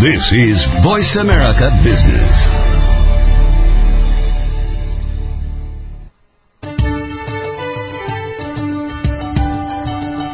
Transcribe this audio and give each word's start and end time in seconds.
This 0.00 0.30
is 0.30 0.62
Voice 0.82 1.16
America 1.16 1.70
Business. 1.82 2.46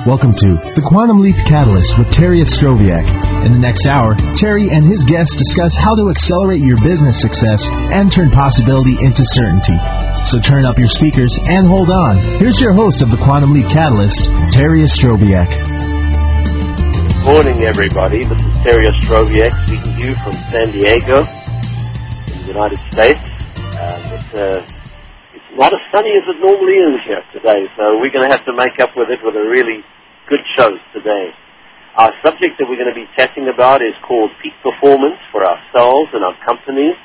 Welcome 0.05 0.35
to 0.35 0.55
the 0.75 0.83
Quantum 0.85 1.21
Leap 1.21 1.37
Catalyst 1.37 1.97
with 1.97 2.11
Terry 2.11 2.41
Ostroviak. 2.41 3.47
In 3.47 3.53
the 3.53 3.61
next 3.61 3.87
hour, 3.87 4.17
Terry 4.35 4.69
and 4.69 4.85
his 4.85 5.05
guests 5.05 5.37
discuss 5.37 5.77
how 5.77 5.95
to 5.95 6.11
accelerate 6.11 6.61
your 6.61 6.79
business 6.79 7.21
success 7.21 7.69
and 7.69 8.11
turn 8.11 8.33
possibility 8.33 8.97
into 9.01 9.25
certainty. 9.25 9.79
So 10.25 10.41
turn 10.41 10.65
up 10.65 10.77
your 10.77 10.89
speakers 10.89 11.39
and 11.49 11.69
hold 11.69 11.89
on. 11.89 12.17
Here's 12.17 12.61
your 12.61 12.73
host 12.73 13.01
of 13.01 13.13
the 13.13 13.17
Quantum 13.17 13.53
Leap 13.53 13.67
Catalyst, 13.67 14.25
Terry 14.51 14.81
Ostroviak. 14.81 15.92
Morning, 17.23 17.63
everybody. 17.63 18.19
This 18.27 18.43
is 18.43 18.55
Terry 18.67 18.91
Ostroviak 18.91 19.55
speaking 19.71 19.95
to 19.95 20.03
you 20.11 20.15
from 20.27 20.35
San 20.51 20.75
Diego, 20.75 21.23
in 21.23 22.37
the 22.43 22.51
United 22.51 22.83
States. 22.91 23.23
Um, 23.79 24.03
it's, 24.11 24.35
uh, 24.35 24.59
it's 25.31 25.51
not 25.55 25.71
as 25.71 25.79
sunny 25.95 26.19
as 26.19 26.27
it 26.27 26.43
normally 26.43 26.83
is 26.83 26.99
here 27.07 27.23
today, 27.31 27.71
so 27.79 28.03
we're 28.03 28.11
going 28.11 28.27
to 28.27 28.35
have 28.35 28.43
to 28.51 28.55
make 28.59 28.75
up 28.83 28.99
with 28.99 29.07
it 29.07 29.23
with 29.23 29.39
a 29.39 29.47
really 29.47 29.87
good 30.27 30.43
show 30.59 30.75
today. 30.91 31.31
Our 31.95 32.11
subject 32.27 32.59
that 32.59 32.67
we're 32.67 32.83
going 32.83 32.91
to 32.91 32.99
be 32.99 33.07
chatting 33.15 33.47
about 33.47 33.87
is 33.87 33.95
called 34.03 34.35
peak 34.43 34.59
performance 34.59 35.23
for 35.31 35.47
ourselves 35.47 36.11
and 36.19 36.27
our 36.27 36.35
companies. 36.43 36.99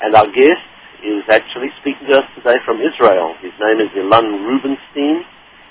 And 0.00 0.16
our 0.16 0.26
guest 0.32 0.64
is 1.04 1.20
actually 1.28 1.68
speaking 1.84 2.08
to 2.08 2.24
us 2.24 2.28
today 2.32 2.56
from 2.64 2.80
Israel. 2.80 3.36
His 3.44 3.52
name 3.60 3.84
is 3.84 3.92
Ilan 3.92 4.40
Rubenstein. 4.48 5.20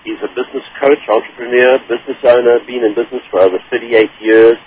He's 0.03 0.20
a 0.20 0.27
business 0.35 0.67
coach, 0.84 0.99
entrepreneur, 1.07 1.80
business 1.88 2.20
owner, 2.27 2.59
been 2.67 2.84
in 2.84 2.91
business 2.91 3.23
for 3.31 3.39
over 3.39 3.55
38 3.71 4.03
years. 4.20 4.59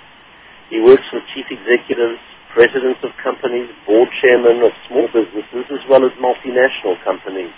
He 0.73 0.81
works 0.81 1.05
with 1.13 1.29
chief 1.37 1.45
executives, 1.53 2.17
presidents 2.57 3.05
of 3.05 3.13
companies, 3.21 3.69
board 3.85 4.09
chairmen 4.25 4.65
of 4.65 4.73
small 4.89 5.05
businesses, 5.13 5.69
as 5.69 5.85
well 5.93 6.09
as 6.09 6.13
multinational 6.17 6.97
companies. 7.05 7.53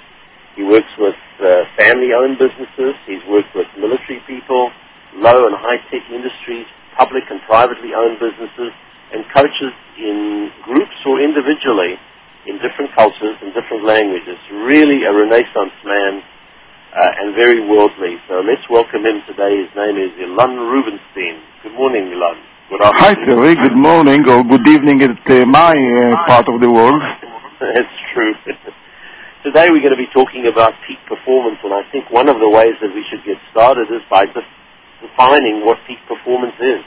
He 0.59 0.67
works 0.67 0.91
with 0.99 1.15
uh, 1.39 1.71
family-owned 1.79 2.35
businesses. 2.43 2.99
He's 3.07 3.23
worked 3.31 3.55
with 3.55 3.71
military 3.79 4.19
people, 4.27 4.75
low 5.15 5.47
and 5.47 5.55
high-tech 5.55 6.03
industries, 6.11 6.67
public 6.99 7.31
and 7.31 7.39
privately 7.47 7.95
owned 7.95 8.19
businesses, 8.19 8.75
and 9.15 9.23
coaches 9.31 9.73
in 10.03 10.51
groups 10.67 10.99
or 11.07 11.23
individually 11.23 11.95
in 12.51 12.59
different 12.59 12.91
cultures 12.99 13.39
and 13.39 13.55
different 13.55 13.87
languages. 13.87 14.35
Really 14.67 15.07
a 15.07 15.15
renaissance 15.15 15.79
man 15.87 16.27
uh, 16.99 17.21
and 17.23 17.39
very 17.39 17.63
worldly. 17.63 18.19
So 18.27 18.43
let's 18.43 18.67
welcome 18.67 19.07
him 19.07 19.23
today. 19.31 19.55
His 19.63 19.71
name 19.79 19.97
is 20.03 20.11
Ilan 20.19 20.59
Rubenstein. 20.59 21.39
Good 21.63 21.75
morning, 21.79 22.11
Ilan. 22.11 22.37
Good 22.71 22.83
afternoon. 22.83 23.07
Hi, 23.07 23.13
Terry. 23.23 23.55
Good 23.55 23.79
morning 23.79 24.21
or 24.27 24.43
good 24.43 24.67
evening 24.67 24.99
at 25.07 25.15
uh, 25.15 25.47
my 25.47 25.71
uh, 25.71 26.27
part 26.27 26.51
of 26.51 26.59
the 26.59 26.67
world. 26.67 26.99
That's 27.63 27.97
true. 28.13 28.35
Today 29.47 29.71
we're 29.71 29.81
going 29.87 29.95
to 29.95 30.03
be 30.03 30.11
talking 30.11 30.51
about 30.51 30.75
peak 30.91 30.99
performance, 31.07 31.63
and 31.63 31.71
I 31.71 31.87
think 31.95 32.11
one 32.11 32.27
of 32.27 32.43
the 32.43 32.51
ways 32.51 32.75
that 32.83 32.91
we 32.91 33.07
should 33.07 33.23
get 33.23 33.39
started 33.55 33.87
is 33.95 34.03
by 34.11 34.27
just 34.35 34.51
defining 34.99 35.63
what 35.63 35.79
peak 35.87 36.03
performance 36.11 36.59
is. 36.59 36.83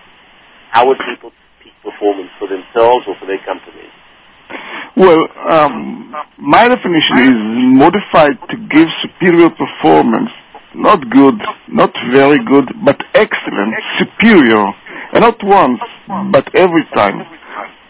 How 0.75 0.83
would 0.91 0.99
people 1.07 1.31
peak 1.63 1.73
performance 1.79 2.29
for 2.35 2.51
themselves 2.51 3.07
or 3.07 3.15
for 3.15 3.25
their 3.25 3.41
companies? 3.47 3.95
Well, 4.97 5.21
um, 5.49 6.13
my 6.37 6.67
definition 6.67 7.17
is 7.19 7.33
modified 7.79 8.37
to 8.49 8.55
give 8.69 8.87
superior 9.01 9.49
performance. 9.49 10.29
Not 10.75 10.99
good, 11.09 11.35
not 11.69 11.91
very 12.11 12.37
good, 12.45 12.65
but 12.85 12.97
excellent, 13.13 13.73
superior. 13.99 14.63
And 15.13 15.21
not 15.21 15.37
once, 15.43 15.79
but 16.31 16.47
every 16.55 16.85
time. 16.95 17.21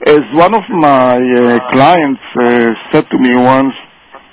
As 0.07 0.21
one 0.33 0.55
of 0.55 0.63
my 0.69 1.13
uh, 1.13 1.59
clients 1.71 2.21
uh, 2.39 2.73
said 2.91 3.05
to 3.11 3.17
me 3.19 3.35
once, 3.35 3.73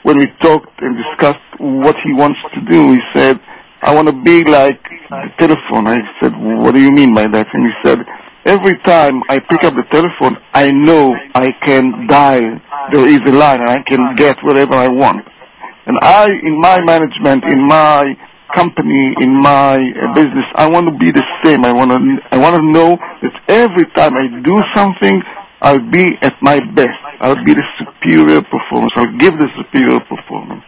when 0.02 0.16
we 0.18 0.26
talked 0.40 0.80
and 0.80 0.96
discussed 0.96 1.44
what 1.58 1.96
he 2.04 2.12
wants 2.14 2.38
to 2.54 2.60
do, 2.70 2.80
he 2.92 3.00
said, 3.12 3.36
I 3.82 3.94
want 3.94 4.08
to 4.08 4.16
be 4.24 4.42
like 4.50 4.80
the 5.10 5.28
telephone. 5.38 5.86
I 5.86 5.98
said, 6.20 6.32
what 6.34 6.74
do 6.74 6.80
you 6.80 6.90
mean 6.90 7.14
by 7.14 7.28
that? 7.28 7.46
And 7.52 7.62
he 7.66 7.72
said, 7.84 7.98
every 8.48 8.80
time 8.84 9.20
I 9.28 9.38
pick 9.38 9.62
up 9.62 9.74
the 9.76 9.84
telephone, 9.92 10.40
I 10.54 10.72
know 10.72 11.12
I 11.34 11.52
can 11.64 12.08
dial. 12.08 12.56
There 12.90 13.06
is 13.06 13.20
a 13.28 13.34
line 13.36 13.60
and 13.60 13.70
I 13.70 13.82
can 13.84 14.16
get 14.16 14.36
whatever 14.42 14.74
I 14.74 14.88
want. 14.88 15.20
And 15.86 15.96
I, 16.00 16.26
in 16.42 16.60
my 16.60 16.80
management, 16.84 17.44
in 17.44 17.60
my 17.68 18.16
company, 18.56 19.12
in 19.20 19.32
my 19.40 19.76
uh, 19.76 20.14
business, 20.14 20.48
I 20.56 20.68
want 20.68 20.88
to 20.88 20.96
be 20.96 21.12
the 21.12 21.24
same. 21.44 21.64
I 21.64 21.72
want 21.72 21.92
to, 21.92 22.00
I 22.32 22.38
want 22.40 22.56
to 22.56 22.64
know 22.64 22.96
that 22.96 23.34
every 23.48 23.84
time 23.92 24.16
I 24.16 24.32
do 24.40 24.56
something, 24.74 25.20
I'll 25.60 25.84
be 25.90 26.16
at 26.22 26.36
my 26.40 26.60
best. 26.72 26.96
I'll 27.20 27.44
be 27.44 27.52
the 27.52 27.66
superior 27.76 28.40
performance. 28.40 28.92
I'll 28.96 29.16
give 29.18 29.34
the 29.36 29.48
superior 29.56 30.00
performance. 30.08 30.64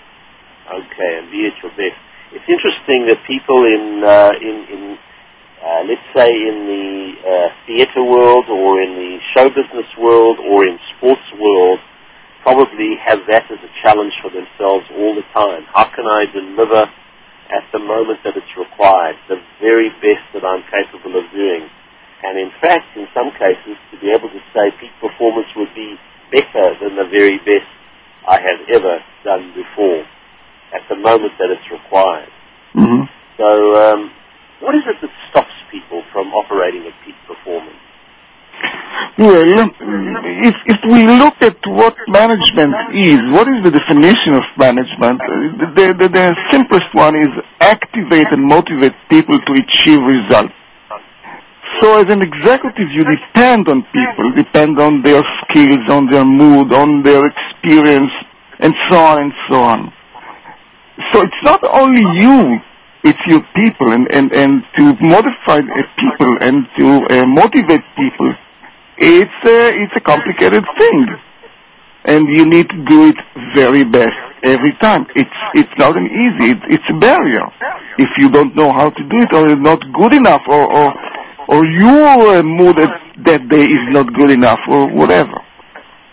Okay, 0.68 1.10
and 1.18 1.30
be 1.32 1.48
at 1.48 1.56
your 1.62 1.72
best. 1.72 1.96
It's 2.32 2.46
interesting 2.46 3.06
that 3.08 3.18
people 3.26 3.64
in, 3.64 4.04
uh, 4.04 4.30
in, 4.38 4.56
in 4.70 4.98
uh, 5.60 5.82
let's 5.84 6.08
say 6.16 6.28
in 6.28 6.56
the 6.64 6.88
uh, 7.20 7.48
theater 7.68 8.02
world 8.02 8.48
or 8.48 8.80
in 8.80 8.96
the 8.96 9.12
show 9.36 9.48
business 9.48 9.88
world 10.00 10.40
or 10.40 10.64
in 10.64 10.80
sports 10.96 11.28
world 11.36 11.78
probably 12.42 12.96
have 13.04 13.20
that 13.28 13.44
as 13.52 13.60
a 13.60 13.72
challenge 13.84 14.12
for 14.24 14.32
themselves 14.32 14.88
all 14.96 15.12
the 15.12 15.26
time. 15.36 15.68
How 15.76 15.92
can 15.92 16.08
I 16.08 16.24
deliver 16.32 16.88
at 17.52 17.64
the 17.72 17.80
moment 17.80 18.24
that 18.24 18.36
it's 18.36 18.54
required, 18.56 19.16
the 19.28 19.36
very 19.60 19.92
best 20.00 20.24
that 20.32 20.44
I'm 20.44 20.64
capable 20.72 21.20
of 21.20 21.28
doing? 21.32 21.68
And 22.24 22.36
in 22.36 22.52
fact, 22.60 22.96
in 22.96 23.08
some 23.12 23.32
cases, 23.36 23.76
to 23.92 23.96
be 24.00 24.12
able 24.12 24.28
to 24.28 24.42
say 24.52 24.72
peak 24.80 24.92
performance 25.00 25.48
would 25.56 25.72
be 25.76 25.96
better 26.32 26.76
than 26.80 26.96
the 26.96 27.08
very 27.08 27.36
best 27.44 27.68
I 28.28 28.40
have 28.40 28.60
ever 28.68 29.00
done 29.24 29.52
before 29.56 30.04
at 30.72 30.84
the 30.88 30.96
moment 30.96 31.32
that 31.40 31.48
it's 31.50 31.68
required. 31.72 32.32
Mm-hmm. 32.76 33.04
So, 33.40 33.48
um, 33.76 34.00
what 34.60 34.76
is 34.76 34.84
it 34.84 35.00
that 35.00 35.12
stops 35.32 35.56
people 35.72 36.04
from 36.12 36.28
operating 36.36 36.84
at 36.84 36.92
peak 37.04 37.16
performance? 37.26 37.80
Well, 39.20 39.44
if, 39.44 40.54
if 40.64 40.80
we 40.88 41.04
look 41.04 41.36
at 41.44 41.60
what 41.68 41.92
management 42.08 42.72
is, 42.96 43.20
what 43.36 43.44
is 43.52 43.60
the 43.60 43.68
definition 43.68 44.32
of 44.32 44.44
management? 44.56 45.20
The, 45.76 45.92
the, 45.92 46.08
the 46.08 46.26
simplest 46.50 46.88
one 46.94 47.12
is 47.20 47.28
activate 47.60 48.32
and 48.32 48.48
motivate 48.48 48.96
people 49.10 49.36
to 49.36 49.52
achieve 49.60 50.00
results. 50.00 50.56
So 51.82 52.00
as 52.00 52.08
an 52.08 52.24
executive, 52.24 52.88
you 52.96 53.04
depend 53.04 53.68
on 53.68 53.84
people, 53.92 54.32
depend 54.32 54.80
on 54.80 55.02
their 55.04 55.20
skills, 55.44 55.84
on 55.92 56.08
their 56.08 56.24
mood, 56.24 56.72
on 56.72 57.02
their 57.04 57.20
experience, 57.20 58.12
and 58.58 58.72
so 58.88 58.96
on 58.96 59.20
and 59.20 59.32
so 59.50 59.56
on. 59.60 59.92
So 61.12 61.20
it's 61.20 61.42
not 61.44 61.60
only 61.76 62.00
you, 62.24 62.56
it's 63.04 63.20
your 63.28 63.44
people, 63.52 63.92
and, 63.92 64.08
and, 64.12 64.32
and 64.32 64.62
to 64.76 64.96
modify 65.04 65.60
people 65.60 66.32
and 66.40 66.64
to 66.78 66.86
uh, 67.12 67.26
motivate 67.28 67.84
people, 68.00 68.32
it's 69.00 69.40
a, 69.48 69.58
it's 69.72 69.96
a 69.96 70.04
complicated 70.04 70.64
thing. 70.76 71.00
And 72.04 72.28
you 72.28 72.44
need 72.44 72.68
to 72.68 72.78
do 72.84 73.08
it 73.08 73.16
very 73.56 73.84
best 73.84 74.16
every 74.44 74.72
time. 74.80 75.04
It's, 75.16 75.38
it's 75.54 75.74
not 75.76 75.96
an 75.96 76.08
easy, 76.08 76.52
it, 76.52 76.60
it's 76.68 76.88
a 76.88 76.98
barrier. 77.00 77.44
If 77.98 78.08
you 78.20 78.28
don't 78.28 78.56
know 78.56 78.72
how 78.72 78.88
to 78.88 79.02
do 79.08 79.16
it 79.20 79.32
or 79.32 79.48
you're 79.48 79.60
not 79.60 79.80
good 79.92 80.14
enough 80.14 80.42
or, 80.48 80.64
or, 80.64 80.88
or 81.48 81.60
your 81.64 82.42
mood 82.44 82.76
at 82.80 82.92
that 83.24 83.48
day 83.48 83.64
is 83.64 83.84
not 83.88 84.12
good 84.12 84.32
enough 84.32 84.60
or 84.68 84.92
whatever. 84.96 85.40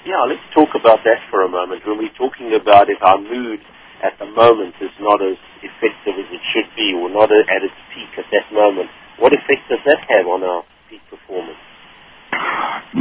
Yeah, 0.08 0.24
let's 0.28 0.44
talk 0.56 0.72
about 0.76 1.04
that 1.04 1.20
for 1.30 1.44
a 1.44 1.52
moment. 1.52 1.84
When 1.84 2.00
we're 2.00 2.16
talking 2.16 2.56
about 2.56 2.88
if 2.88 3.00
our 3.04 3.20
mood 3.20 3.60
at 4.04 4.16
the 4.20 4.28
moment 4.28 4.76
is 4.80 4.92
not 5.00 5.20
as 5.20 5.36
effective 5.60 6.16
as 6.16 6.28
it 6.32 6.44
should 6.56 6.68
be 6.76 6.96
or 6.96 7.12
not 7.12 7.32
at 7.32 7.64
its 7.64 7.76
peak 7.92 8.12
at 8.16 8.28
that 8.32 8.48
moment, 8.56 8.88
what 9.20 9.34
effect 9.36 9.68
does 9.68 9.84
that 9.84 10.00
have 10.08 10.28
on 10.28 10.44
our? 10.44 10.64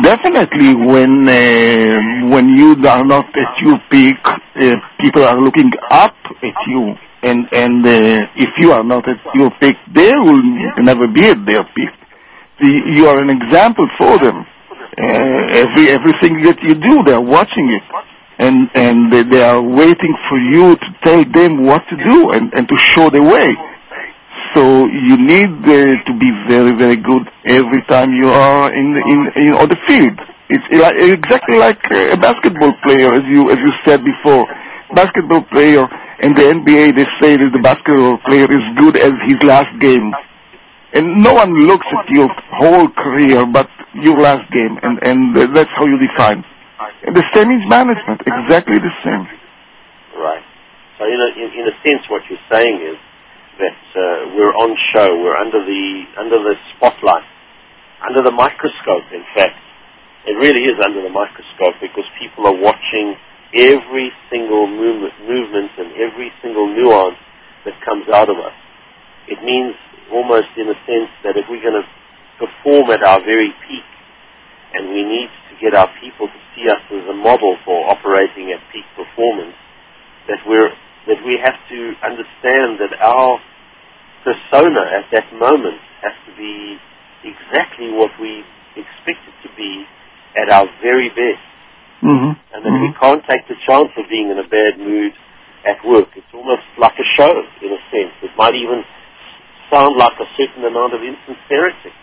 Definitely, 0.03 0.75
when 0.77 1.25
uh, 1.25 2.29
when 2.29 2.49
you 2.51 2.77
are 2.87 3.05
not 3.05 3.25
at 3.33 3.53
your 3.65 3.79
peak, 3.91 4.19
uh, 4.27 4.75
people 5.01 5.25
are 5.25 5.41
looking 5.41 5.71
up 5.91 6.15
at 6.43 6.59
you, 6.69 6.93
and 7.23 7.49
and 7.53 7.87
uh, 7.87 8.27
if 8.37 8.51
you 8.61 8.73
are 8.73 8.85
not 8.85 9.09
at 9.09 9.17
your 9.35 9.51
peak, 9.59 9.77
they 9.95 10.13
will 10.13 10.43
never 10.85 11.09
be 11.09 11.25
at 11.25 11.39
their 11.47 11.65
peak. 11.75 11.89
You 12.61 13.07
are 13.07 13.23
an 13.23 13.31
example 13.31 13.89
for 13.99 14.19
them. 14.19 14.45
Every 14.99 15.89
everything 15.89 16.43
that 16.45 16.59
you 16.61 16.75
do, 16.75 17.03
they 17.05 17.13
are 17.13 17.25
watching 17.25 17.73
it, 17.73 17.83
and 18.39 18.69
and 18.75 19.11
they, 19.11 19.23
they 19.23 19.43
are 19.43 19.63
waiting 19.63 20.15
for 20.29 20.39
you 20.39 20.77
to 20.77 20.89
tell 21.03 21.25
them 21.25 21.65
what 21.65 21.83
to 21.89 21.97
do 21.97 22.31
and 22.33 22.53
and 22.53 22.69
to 22.69 22.77
show 22.77 23.09
the 23.09 23.23
way. 23.23 23.49
So 24.55 24.63
you 24.63 25.17
need 25.19 25.53
uh, 25.65 25.97
to 26.07 26.13
be 26.19 26.31
very, 26.49 26.73
very 26.77 26.97
good 26.97 27.25
every 27.47 27.83
time 27.89 28.13
you 28.13 28.29
are 28.29 28.73
in, 28.73 28.89
in, 29.09 29.19
in 29.43 29.53
on 29.55 29.69
the 29.69 29.79
field. 29.87 30.19
It's 30.49 30.65
exactly 30.71 31.59
like 31.59 31.81
a 31.91 32.17
basketball 32.17 32.73
player, 32.87 33.11
as 33.11 33.25
you 33.27 33.51
as 33.51 33.59
you 33.59 33.73
said 33.85 34.01
before. 34.05 34.47
Basketball 34.95 35.43
player 35.51 35.83
in 36.23 36.33
the 36.39 36.47
NBA, 36.47 36.95
they 36.95 37.09
say 37.21 37.35
that 37.35 37.51
the 37.51 37.59
basketball 37.59 38.17
player 38.25 38.47
is 38.47 38.65
good 38.79 38.97
as 38.97 39.11
his 39.27 39.43
last 39.43 39.69
game, 39.81 40.15
and 40.95 41.21
no 41.21 41.35
one 41.35 41.51
looks 41.67 41.87
at 41.91 42.07
your 42.15 42.31
whole 42.63 42.87
career, 42.95 43.43
but 43.51 43.69
your 43.99 44.17
last 44.23 44.47
game, 44.55 44.79
and 44.83 45.03
and 45.03 45.35
that's 45.35 45.73
how 45.75 45.85
you 45.85 45.99
define. 45.99 46.45
And 47.03 47.17
the 47.17 47.27
same 47.35 47.51
is 47.51 47.63
management, 47.67 48.23
exactly 48.23 48.79
the 48.79 48.95
same. 49.03 49.27
Right. 50.15 50.45
So 50.99 51.05
in 51.05 51.19
a, 51.21 51.29
in, 51.37 51.49
in 51.53 51.65
a 51.69 51.77
sense, 51.85 52.07
what 52.09 52.23
you're 52.31 52.47
saying 52.49 52.81
is 52.87 52.97
that 53.59 53.81
uh, 53.97 54.37
we're 54.37 54.53
on 54.53 54.77
show, 54.93 55.09
we're 55.17 55.37
under 55.37 55.65
the 55.65 55.85
under 56.21 56.39
the 56.41 56.55
spotlight, 56.77 57.25
under 58.05 58.23
the 58.23 58.33
microscope. 58.33 59.09
In 59.13 59.25
fact, 59.33 59.57
it 60.29 60.37
really 60.37 60.69
is 60.69 60.77
under 60.85 61.01
the 61.01 61.13
microscope 61.13 61.81
because 61.81 62.05
people 62.21 62.45
are 62.45 62.59
watching 62.61 63.17
every 63.55 64.13
single 64.29 64.67
movement, 64.67 65.15
movement 65.25 65.71
and 65.79 65.95
every 65.97 66.29
single 66.43 66.69
nuance 66.69 67.17
that 67.65 67.75
comes 67.85 68.05
out 68.13 68.29
of 68.29 68.37
us. 68.37 68.57
It 69.29 69.41
means 69.43 69.75
almost 70.13 70.53
in 70.59 70.69
a 70.69 70.79
sense 70.85 71.11
that 71.25 71.39
if 71.39 71.49
we're 71.49 71.63
going 71.63 71.81
to 71.81 71.89
perform 72.37 72.91
at 72.93 73.03
our 73.03 73.23
very 73.25 73.51
peak, 73.65 73.87
and 74.75 74.93
we 74.93 75.03
need 75.03 75.31
to 75.49 75.55
get 75.57 75.73
our 75.73 75.89
people 76.03 76.29
to 76.29 76.41
see 76.53 76.69
us 76.69 76.83
as 76.93 77.07
a 77.09 77.17
model 77.17 77.57
for 77.65 77.89
operating 77.89 78.53
at 78.53 78.61
peak 78.69 78.85
performance, 78.93 79.57
that 80.29 80.43
we're 80.45 80.69
that 81.07 81.23
we 81.23 81.39
have 81.39 81.59
to 81.71 81.81
understand 82.03 82.83
that 82.83 82.95
our 82.99 83.39
persona 84.27 84.83
at 84.91 85.07
that 85.15 85.31
moment 85.39 85.79
has 86.03 86.15
to 86.27 86.33
be 86.35 86.79
exactly 87.23 87.95
what 87.95 88.11
we 88.21 88.43
expect 88.75 89.23
it 89.27 89.37
to 89.47 89.51
be 89.55 89.87
at 90.35 90.51
our 90.51 90.67
very 90.83 91.09
best. 91.11 91.43
Mm-hmm. 92.03 92.33
And 92.53 92.61
that 92.61 92.69
mm-hmm. 92.69 92.93
we 92.93 93.01
can't 93.01 93.23
take 93.25 93.49
the 93.49 93.57
chance 93.65 93.89
of 93.97 94.05
being 94.11 94.29
in 94.29 94.37
a 94.37 94.47
bad 94.47 94.77
mood 94.77 95.15
at 95.65 95.81
work. 95.87 96.13
It's 96.15 96.29
almost 96.35 96.67
like 96.77 96.95
a 96.99 97.09
show, 97.17 97.33
in 97.63 97.71
a 97.73 97.81
sense. 97.89 98.13
It 98.23 98.31
might 98.37 98.55
even 98.55 98.85
sound 99.73 99.97
like 99.97 100.15
a 100.21 100.29
certain 100.37 100.63
amount 100.63 100.95
of 100.95 101.01
insincerity. 101.03 101.95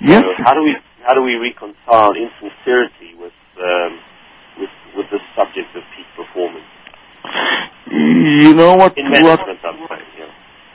Yes. 0.00 0.24
So 0.24 0.32
how 0.42 0.54
do 0.54 0.64
we 0.64 0.74
how 1.04 1.14
do 1.14 1.22
we 1.22 1.36
reconcile 1.36 2.12
insincerity 2.16 3.14
with 3.20 3.36
um, 3.60 3.92
with 4.58 4.74
with 4.96 5.06
the 5.12 5.20
subject 5.36 5.70
of 5.76 5.82
peak 5.94 6.08
performance? 6.16 6.66
You 7.90 8.54
know 8.54 8.74
what? 8.74 8.96
In 8.96 9.10
management, 9.10 9.58
what. 9.62 9.98
Yeah. 10.18 10.26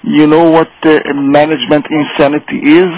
You 0.04 0.28
know 0.28 0.50
what 0.50 0.68
uh, 0.84 1.00
management 1.14 1.86
insanity 1.90 2.60
is? 2.76 2.92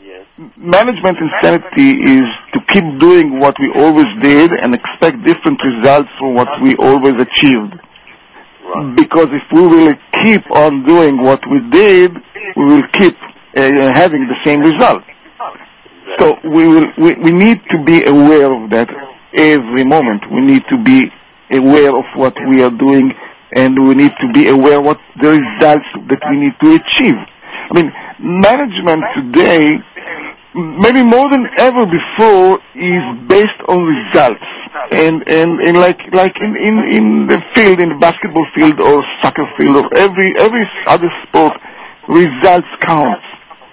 Yes. 0.00 0.26
Management 0.56 1.18
insanity 1.20 1.90
is 2.08 2.26
to 2.54 2.60
keep 2.68 2.84
doing 2.98 3.38
what 3.38 3.54
we 3.60 3.68
always 3.76 4.08
did 4.20 4.50
and 4.50 4.74
expect 4.74 5.22
different 5.24 5.60
results 5.62 6.08
from 6.18 6.34
what 6.34 6.48
we 6.62 6.74
always 6.76 7.20
achieved. 7.20 7.74
Right. 8.64 8.96
Because 8.96 9.28
if 9.30 9.44
we 9.52 9.66
will 9.66 9.94
keep 10.22 10.42
on 10.52 10.84
doing 10.84 11.22
what 11.22 11.40
we 11.50 11.60
did, 11.70 12.12
we 12.56 12.64
will 12.64 12.88
keep 12.92 13.14
uh, 13.56 13.92
having 13.94 14.26
the 14.26 14.36
same 14.44 14.60
result. 14.60 15.02
So 16.18 16.34
we 16.44 16.66
will 16.66 16.86
we, 16.96 17.14
we 17.14 17.30
need 17.30 17.60
to 17.70 17.82
be 17.84 18.04
aware 18.04 18.50
of 18.52 18.70
that 18.70 18.88
every 19.36 19.84
moment. 19.84 20.24
We 20.32 20.40
need 20.40 20.64
to 20.70 20.82
be 20.82 21.10
aware 21.52 21.94
of 21.96 22.04
what 22.16 22.34
we 22.50 22.62
are 22.62 22.72
doing 22.72 23.12
and 23.54 23.72
we 23.88 23.94
need 23.94 24.12
to 24.20 24.28
be 24.32 24.48
aware 24.48 24.80
what 24.80 24.98
the 25.20 25.30
results 25.30 25.88
that 26.08 26.20
we 26.28 26.36
need 26.36 26.56
to 26.60 26.76
achieve. 26.76 27.16
I 27.16 27.72
mean, 27.72 27.88
management 28.20 29.02
today, 29.16 29.64
maybe 30.54 31.02
more 31.04 31.28
than 31.30 31.48
ever 31.58 31.84
before, 31.88 32.60
is 32.76 33.04
based 33.28 33.60
on 33.68 33.84
results. 33.84 34.44
And, 34.92 35.24
and, 35.28 35.60
and 35.64 35.76
like, 35.76 36.00
like 36.12 36.36
in, 36.40 36.52
in, 36.56 36.76
in 36.92 37.06
the 37.28 37.40
field, 37.54 37.80
in 37.80 37.88
the 37.88 38.00
basketball 38.00 38.46
field 38.58 38.80
or 38.80 39.00
soccer 39.22 39.48
field 39.56 39.76
or 39.76 39.88
every, 39.96 40.32
every 40.36 40.64
other 40.86 41.08
sport, 41.28 41.52
results 42.08 42.68
count. 42.84 43.24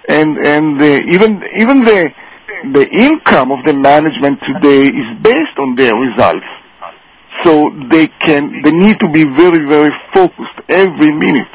And, 0.08 0.36
and 0.38 0.80
uh, 0.80 1.00
even, 1.12 1.40
even 1.56 1.84
the, 1.84 2.10
the 2.72 2.86
income 2.88 3.52
of 3.52 3.64
the 3.64 3.74
management 3.76 4.40
today 4.40 4.88
is 4.88 5.08
based 5.20 5.56
on 5.58 5.74
their 5.76 5.92
results. 5.94 6.46
So 7.46 7.70
they 7.94 8.10
can, 8.26 8.58
they 8.66 8.74
need 8.74 8.98
to 8.98 9.06
be 9.06 9.22
very, 9.22 9.62
very 9.70 9.94
focused 10.10 10.58
every 10.66 11.14
minute. 11.14 11.52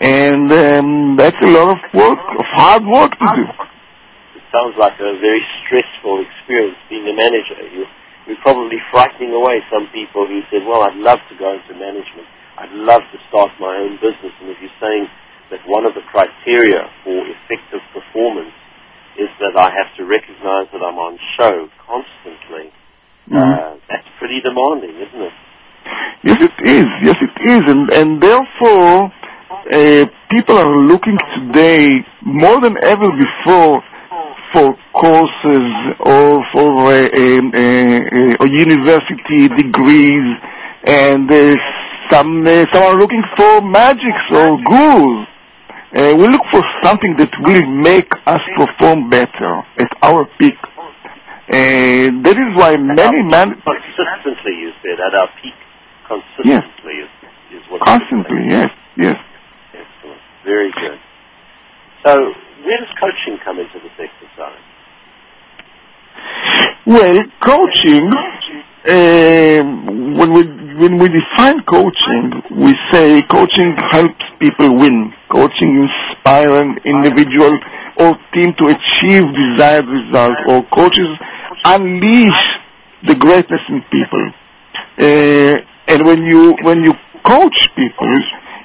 And 0.00 0.48
um, 0.48 1.16
that's 1.20 1.36
a 1.44 1.50
lot 1.52 1.76
of 1.76 1.80
work, 1.92 2.16
of 2.40 2.46
hard 2.56 2.80
work 2.88 3.12
to 3.12 3.28
do. 3.36 3.44
It 4.40 4.44
sounds 4.48 4.80
like 4.80 4.96
a 4.96 5.12
very 5.20 5.44
stressful 5.60 6.24
experience 6.24 6.80
being 6.88 7.04
a 7.04 7.12
manager. 7.12 7.60
You, 7.68 7.84
you're 8.24 8.40
probably 8.40 8.80
frightening 8.88 9.36
away 9.36 9.60
some 9.68 9.92
people 9.92 10.24
who 10.24 10.40
said, 10.48 10.64
well, 10.64 10.80
I'd 10.88 10.96
love 10.96 11.20
to 11.28 11.36
go 11.36 11.52
into 11.52 11.76
management. 11.76 12.24
I'd 12.56 12.72
love 12.72 13.04
to 13.12 13.18
start 13.28 13.52
my 13.60 13.76
own 13.76 14.00
business. 14.00 14.32
And 14.40 14.48
if 14.48 14.56
you're 14.64 14.80
saying 14.80 15.04
that 15.52 15.60
one 15.68 15.84
of 15.84 15.92
the 15.92 16.04
criteria 16.08 16.80
for 17.04 17.28
effective 17.28 17.84
performance 17.92 18.56
is 19.20 19.28
that 19.44 19.52
I 19.52 19.68
have 19.68 19.92
to 20.00 20.08
recognize 20.08 20.72
that 20.72 20.80
I'm 20.80 20.96
on 20.96 21.20
show 21.36 21.68
constantly. 21.84 22.72
Mm-hmm. 23.26 23.36
Uh, 23.36 23.76
that's 23.88 24.08
pretty 24.18 24.40
demanding, 24.40 24.94
isn't 24.96 25.22
it? 25.22 25.32
Yes, 26.24 26.38
it 26.40 26.70
is. 26.70 26.88
Yes, 27.02 27.16
it 27.20 27.48
is. 27.48 27.60
And, 27.66 27.90
and 27.92 28.22
therefore, 28.22 29.12
uh, 29.72 30.06
people 30.30 30.56
are 30.58 30.76
looking 30.86 31.18
today 31.34 31.92
more 32.22 32.60
than 32.60 32.76
ever 32.82 33.10
before 33.14 33.82
for 34.52 34.74
courses 34.94 35.68
or 36.00 36.42
for 36.52 36.70
uh, 36.86 36.94
uh, 36.94 37.42
uh 38.40 38.44
university 38.46 39.48
degrees, 39.56 40.26
and 40.86 41.30
uh, 41.30 41.54
some 42.10 42.46
uh, 42.46 42.64
some 42.72 42.82
are 42.82 42.98
looking 42.98 43.22
for 43.36 43.60
magics 43.62 44.24
or 44.32 44.56
gurus. 44.64 45.26
Uh, 45.94 46.14
we 46.16 46.26
look 46.28 46.42
for 46.50 46.62
something 46.82 47.16
that 47.18 47.30
will 47.42 47.66
make 47.82 48.10
us 48.26 48.40
perform 48.56 49.08
better 49.08 49.62
at 49.78 49.88
our 50.02 50.26
peak. 50.38 50.54
Uh, 51.46 52.10
that 52.26 52.36
is 52.36 52.50
why 52.58 52.74
at 52.74 52.82
many 52.82 53.22
men 53.22 53.54
consistently 53.62 54.54
you 54.58 54.70
said 54.82 54.98
at 54.98 55.14
our 55.14 55.30
peak 55.38 55.54
consistently 56.08 56.98
yes. 56.98 57.10
is, 57.50 57.62
is 57.62 57.62
what 57.70 57.80
constantly 57.86 58.50
yes 58.50 58.70
yes 58.98 59.14
excellent 59.70 60.20
very 60.46 60.70
good. 60.70 60.98
So 62.06 62.14
where 62.62 62.78
does 62.78 62.94
coaching 63.02 63.38
come 63.44 63.58
into 63.58 63.78
this 63.82 63.94
exercise? 63.98 64.62
Well, 66.86 67.18
coaching 67.42 68.10
uh, 68.86 69.62
when 70.14 70.30
we 70.30 70.42
when 70.78 70.98
we 70.98 71.10
define 71.10 71.66
coaching, 71.66 72.42
we 72.62 72.74
say 72.92 73.22
coaching 73.26 73.74
helps 73.90 74.22
people 74.38 74.78
win. 74.78 75.12
Coaching 75.28 75.82
inspires 75.82 76.60
an 76.62 76.78
individual 76.86 77.58
or 77.98 78.14
team 78.32 78.54
to 78.58 78.70
achieve 78.70 79.24
desired 79.34 79.86
results, 79.90 80.38
or 80.46 80.62
coaches 80.70 81.10
unleash 81.64 82.42
the 83.06 83.14
greatness 83.14 83.60
in 83.68 83.82
people. 83.90 84.30
Uh, 84.98 85.56
and 85.88 86.06
when 86.06 86.22
you 86.24 86.54
when 86.62 86.82
you 86.84 86.92
coach 87.22 87.70
people, 87.74 88.14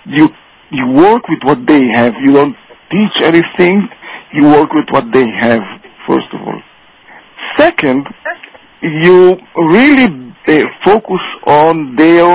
you 0.05 0.29
you 0.71 0.87
work 0.87 1.27
with 1.27 1.43
what 1.43 1.65
they 1.67 1.81
have. 1.93 2.13
You 2.25 2.33
don't 2.33 2.55
teach 2.89 3.23
anything. 3.23 3.87
You 4.33 4.45
work 4.45 4.71
with 4.73 4.87
what 4.91 5.11
they 5.11 5.25
have. 5.39 5.61
First 6.07 6.27
of 6.33 6.41
all. 6.41 6.61
Second, 7.57 8.07
you 8.81 9.35
really 9.55 10.33
uh, 10.47 10.63
focus 10.83 11.21
on 11.45 11.95
their 11.95 12.25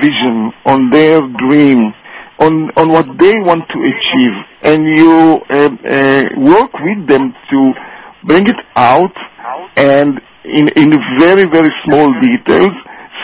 vision, 0.00 0.52
on 0.66 0.90
their 0.90 1.20
dream, 1.20 1.92
on 2.38 2.70
on 2.76 2.88
what 2.90 3.06
they 3.18 3.32
want 3.40 3.64
to 3.72 3.78
achieve, 3.80 4.36
and 4.62 4.86
you 4.86 5.40
uh, 5.50 5.70
uh, 5.72 6.22
work 6.38 6.72
with 6.74 7.08
them 7.08 7.32
to 7.50 7.72
bring 8.26 8.44
it 8.46 8.60
out 8.76 9.14
and 9.76 10.20
in 10.44 10.68
in 10.76 10.90
very 11.18 11.44
very 11.44 11.72
small 11.84 12.12
details 12.20 12.74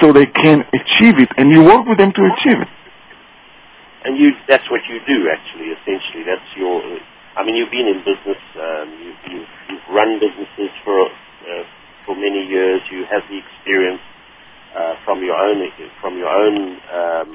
so 0.01 0.11
they 0.13 0.27
can 0.27 0.67
achieve 0.75 1.23
it, 1.23 1.31
and 1.39 1.55
you 1.55 1.63
work 1.63 1.87
with 1.87 1.99
them 1.99 2.11
to 2.11 2.23
achieve 2.27 2.59
it. 2.59 2.73
And 4.03 4.19
you 4.19 4.35
that's 4.49 4.67
what 4.71 4.83
you 4.91 4.99
do 5.07 5.31
actually. 5.31 5.71
Essentially, 5.79 6.27
that's 6.27 6.49
your. 6.57 6.83
I 7.39 7.47
mean, 7.47 7.55
you've 7.57 7.71
been 7.71 7.89
in 7.89 8.03
business. 8.05 8.41
Um, 8.59 8.89
you've, 8.99 9.21
you've, 9.31 9.53
you've 9.71 9.87
run 9.95 10.19
businesses 10.19 10.75
for 10.85 11.07
uh, 11.07 11.65
for 12.05 12.15
many 12.19 12.45
years. 12.51 12.83
You 12.91 13.07
have 13.07 13.23
the 13.31 13.39
experience 13.39 14.03
uh, 14.75 14.95
from 15.07 15.23
your 15.23 15.39
own 15.39 15.63
from 16.03 16.19
your 16.19 16.29
own 16.29 16.57
um, 16.91 17.31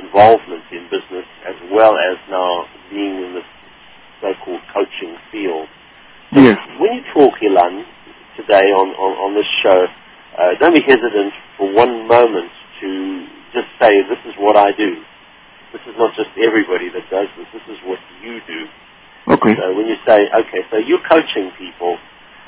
involvement 0.00 0.64
in 0.72 0.88
business, 0.88 1.28
as 1.44 1.56
well 1.70 1.92
as 1.92 2.16
now 2.32 2.64
being 2.88 3.20
in 3.20 3.30
this 3.36 3.48
so-called 4.24 4.64
coaching 4.72 5.12
field. 5.30 5.68
So 6.34 6.40
yes. 6.40 6.58
When 6.80 6.92
you 6.96 7.04
talk, 7.14 7.34
Ilan, 7.44 7.84
today 8.36 8.66
on, 8.72 8.88
on, 8.96 9.12
on 9.20 9.30
this 9.36 9.48
show, 9.62 9.80
uh, 10.38 10.52
don't 10.60 10.74
be 10.74 10.82
hesitant 10.86 11.32
for 11.58 11.72
one 11.72 12.08
moment 12.08 12.50
to 12.80 12.90
just 13.52 13.68
say, 13.80 13.92
this 14.08 14.20
is 14.26 14.34
what 14.40 14.56
I 14.56 14.72
do. 14.76 14.96
This 15.72 15.82
is 15.88 15.96
not 15.98 16.12
just 16.16 16.30
everybody 16.40 16.88
that 16.92 17.04
does 17.12 17.28
this. 17.36 17.48
This 17.52 17.66
is 17.76 17.78
what 17.84 18.00
you 18.24 18.40
do. 18.48 18.60
Okay. 19.28 19.54
So 19.56 19.76
when 19.76 19.86
you 19.86 19.96
say, 20.08 20.18
okay, 20.28 20.62
so 20.72 20.78
you're 20.80 21.04
coaching 21.08 21.52
people, 21.60 21.96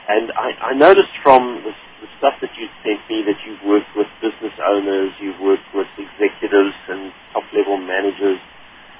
and 0.08 0.32
I, 0.36 0.72
I 0.72 0.74
noticed 0.74 1.12
from 1.22 1.62
the 1.64 1.72
the 2.04 2.08
stuff 2.20 2.36
that 2.44 2.52
you 2.60 2.68
sent 2.84 3.00
me 3.08 3.24
that 3.24 3.40
you've 3.48 3.64
worked 3.64 3.88
with 3.96 4.04
business 4.20 4.52
owners, 4.68 5.08
you've 5.24 5.40
worked 5.40 5.64
with 5.72 5.88
executives 5.96 6.76
and 6.92 7.08
top 7.32 7.44
level 7.56 7.80
managers, 7.80 8.36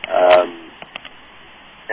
um, 0.09 0.51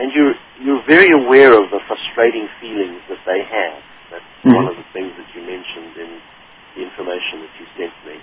and 0.01 0.10
you're 0.17 0.36
you're 0.65 0.84
very 0.89 1.10
aware 1.13 1.53
of 1.53 1.70
the 1.70 1.81
frustrating 1.86 2.50
feelings 2.60 3.01
that 3.10 3.22
they 3.25 3.41
have 3.46 3.77
That's 4.12 4.25
Mhm. 4.43 4.55
one 4.58 4.67
of 4.67 4.75
the 4.75 4.88
things 4.91 5.13
that 5.15 5.29
you 5.34 5.41
mentioned 5.46 5.96
in 5.96 6.12
the 6.75 6.81
information 6.84 7.48
that 7.48 7.53
you 7.62 7.65
sent 7.77 7.93
me. 8.05 8.17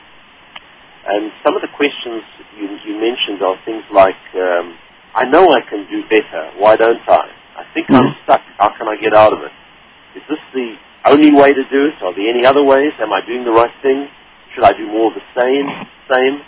And 1.06 1.32
some 1.46 1.56
of 1.56 1.62
the 1.62 1.68
questions 1.68 2.22
you, 2.58 2.68
you 2.84 2.94
mentioned 3.00 3.40
are 3.42 3.56
things 3.64 3.84
like, 3.90 4.18
um, 4.36 4.76
I 5.14 5.24
know 5.32 5.40
I 5.48 5.62
can 5.62 5.86
do 5.88 6.02
better. 6.12 6.50
Why 6.58 6.76
don't 6.76 7.00
I? 7.08 7.24
I 7.56 7.64
think 7.72 7.88
I'm 7.90 8.04
Mhm. 8.04 8.16
stuck. 8.24 8.42
How 8.58 8.68
can 8.76 8.88
I 8.88 8.96
get 8.96 9.14
out 9.14 9.32
of 9.32 9.42
it? 9.42 9.52
Is 10.16 10.22
this 10.28 10.40
the 10.52 10.76
only 11.06 11.32
way 11.32 11.52
to 11.54 11.64
do 11.64 11.86
it? 11.86 12.02
Are 12.02 12.12
there 12.12 12.28
any 12.28 12.44
other 12.44 12.62
ways? 12.62 12.92
Am 13.00 13.12
I 13.12 13.22
doing 13.22 13.44
the 13.44 13.52
right 13.52 13.72
thing? 13.80 14.08
Should 14.54 14.64
I 14.64 14.72
do 14.74 14.86
more 14.88 15.08
of 15.08 15.14
the 15.14 15.22
same? 15.40 15.86
Same? 16.12 16.44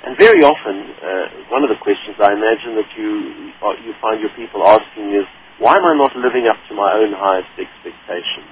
And 0.00 0.16
very 0.16 0.40
often, 0.40 0.76
uh, 0.96 1.52
one 1.52 1.60
of 1.60 1.68
the 1.68 1.76
questions 1.76 2.16
I 2.16 2.32
imagine 2.32 2.72
that 2.80 2.88
you 2.96 3.52
uh, 3.60 3.76
you 3.84 3.92
find 4.00 4.16
your 4.20 4.32
people 4.32 4.64
asking 4.64 5.12
is, 5.12 5.28
why 5.60 5.76
am 5.76 5.84
I 5.84 5.94
not 5.96 6.16
living 6.16 6.48
up 6.48 6.56
to 6.68 6.72
my 6.74 6.96
own 6.96 7.12
highest 7.12 7.52
expectations? 7.60 8.48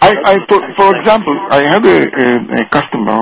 I, 0.00 0.14
I 0.14 0.34
for, 0.46 0.62
for 0.78 0.94
example, 0.94 1.34
I 1.50 1.66
had 1.66 1.82
a, 1.84 1.98
a, 1.98 2.28
a 2.62 2.64
customer 2.70 3.18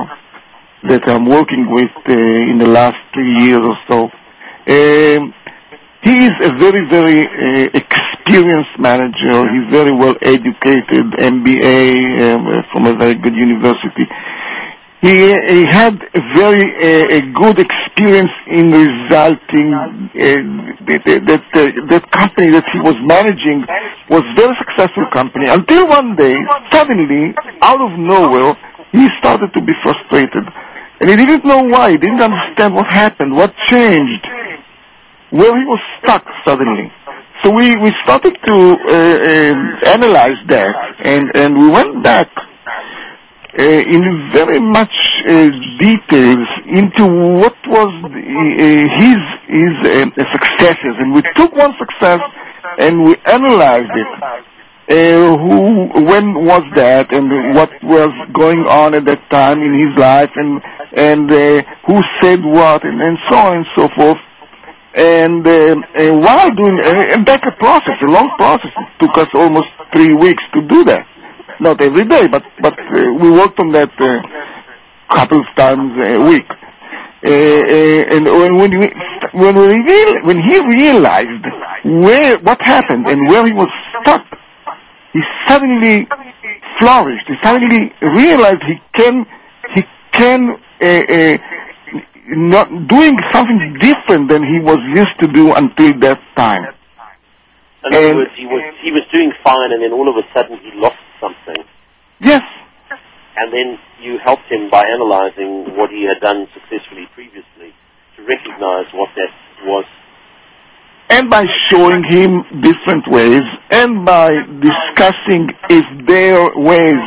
that 0.85 1.09
I'm 1.09 1.25
working 1.25 1.73
with 1.73 1.91
uh, 2.05 2.13
in 2.53 2.59
the 2.59 2.69
last 2.69 3.01
three 3.15 3.49
years 3.49 3.65
or 3.65 3.77
so. 3.89 3.99
Um, 4.69 5.33
he 6.05 6.15
is 6.29 6.35
a 6.45 6.53
very, 6.61 6.85
very 6.87 7.25
uh, 7.25 7.67
experienced 7.75 8.77
manager. 8.79 9.41
He's 9.51 9.69
very 9.73 9.91
well 9.91 10.15
educated, 10.23 11.17
MBA 11.19 12.21
um, 12.29 12.45
from 12.73 12.87
a 12.87 12.95
very 12.95 13.17
good 13.17 13.35
university. 13.35 14.07
He, 15.07 15.15
he 15.55 15.63
had 15.71 15.95
a 15.95 16.23
very 16.35 16.67
uh, 16.83 17.19
a 17.19 17.21
good 17.41 17.57
experience 17.67 18.35
in 18.59 18.67
resulting 18.75 19.69
uh, 19.71 19.87
that 20.89 21.03
that, 21.31 21.45
uh, 21.55 21.63
that 21.93 22.05
company 22.11 22.51
that 22.51 22.67
he 22.75 22.79
was 22.83 22.97
managing 23.07 23.63
was 24.11 24.25
very 24.35 24.55
successful 24.63 25.07
company. 25.13 25.47
Until 25.47 25.87
one 25.87 26.17
day 26.17 26.35
suddenly 26.75 27.35
out 27.63 27.81
of 27.87 27.93
nowhere 27.99 28.59
he 28.93 29.07
started 29.21 29.51
to 29.55 29.61
be 29.63 29.75
frustrated. 29.85 30.45
And 31.01 31.11
he 31.11 31.17
didn't 31.17 31.45
know 31.45 31.63
why. 31.63 31.93
He 31.93 31.99
didn't 31.99 32.23
understand 32.23 32.75
what 32.75 32.87
happened 32.91 33.37
what 33.37 33.53
changed 33.71 34.27
where 35.31 35.55
he 35.59 35.65
was 35.67 35.83
stuck 36.03 36.25
suddenly. 36.47 36.91
So 37.45 37.55
we 37.55 37.77
we 37.85 37.91
started 38.03 38.35
to 38.49 38.57
uh, 38.57 39.19
uh, 39.31 39.95
analyze 39.95 40.41
that. 40.49 40.75
And 41.05 41.25
and 41.35 41.51
we 41.63 41.69
went 41.69 42.03
back 42.03 42.27
in 43.59 44.31
very 44.33 44.61
much 44.61 44.93
uh, 45.29 45.49
details 45.81 46.49
into 46.69 47.05
what 47.41 47.57
was 47.67 47.91
uh, 48.05 48.11
his 49.01 49.21
uh, 49.81 50.05
successes, 50.33 50.95
and 50.99 51.15
we 51.15 51.23
took 51.37 51.53
one 51.55 51.73
success 51.79 52.21
and 52.79 53.05
we 53.05 53.17
analyzed 53.25 53.93
it. 53.95 54.53
Uh, 54.89 55.35
who, 55.35 56.07
when 56.07 56.47
was 56.47 56.63
that, 56.77 57.11
and 57.11 57.57
what 57.57 57.71
was 57.83 58.11
going 58.33 58.63
on 58.71 58.95
at 58.95 59.05
that 59.05 59.19
time 59.31 59.59
in 59.59 59.75
his 59.75 59.99
life, 59.99 60.31
and 60.37 60.63
and 60.95 61.27
uh, 61.27 61.59
who 61.89 61.99
said 62.23 62.39
what, 62.45 62.85
and, 62.85 63.19
so 63.29 63.37
on 63.37 63.57
and 63.57 63.67
so 63.77 63.89
forth. 63.97 64.23
And 64.95 65.43
uh, 65.43 65.75
uh, 65.91 66.15
while 66.23 66.51
doing, 66.55 66.79
uh, 66.79 67.19
and 67.19 67.27
that's 67.27 67.43
a 67.49 67.57
process, 67.59 67.99
a 68.07 68.13
long 68.13 68.31
process. 68.39 68.71
It 68.79 69.07
took 69.07 69.19
us 69.19 69.27
almost 69.35 69.67
three 69.93 70.15
weeks 70.15 70.45
to 70.55 70.63
do 70.69 70.85
that 70.85 71.05
not 71.61 71.81
every 71.81 72.05
day, 72.07 72.27
but 72.29 72.43
but 72.61 72.75
uh, 72.79 73.13
we 73.23 73.31
worked 73.31 73.59
on 73.61 73.71
that 73.71 73.93
uh, 74.01 75.15
couple 75.15 75.41
of 75.41 75.47
times 75.57 75.93
a 76.03 76.19
week. 76.25 76.49
Uh, 77.27 77.31
uh, 77.31 78.15
and 78.15 78.25
when 78.27 78.57
when 78.57 78.73
we 78.81 78.89
when 79.35 79.55
we 79.57 79.67
real, 79.91 80.13
when 80.29 80.39
he 80.49 80.57
realized 80.77 81.45
where 81.85 82.39
what 82.41 82.59
happened 82.63 83.09
and 83.09 83.29
where 83.29 83.45
he 83.47 83.53
was 83.53 83.69
stuck, 84.03 84.23
he 85.13 85.21
suddenly 85.47 86.07
flourished. 86.79 87.27
He 87.27 87.35
suddenly 87.43 87.93
realized 88.03 88.63
he 88.67 88.77
can 88.95 89.25
he 89.75 89.83
can 90.13 90.41
uh, 90.83 90.87
uh, 90.87 91.37
not 92.29 92.69
doing 92.89 93.17
something 93.33 93.77
different 93.81 94.31
than 94.31 94.43
he 94.43 94.59
was 94.63 94.79
used 94.95 95.17
to 95.21 95.29
do 95.29 95.53
until 95.55 95.99
that 96.01 96.21
time. 96.37 96.65
In 97.87 97.95
other 97.95 98.09
And- 98.09 98.17
words, 98.19 98.31
he 98.37 98.47
was 98.47 98.63
he 98.83 98.91
was 98.93 99.03
doing 99.13 99.33
fine, 99.45 99.71
and 99.73 99.83
then 99.83 99.93
all 99.93 100.09
of 100.11 100.17
a 100.17 100.27
sudden 100.37 100.59
he 100.63 100.71
lost 100.79 100.97
something, 101.21 101.65
Yes, 102.21 102.43
and 103.37 103.53
then 103.53 103.79
you 104.01 104.19
helped 104.25 104.49
him 104.51 104.71
by 104.71 104.85
analyzing 104.89 105.77
what 105.77 105.91
he 105.91 106.05
had 106.09 106.21
done 106.21 106.47
successfully 106.55 107.07
previously 107.15 107.73
to 108.17 108.23
recognize 108.25 108.89
what 108.95 109.11
that 109.17 109.33
was. 109.65 109.85
and 111.11 111.31
by 111.31 111.45
showing 111.69 112.03
him 112.11 112.43
different 112.63 113.05
ways 113.09 113.45
and 113.71 114.05
by 114.05 114.29
discussing 114.61 115.47
if 115.71 115.85
their 116.09 116.41
ways 116.57 117.03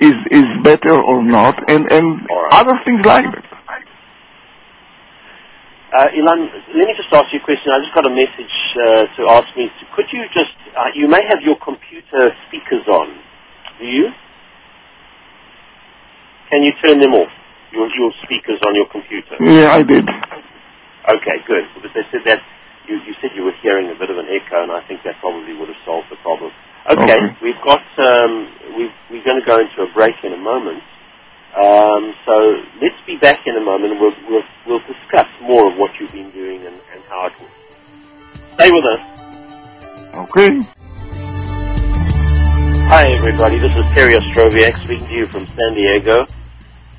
is 0.00 0.14
is 0.30 0.46
better 0.62 0.94
or 1.10 1.24
not 1.24 1.54
and 1.72 1.90
and 1.90 2.06
right. 2.28 2.52
other 2.60 2.76
things 2.84 3.02
like 3.06 3.24
that 3.34 3.44
Uh, 5.92 6.08
Ilan, 6.16 6.48
let 6.72 6.88
me 6.88 6.94
just 6.96 7.12
ask 7.12 7.28
you 7.36 7.40
a 7.42 7.44
question. 7.44 7.68
I 7.68 7.76
just 7.84 7.92
got 7.92 8.06
a 8.08 8.14
message 8.16 8.54
uh, 8.80 9.04
to 9.12 9.20
ask 9.36 9.44
me. 9.60 9.68
Could 9.94 10.08
you 10.08 10.24
just, 10.32 10.56
uh, 10.72 10.88
you 10.96 11.04
may 11.06 11.20
have 11.28 11.44
your 11.44 11.56
computer 11.60 12.32
speakers 12.48 12.80
on. 12.88 13.12
Do 13.78 13.86
you? 13.86 14.08
Can 16.50 16.62
you 16.62 16.72
turn 16.84 17.00
them 17.00 17.14
off? 17.14 17.32
Your, 17.72 17.88
your 17.88 18.12
speakers 18.24 18.60
on 18.68 18.74
your 18.76 18.86
computer? 18.92 19.40
yeah 19.40 19.72
i 19.72 19.82
did 19.82 20.04
Okay, 21.08 21.36
good. 21.48 21.64
Because 21.74 21.90
they 21.96 22.06
said 22.12 22.22
that 22.26 22.40
you, 22.86 23.00
you 23.08 23.14
said 23.20 23.30
you 23.34 23.42
were 23.44 23.56
hearing 23.62 23.90
a 23.90 23.98
bit 23.98 24.10
of 24.10 24.18
an 24.18 24.28
echo, 24.30 24.62
and 24.62 24.70
I 24.70 24.84
think 24.86 25.00
that 25.04 25.16
probably 25.20 25.54
would 25.56 25.68
have 25.68 25.82
solved 25.86 26.06
the 26.10 26.20
problem. 26.22 26.52
Okay, 26.90 27.02
Okay. 27.04 27.20
we've 27.42 27.62
got 27.64 27.82
um, 27.98 28.32
we 28.76 28.90
we're 29.10 29.24
going 29.24 29.40
to 29.40 29.46
go 29.46 29.58
into 29.58 29.82
a 29.82 29.90
break 29.94 30.14
in 30.24 30.32
a 30.34 30.42
moment. 30.42 30.82
Um, 31.56 32.02
so 32.26 32.34
let's 32.82 32.98
be 33.06 33.16
back 33.18 33.40
in 33.46 33.56
a 33.56 33.64
moment. 33.64 33.92
and 33.96 34.00
We'll 34.00 34.14
we'll, 34.28 34.46
we'll 34.66 34.84
discuss 34.86 35.26
more 35.42 35.72
of 35.72 35.78
what 35.78 35.90
you've 36.00 36.12
been 36.12 36.30
doing 36.32 36.60
and, 36.66 36.76
and 36.92 37.00
how 37.08 37.26
it 37.26 37.34
works. 37.40 37.60
Stay 38.58 38.70
with 38.70 38.84
us. 38.84 39.02
okay 40.14 40.50
Hi, 42.92 43.08
everybody. 43.08 43.56
This 43.56 43.72
is 43.72 43.88
Terry 43.96 44.12
Ostroviak 44.12 44.76
speaking 44.84 45.08
to 45.08 45.16
you 45.16 45.26
from 45.32 45.48
San 45.56 45.72
Diego. 45.72 46.28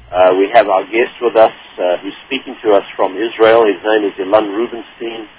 Uh, 0.09 0.33
we 0.41 0.49
have 0.49 0.65
our 0.65 0.81
guest 0.89 1.13
with 1.21 1.37
us 1.37 1.53
uh, 1.53 2.01
who's 2.01 2.17
speaking 2.25 2.57
to 2.65 2.73
us 2.73 2.81
from 2.97 3.13
Israel. 3.13 3.61
His 3.69 3.77
name 3.85 4.09
is 4.09 4.17
Ilan 4.17 4.57
Rubenstein. 4.57 5.29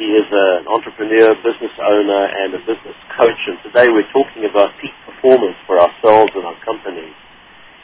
He 0.00 0.08
is 0.16 0.24
an 0.32 0.64
entrepreneur, 0.64 1.36
business 1.44 1.76
owner, 1.76 2.24
and 2.24 2.56
a 2.56 2.60
business 2.64 2.96
coach. 3.20 3.36
And 3.52 3.60
today 3.68 3.92
we're 3.92 4.08
talking 4.08 4.48
about 4.48 4.72
peak 4.80 4.96
performance 5.04 5.60
for 5.68 5.76
ourselves 5.76 6.32
and 6.32 6.48
our 6.48 6.56
companies. 6.64 7.12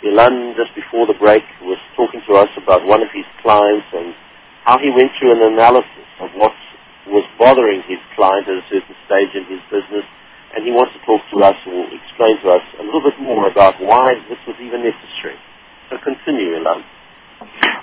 Ilan, 0.08 0.56
just 0.56 0.72
before 0.72 1.04
the 1.04 1.20
break, 1.20 1.44
was 1.60 1.76
talking 1.92 2.24
to 2.24 2.40
us 2.40 2.48
about 2.56 2.88
one 2.88 3.04
of 3.04 3.12
his 3.12 3.28
clients 3.44 3.92
and 3.92 4.16
how 4.64 4.80
he 4.80 4.88
went 4.96 5.12
through 5.20 5.36
an 5.36 5.44
analysis 5.60 6.08
of 6.24 6.32
what 6.40 6.56
was 7.04 7.28
bothering 7.36 7.84
his 7.84 8.00
client 8.16 8.48
at 8.48 8.64
a 8.64 8.66
certain 8.72 8.96
stage 9.04 9.36
in 9.36 9.44
his 9.44 9.60
business 9.68 10.08
and 10.54 10.64
he 10.64 10.70
wants 10.70 10.94
to 10.94 11.00
talk 11.02 11.20
to 11.34 11.36
us 11.42 11.58
or 11.66 11.82
explain 11.90 12.38
to 12.42 12.48
us 12.54 12.64
a 12.78 12.84
little 12.86 13.02
bit 13.02 13.18
more 13.20 13.50
about 13.50 13.74
why 13.82 14.14
this 14.30 14.38
was 14.46 14.56
even 14.62 14.86
necessary. 14.86 15.38
So 15.90 15.98
continue, 16.02 16.58
Ilan. 16.58 16.80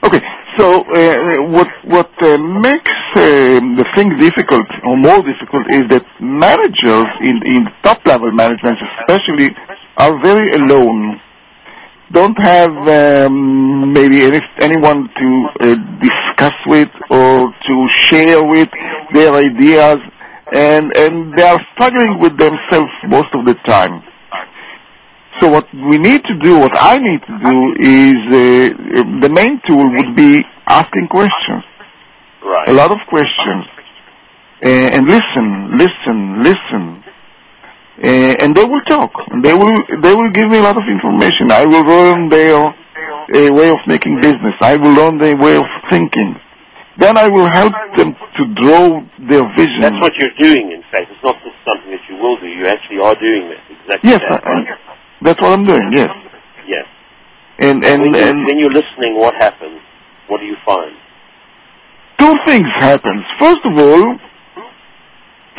okay 0.08 0.22
so 0.58 0.82
uh, 0.82 1.16
what 1.54 1.70
what 1.86 2.12
uh, 2.24 2.38
makes 2.40 2.98
uh, 3.16 3.60
the 3.78 3.86
thing 3.96 4.10
difficult 4.18 4.66
or 4.88 4.96
more 4.98 5.22
difficult 5.22 5.66
is 5.70 5.84
that 5.94 6.06
managers 6.20 7.10
in 7.22 7.36
in 7.54 7.62
top 7.84 8.00
level 8.08 8.32
management 8.32 8.80
especially 9.06 9.50
are 9.98 10.16
very 10.24 10.50
alone 10.56 11.20
don't 12.12 12.38
have 12.40 12.72
um, 12.72 13.94
maybe 13.94 14.24
any, 14.24 14.40
anyone 14.60 15.08
to 15.16 15.28
uh, 15.62 15.76
discuss 16.02 16.54
with 16.68 16.90
or 17.10 17.54
to 17.68 17.76
share 17.96 18.44
with 18.44 18.70
their 19.14 19.32
ideas, 19.34 19.96
and 20.52 20.92
and 20.96 21.34
they 21.38 21.44
are 21.44 21.60
struggling 21.74 22.20
with 22.20 22.38
themselves 22.38 22.92
most 23.08 23.30
of 23.34 23.46
the 23.46 23.56
time. 23.66 24.04
So 25.40 25.48
what 25.50 25.66
we 25.74 25.98
need 25.98 26.22
to 26.26 26.36
do, 26.44 26.58
what 26.60 26.76
I 26.78 27.00
need 27.00 27.22
to 27.26 27.36
do, 27.50 27.58
is 27.80 28.16
uh, 28.30 29.20
the 29.26 29.32
main 29.34 29.60
tool 29.66 29.90
would 29.96 30.16
be 30.16 30.40
asking 30.68 31.08
questions, 31.10 31.64
Right. 32.44 32.68
a 32.70 32.74
lot 32.74 32.92
of 32.92 32.98
questions, 33.08 33.66
uh, 34.64 34.68
and 34.96 35.08
listen, 35.08 35.78
listen, 35.78 36.18
listen. 36.44 37.04
Uh, 38.04 38.34
and 38.44 38.56
they 38.56 38.66
will 38.66 38.82
talk. 38.90 39.12
They 39.44 39.54
will 39.54 39.78
they 40.02 40.14
will 40.14 40.32
give 40.32 40.50
me 40.50 40.58
a 40.58 40.62
lot 40.64 40.76
of 40.76 40.84
information. 40.90 41.52
I 41.52 41.66
will 41.66 41.86
learn 41.86 42.30
their 42.30 43.54
way 43.54 43.70
of 43.70 43.78
making 43.88 44.20
business. 44.22 44.56
I 44.62 44.76
will 44.76 44.94
learn 44.94 45.18
their 45.18 45.38
way 45.38 45.56
of 45.56 45.66
thinking. 45.90 46.36
Then 47.02 47.18
I 47.18 47.28
will 47.28 47.50
help 47.50 47.74
them 47.98 48.14
to 48.14 48.44
draw 48.62 48.86
their 49.26 49.42
vision. 49.58 49.82
That's 49.82 49.98
what 50.00 50.14
you're 50.22 50.38
doing, 50.38 50.70
in 50.78 50.84
fact. 50.94 51.10
It's 51.10 51.24
not 51.26 51.36
just 51.42 51.58
something 51.66 51.90
that 51.90 52.04
you 52.08 52.16
will 52.22 52.38
do. 52.38 52.46
You 52.46 52.66
actually 52.70 53.02
are 53.02 53.18
doing 53.18 53.50
this. 53.50 53.62
Exactly 53.82 54.06
yes, 54.12 54.22
that. 54.30 54.42
I, 54.46 54.54
that's 55.26 55.42
what 55.42 55.52
I'm 55.58 55.66
doing. 55.66 55.90
Yes, 55.92 56.10
Yes. 56.70 56.86
and 57.60 57.84
and, 57.84 58.02
when, 58.06 58.14
you, 58.14 58.22
and 58.22 58.38
when 58.46 58.56
you're 58.62 58.72
listening, 58.74 59.18
what 59.18 59.34
happens? 59.42 59.82
What 60.30 60.40
do 60.40 60.46
you 60.46 60.56
find? 60.66 60.94
two 62.22 62.36
things 62.46 62.68
happen. 62.80 63.18
First 63.40 63.66
of 63.66 63.74
all, 63.82 64.04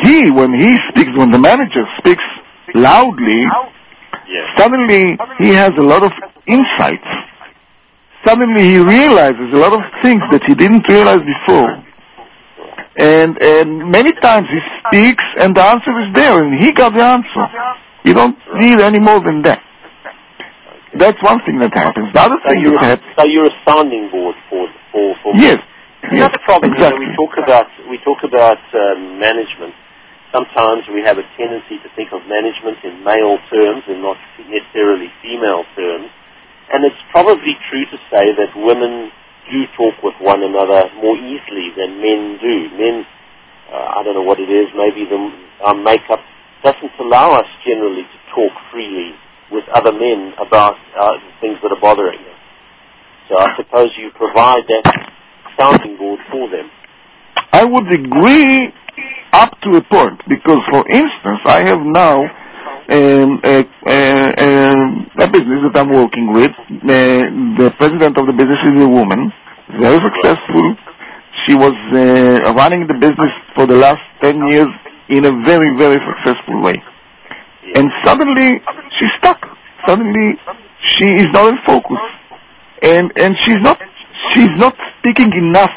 he 0.07 0.31
when 0.31 0.55
he 0.63 0.79
speaks, 0.91 1.11
when 1.19 1.31
the 1.33 1.39
manager 1.43 1.83
speaks 1.99 2.23
loudly, 2.75 3.43
Yeah. 4.31 4.47
Suddenly, 4.57 5.19
he 5.41 5.49
has 5.55 5.71
a 5.77 5.83
lot 5.83 6.05
of 6.05 6.13
insights. 6.47 7.11
Suddenly, 8.25 8.65
he 8.71 8.79
realizes 8.79 9.49
a 9.53 9.59
lot 9.59 9.75
of 9.75 9.81
things 10.03 10.23
that 10.31 10.43
he 10.47 10.55
didn't 10.55 10.87
realize 10.89 11.19
before. 11.27 11.71
And 12.99 13.41
and 13.43 13.91
many 13.91 14.13
times 14.21 14.47
he 14.53 14.61
speaks, 14.87 15.25
and 15.41 15.57
the 15.57 15.65
answer 15.65 15.91
is 16.05 16.13
there, 16.15 16.37
and 16.43 16.63
he 16.63 16.73
got 16.73 16.93
the 16.93 17.03
answer. 17.03 17.45
You 18.05 18.13
don't 18.15 18.37
need 18.61 18.81
any 18.81 19.01
more 19.01 19.19
than 19.25 19.43
that. 19.43 19.61
That's 20.95 21.17
one 21.25 21.41
thing 21.49 21.57
that 21.65 21.73
happens. 21.73 22.13
The 22.13 22.21
other 22.21 22.37
So 22.45 22.53
thing 22.53 22.63
that 22.69 23.01
happens, 23.01 23.13
so 23.17 23.25
you're 23.33 23.49
a 23.49 23.57
sounding 23.65 24.13
board 24.13 24.37
for 24.53 24.69
for 24.93 25.17
for. 25.25 25.33
yes, 25.35 25.57
yes, 26.13 26.29
Another 26.29 26.41
problem 26.45 26.77
is 26.77 26.85
that 26.85 26.93
exactly. 26.93 27.09
we 27.09 27.17
talk 27.17 27.33
about 27.41 27.67
we 27.89 27.97
talk 28.05 28.21
about 28.29 28.61
um, 28.77 29.17
management. 29.19 29.73
Sometimes 30.37 30.85
we 30.93 31.01
have 31.09 31.17
a 31.17 31.25
tendency 31.41 31.81
to 31.81 31.89
think 31.97 32.13
of 32.13 32.21
management 32.29 32.77
in 32.85 33.01
male 33.05 33.41
terms 33.49 33.85
and 33.89 34.05
not 34.05 34.21
necessarily 34.37 35.09
female 35.25 35.65
terms. 35.77 36.13
And 36.73 36.89
it's 36.89 37.03
probably 37.13 37.53
true 37.69 37.85
to 37.85 37.99
say 38.09 38.25
that 38.33 38.57
women 38.57 39.13
do 39.53 39.61
talk 39.77 40.01
with 40.01 40.17
one 40.25 40.41
another 40.41 40.89
more 41.05 41.17
easily 41.21 41.69
than 41.77 42.01
men 42.01 42.41
do. 42.41 42.57
Men, 42.81 43.05
uh, 43.69 44.01
I 44.01 44.03
don't 44.03 44.17
know 44.17 44.25
what 44.25 44.41
it 44.41 44.49
is, 44.49 44.73
maybe 44.73 45.05
the, 45.05 45.21
our 45.61 45.77
makeup 45.77 46.25
doesn't 46.65 46.97
allow 46.99 47.37
us 47.37 47.49
generally 47.67 48.09
to 48.09 48.19
talk 48.33 48.53
freely 48.73 49.13
with 49.51 49.65
other 49.75 49.93
men 49.93 50.33
about 50.41 50.81
uh, 50.97 51.13
things 51.41 51.61
that 51.63 51.77
are 51.77 51.83
bothering 51.83 52.21
us. 52.25 52.41
So 53.29 53.37
I 53.37 53.49
suppose 53.57 53.93
you 54.01 54.09
provide 54.17 54.65
that 54.69 54.85
sounding 55.61 55.99
board 55.99 56.21
for 56.31 56.49
them. 56.49 56.73
I 57.53 57.65
would 57.69 57.93
agree 57.93 58.73
up 59.33 59.53
to 59.61 59.77
a 59.77 59.83
point 59.85 60.21
because, 60.29 60.65
for 60.73 60.89
instance, 60.89 61.41
I 61.45 61.69
have 61.69 61.85
now 61.85 62.17
a, 62.93 63.59
a, 65.25 65.29
business 65.33 65.61
that 65.65 65.77
I'm 65.77 65.93
working 65.93 66.33
with. 66.33 66.53
The, 66.85 67.25
the 67.57 67.71
president 67.79 68.19
of 68.19 68.27
the 68.27 68.33
business 68.37 68.61
is 68.69 68.85
a 68.85 68.89
woman, 68.89 69.33
very 69.81 69.99
successful. 70.05 70.77
She 71.47 71.55
was 71.55 71.73
uh, 71.97 72.53
running 72.55 72.87
the 72.87 72.95
business 73.01 73.33
for 73.55 73.67
the 73.67 73.77
last 73.77 74.03
10 74.23 74.37
years 74.53 74.69
in 75.09 75.25
a 75.25 75.33
very, 75.45 75.77
very 75.77 75.99
successful 76.05 76.63
way. 76.63 76.77
And 77.75 77.89
suddenly, 78.05 78.61
she's 78.99 79.13
stuck. 79.19 79.41
Suddenly, 79.87 80.39
she 80.81 81.07
is 81.17 81.27
not 81.33 81.51
in 81.51 81.59
focus. 81.67 82.03
And, 82.83 83.13
and 83.17 83.35
she's 83.41 83.61
not, 83.63 83.79
she's 84.35 84.53
not 84.57 84.77
speaking 84.99 85.33
enough 85.33 85.73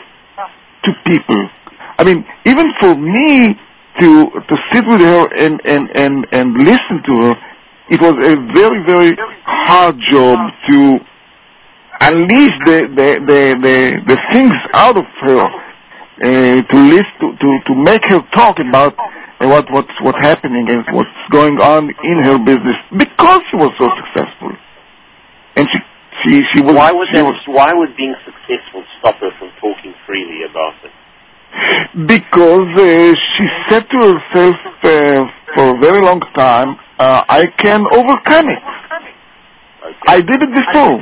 to 0.83 0.91
people. 1.05 1.49
I 1.97 2.03
mean, 2.03 2.25
even 2.45 2.67
for 2.79 2.95
me 2.95 3.55
to 3.99 4.07
to 4.33 4.55
sit 4.73 4.83
with 4.87 5.01
her 5.01 5.21
and 5.39 5.61
and 5.63 5.89
and 5.95 6.27
and 6.31 6.47
listen 6.57 6.99
to 7.07 7.13
her, 7.27 7.33
it 7.89 7.99
was 8.01 8.15
a 8.27 8.35
very 8.53 8.79
very 8.87 9.13
hard 9.45 9.95
job 10.09 10.37
to 10.67 10.99
unleash 12.01 12.55
the 12.65 12.77
the 12.91 13.09
the 13.23 13.41
the, 13.61 13.77
the 14.07 14.17
things 14.31 14.55
out 14.73 14.97
of 14.97 15.05
her, 15.21 15.39
uh, 15.39 16.59
to 16.61 16.77
list 16.91 17.11
to, 17.21 17.27
to 17.39 17.49
to 17.67 17.73
make 17.87 18.03
her 18.11 18.19
talk 18.33 18.57
about 18.59 18.93
uh, 18.97 19.47
what 19.47 19.65
what's 19.71 19.95
what's 20.01 20.19
happening 20.25 20.67
and 20.69 20.83
what's 20.91 21.19
going 21.31 21.57
on 21.59 21.87
in 22.03 22.17
her 22.27 22.37
business 22.43 22.75
because 22.97 23.41
she 23.51 23.55
was 23.55 23.71
so 23.79 23.87
successful, 24.03 24.51
and 25.55 25.67
she 25.71 25.79
she 26.23 26.31
she 26.51 26.59
was 26.63 26.75
Why 26.75 26.91
would 26.91 27.07
that, 27.13 27.23
was, 27.23 27.39
why 27.47 27.71
would 27.71 27.95
being 27.95 28.15
successful 28.27 28.83
stop 28.99 29.15
her 29.23 29.31
from 29.39 29.51
talking 29.61 29.93
freely 30.05 30.43
about 30.49 30.75
it? 30.83 30.91
Because 32.07 32.71
uh, 32.75 33.13
she 33.13 33.45
said 33.69 33.85
to 33.89 33.97
herself 34.03 34.55
uh, 34.83 35.23
for 35.55 35.75
a 35.75 35.79
very 35.79 36.01
long 36.01 36.19
time, 36.35 36.75
uh, 36.99 37.23
I 37.27 37.45
can 37.57 37.81
overcome 37.91 38.47
it. 38.49 38.63
I 40.07 40.21
did 40.21 40.41
it 40.41 40.51
before. 40.51 40.99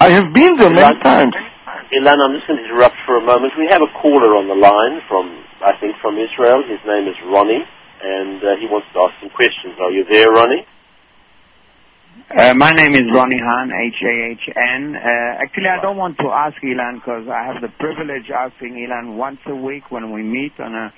I 0.00 0.10
have 0.10 0.32
been 0.34 0.56
there 0.58 0.70
many 0.70 0.98
times. 1.02 1.34
Ilan, 1.88 2.20
I'm 2.20 2.34
just 2.36 2.46
going 2.46 2.60
to 2.60 2.64
interrupt 2.64 2.96
for 3.06 3.16
a 3.16 3.24
moment. 3.24 3.52
We 3.56 3.66
have 3.70 3.82
a 3.82 3.90
caller 4.00 4.36
on 4.36 4.46
the 4.46 4.54
line 4.54 5.00
from, 5.08 5.42
I 5.64 5.72
think, 5.80 5.96
from 6.02 6.20
Israel. 6.20 6.62
His 6.68 6.78
name 6.86 7.08
is 7.08 7.16
Ronnie, 7.26 7.64
and 8.02 8.38
uh, 8.44 8.60
he 8.60 8.68
wants 8.68 8.86
to 8.92 9.08
ask 9.08 9.14
some 9.20 9.30
questions. 9.30 9.74
Are 9.80 9.90
you 9.90 10.04
there, 10.04 10.30
Ronnie? 10.30 10.68
Uh, 12.26 12.52
my 12.58 12.70
name 12.74 12.94
is 12.98 13.06
Ronnie 13.14 13.38
Han, 13.38 13.70
H-A-H-N. 13.70 14.82
Uh, 14.98 15.42
actually, 15.44 15.70
I 15.70 15.78
don't 15.80 15.96
want 15.96 16.18
to 16.18 16.28
ask 16.34 16.58
Ilan 16.66 16.98
because 16.98 17.30
I 17.30 17.46
have 17.46 17.62
the 17.62 17.70
privilege 17.78 18.26
of 18.26 18.50
asking 18.50 18.74
Ilan 18.74 19.14
once 19.16 19.38
a 19.46 19.54
week 19.54 19.90
when 19.94 20.10
we 20.12 20.22
meet 20.26 20.50
on 20.58 20.74
a 20.74 20.90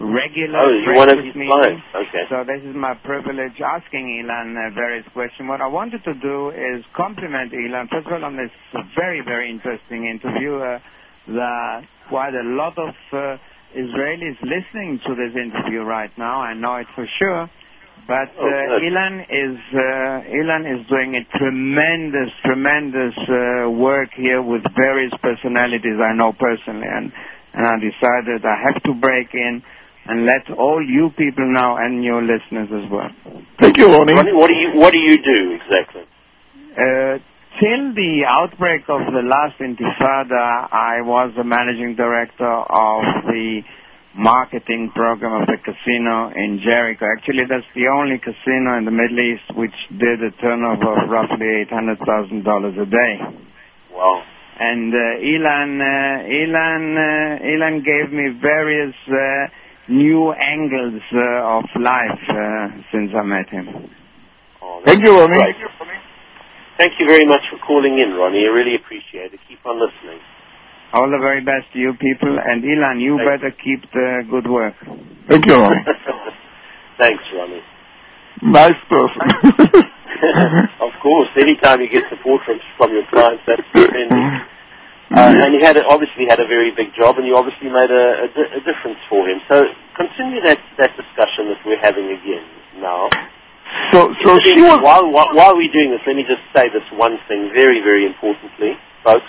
regular 0.00 0.58
Oh, 0.64 0.72
of 0.72 0.72
his 0.72 0.84
breakfast 0.88 1.36
meeting. 1.36 1.52
clients. 1.52 1.84
Okay. 1.92 2.24
So 2.32 2.36
this 2.48 2.64
is 2.64 2.72
my 2.74 2.94
privilege 3.04 3.52
asking 3.60 4.24
Ilan 4.24 4.56
uh, 4.56 4.72
various 4.74 5.04
questions. 5.12 5.44
What 5.46 5.60
I 5.60 5.68
wanted 5.68 6.02
to 6.08 6.14
do 6.16 6.50
is 6.56 6.80
compliment 6.96 7.52
Ilan, 7.52 7.92
first 7.92 8.06
of 8.08 8.12
all, 8.16 8.24
on 8.24 8.34
this 8.40 8.50
very, 8.96 9.20
very 9.20 9.50
interesting 9.52 10.08
interview. 10.08 10.56
Uh, 10.56 10.78
the, 11.28 11.82
quite 12.08 12.32
a 12.34 12.46
lot 12.56 12.74
of 12.80 12.94
uh, 13.12 13.36
Israelis 13.76 14.40
listening 14.42 14.98
to 15.06 15.14
this 15.14 15.36
interview 15.36 15.82
right 15.84 16.10
now. 16.16 16.40
I 16.40 16.54
know 16.54 16.76
it 16.80 16.86
for 16.96 17.06
sure. 17.20 17.50
But 18.06 18.34
Oh, 18.34 18.42
uh, 18.42 18.50
good. 18.78 18.82
Ilan 18.90 19.14
is 19.30 19.56
uh, 19.72 20.36
Ilan 20.40 20.62
is 20.66 20.86
doing 20.90 21.14
a 21.14 21.22
tremendous, 21.38 22.30
tremendous 22.44 23.14
uh, 23.30 23.70
work 23.70 24.10
here 24.16 24.42
with 24.42 24.62
various 24.76 25.12
personalities 25.22 25.98
I 26.02 26.12
know 26.14 26.32
personally, 26.34 26.88
and 26.90 27.12
and 27.54 27.62
I 27.66 27.76
decided 27.78 28.44
I 28.44 28.58
have 28.72 28.82
to 28.84 28.94
break 28.94 29.28
in 29.34 29.62
and 30.06 30.26
let 30.26 30.50
all 30.58 30.82
you 30.82 31.10
people 31.16 31.46
know 31.52 31.76
and 31.78 32.02
your 32.02 32.22
listeners 32.22 32.68
as 32.74 32.90
well. 32.90 33.10
Thank 33.60 33.78
you, 33.78 33.86
Ronnie. 33.86 34.14
Ronnie, 34.14 34.32
what 34.34 34.50
do 34.50 34.56
you 34.56 34.70
what 34.74 34.92
do 34.92 34.98
you 34.98 35.16
do 35.22 35.58
exactly? 35.62 36.02
Uh, 36.74 37.22
till 37.60 37.94
the 37.94 38.24
outbreak 38.26 38.82
of 38.88 39.06
the 39.12 39.22
last 39.22 39.60
Intifada, 39.60 40.66
I 40.72 41.02
was 41.02 41.32
the 41.36 41.44
managing 41.44 41.94
director 41.94 42.50
of 42.50 43.02
the 43.30 43.60
marketing 44.14 44.92
program 44.94 45.42
of 45.42 45.48
the 45.48 45.56
casino 45.64 46.28
in 46.36 46.60
Jericho. 46.64 47.06
Actually, 47.16 47.44
that's 47.48 47.66
the 47.74 47.88
only 47.88 48.18
casino 48.20 48.76
in 48.76 48.84
the 48.84 48.92
Middle 48.92 49.20
East 49.20 49.48
which 49.56 49.74
did 49.96 50.20
a 50.20 50.30
turnover 50.40 50.92
of 50.92 51.08
roughly 51.08 51.64
$800,000 51.70 52.38
a 52.44 52.86
day. 52.86 53.14
Wow. 53.92 54.22
And 54.60 54.92
uh, 54.92 55.24
Ilan, 55.24 55.80
uh, 55.80 56.28
Ilan, 56.28 56.84
uh, 56.94 57.44
Ilan 57.44 57.84
gave 57.84 58.12
me 58.12 58.36
various 58.40 58.94
uh, 59.08 59.48
new 59.88 60.32
angles 60.32 61.00
uh, 61.12 61.58
of 61.58 61.64
life 61.80 62.22
uh, 62.28 62.68
since 62.92 63.10
I 63.16 63.22
met 63.24 63.48
him. 63.48 63.66
Oh, 64.62 64.82
Thank 64.84 65.02
you, 65.02 65.10
Ronnie. 65.16 65.40
great. 65.40 65.56
Thank 66.78 66.92
you 66.98 67.06
very 67.10 67.26
much 67.26 67.42
for 67.50 67.58
calling 67.66 67.98
in, 67.98 68.14
Ronnie. 68.14 68.44
I 68.44 68.52
really 68.52 68.76
appreciate 68.76 69.32
it. 69.32 69.40
Keep 69.48 69.64
on 69.66 69.80
listening. 69.80 70.20
All 70.92 71.08
the 71.08 71.16
very 71.24 71.40
best 71.40 71.72
to 71.72 71.78
you 71.80 71.96
people, 71.96 72.36
and 72.36 72.60
Ilan, 72.60 73.00
you 73.00 73.16
Thank 73.16 73.40
better 73.40 73.50
keep 73.56 73.80
the 73.96 74.28
good 74.28 74.44
work. 74.44 74.76
Thank 75.28 75.48
you, 75.48 75.56
Ronnie. 75.56 75.84
Thanks, 77.00 77.24
Ronnie. 77.32 77.64
Nice 78.44 78.76
person. 78.92 79.24
of 80.84 80.92
course, 81.00 81.28
anytime 81.40 81.80
you 81.80 81.88
get 81.88 82.04
support 82.12 82.44
from 82.44 82.60
from 82.76 82.92
your 82.92 83.08
clients, 83.08 83.40
that's 83.48 83.64
tremendous. 83.72 84.44
Uh, 85.12 85.28
and 85.28 85.52
he 85.56 85.60
had 85.60 85.76
a, 85.76 85.84
obviously 85.92 86.24
had 86.28 86.40
a 86.40 86.48
very 86.48 86.72
big 86.72 86.88
job, 86.96 87.16
and 87.20 87.28
you 87.28 87.36
obviously 87.36 87.68
made 87.68 87.92
a, 87.92 88.04
a, 88.24 88.28
di- 88.32 88.52
a 88.56 88.60
difference 88.64 88.96
for 89.12 89.28
him. 89.28 89.40
So 89.44 89.60
continue 89.92 90.40
that, 90.48 90.56
that 90.80 90.96
discussion 90.96 91.52
that 91.52 91.60
we're 91.68 91.80
having 91.84 92.08
again 92.16 92.44
now. 92.80 93.12
so 93.92 94.08
so 94.24 94.40
she 94.44 94.56
was 94.60 94.80
while, 94.80 95.04
while 95.12 95.28
while 95.36 95.54
we're 95.56 95.72
doing 95.72 95.92
this, 95.92 96.00
let 96.08 96.16
me 96.16 96.24
just 96.24 96.40
say 96.56 96.64
this 96.72 96.84
one 96.96 97.16
thing 97.28 97.52
very 97.52 97.80
very 97.84 98.04
importantly, 98.08 98.76
folks. 99.04 99.28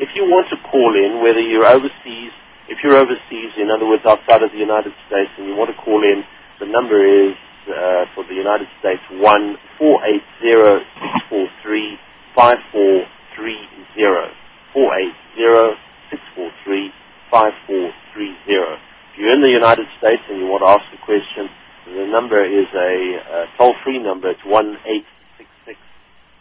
If 0.00 0.10
you 0.18 0.26
want 0.26 0.50
to 0.50 0.58
call 0.70 0.90
in, 0.98 1.22
whether 1.22 1.40
you're 1.40 1.66
overseas, 1.66 2.32
if 2.66 2.82
you're 2.82 2.98
overseas, 2.98 3.52
in 3.60 3.70
other 3.70 3.86
words, 3.86 4.02
outside 4.06 4.42
of 4.42 4.50
the 4.50 4.58
United 4.58 4.92
States, 5.06 5.30
and 5.38 5.46
you 5.46 5.54
want 5.54 5.70
to 5.70 5.78
call 5.78 6.02
in, 6.02 6.24
the 6.58 6.66
number 6.66 6.98
is 6.98 7.36
uh, 7.70 8.04
for 8.14 8.26
the 8.26 8.34
United 8.34 8.66
States 8.80 9.00
one 9.22 9.56
four 9.78 10.02
eight 10.04 10.24
zero 10.42 10.82
six 10.98 11.12
four 11.30 11.46
three 11.62 11.96
five 12.34 12.58
four 12.72 13.06
three 13.36 13.60
zero 13.94 14.28
four 14.72 14.90
eight 14.98 15.14
zero 15.38 15.74
six 16.10 16.20
four 16.34 16.50
three 16.64 16.90
five 17.30 17.52
four 17.66 17.90
three 18.12 18.34
zero. 18.46 18.74
If 19.12 19.22
you're 19.22 19.32
in 19.32 19.42
the 19.42 19.54
United 19.54 19.86
States 19.98 20.22
and 20.28 20.38
you 20.42 20.46
want 20.50 20.66
to 20.66 20.70
ask 20.74 20.86
a 20.90 21.00
question, 21.06 21.46
the 21.86 22.10
number 22.10 22.42
is 22.42 22.66
a, 22.74 22.92
a 23.22 23.40
toll-free 23.58 24.02
number. 24.02 24.30
It's 24.30 24.44
one 24.44 24.74
eight 24.90 25.06
six 25.38 25.48
six 25.64 25.78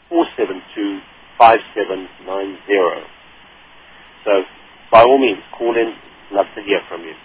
four 0.10 0.26
seven 0.38 0.62
two 0.74 1.00
five 1.38 1.62
seven 1.76 2.08
nine 2.26 2.58
zero. 2.66 3.04
So, 4.26 4.32
by 4.94 5.02
all 5.02 5.18
means, 5.18 5.42
call 5.58 5.74
in. 5.74 5.90
Love 6.32 6.46
to 6.54 6.62
hear 6.62 6.80
from 6.88 7.02
you. 7.02 7.18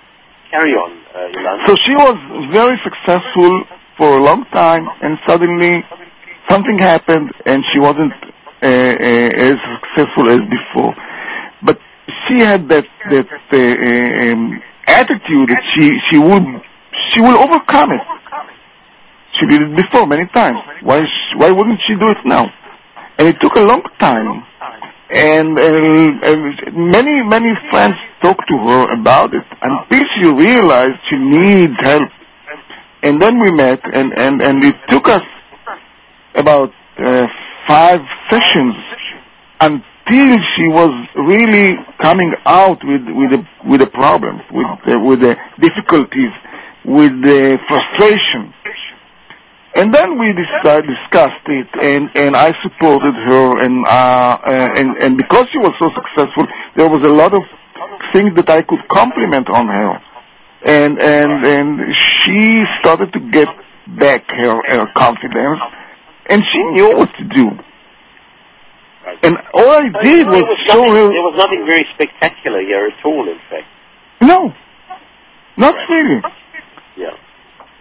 Carry 0.51 0.73
on, 0.73 0.91
uh, 1.13 1.69
so 1.69 1.77
she 1.85 1.93
was 1.93 2.17
very 2.51 2.81
successful 2.81 3.53
for 4.01 4.17
a 4.17 4.23
long 4.25 4.45
time, 4.49 4.89
and 5.05 5.19
suddenly 5.29 5.85
something 6.49 6.79
happened, 6.79 7.29
and 7.45 7.61
she 7.69 7.79
wasn't 7.79 8.13
uh, 8.65 8.69
uh, 8.69 9.49
as 9.53 9.57
successful 9.77 10.33
as 10.33 10.41
before. 10.49 10.97
But 11.63 11.79
she 12.25 12.41
had 12.41 12.69
that 12.71 12.89
that 13.13 13.29
uh, 13.29 14.33
um, 14.33 14.57
attitude 14.89 15.49
that 15.53 15.63
she 15.77 15.93
she 16.09 16.19
will 16.19 16.41
she 17.13 17.21
will 17.21 17.37
overcome 17.37 17.93
it. 17.93 18.05
She 19.37 19.47
did 19.47 19.61
it 19.61 19.77
before 19.77 20.07
many 20.09 20.25
times. 20.33 20.57
Why 20.83 21.01
why 21.37 21.51
wouldn't 21.53 21.81
she 21.87 21.93
do 22.01 22.09
it 22.09 22.25
now? 22.25 22.45
And 23.19 23.29
it 23.29 23.37
took 23.43 23.55
a 23.57 23.63
long 23.69 23.83
time. 24.01 24.48
And, 25.11 25.59
and 25.59 26.21
many 26.75 27.23
many 27.25 27.53
friends 27.71 27.95
talked 28.23 28.45
to 28.47 28.57
her 28.69 29.01
about 29.01 29.33
it 29.33 29.45
until 29.63 30.05
she 30.17 30.29
realized 30.29 31.01
she 31.09 31.17
needs 31.17 31.73
help. 31.81 32.11
And 33.03 33.23
then 33.23 33.41
we 33.41 33.53
met, 33.53 33.81
and 33.85 34.13
and 34.13 34.43
and 34.43 34.65
it 34.65 34.75
took 34.91 35.09
us 35.09 35.23
about 36.35 36.71
uh, 36.99 37.25
five 37.69 38.01
sessions 38.29 38.75
until 39.61 40.37
she 40.57 40.67
was 40.69 40.93
really 41.17 41.75
coming 42.03 42.33
out 42.45 42.79
with 42.85 43.03
with 43.09 43.31
the 43.33 43.43
with 43.65 43.81
the 43.81 43.91
problems, 43.91 44.43
with 44.51 44.67
the, 44.87 44.99
with 45.01 45.21
the 45.21 45.37
difficulties, 45.61 46.33
with 46.85 47.13
the 47.23 47.59
frustration. 47.69 48.53
And 49.79 49.95
then 49.95 50.19
we 50.19 50.35
decided, 50.35 50.91
discussed 50.91 51.47
it, 51.47 51.71
and, 51.79 52.11
and 52.19 52.35
I 52.35 52.51
supported 52.67 53.15
her, 53.15 53.63
and, 53.63 53.87
uh, 53.87 54.37
and 54.75 55.03
and 55.03 55.17
because 55.17 55.47
she 55.55 55.59
was 55.63 55.71
so 55.79 55.87
successful, 55.95 56.51
there 56.75 56.91
was 56.91 56.99
a 57.07 57.15
lot 57.15 57.31
of 57.31 57.47
things 58.13 58.35
that 58.35 58.51
I 58.51 58.67
could 58.67 58.83
compliment 58.91 59.47
on 59.47 59.69
her, 59.71 59.93
and 60.67 60.99
and 60.99 61.31
and 61.47 61.79
she 61.95 62.65
started 62.81 63.13
to 63.13 63.21
get 63.31 63.47
back 64.03 64.27
her, 64.27 64.59
her 64.67 64.87
confidence, 64.99 65.63
and 66.29 66.43
she 66.51 66.59
knew 66.75 66.99
what 66.99 67.11
to 67.15 67.25
do. 67.39 67.47
And 69.23 69.37
all 69.55 69.71
I 69.71 69.87
did 70.03 70.27
was 70.27 70.43
show 70.67 70.83
her. 70.83 71.07
there 71.07 71.23
was 71.23 71.39
nothing 71.39 71.65
very 71.71 71.87
spectacular 71.95 72.61
here 72.61 72.91
at 72.91 73.05
all, 73.07 73.31
in 73.31 73.39
fact. 73.49 73.71
No, 74.23 74.51
not 75.57 75.75
really. 75.89 76.21
Yeah. 76.97 77.15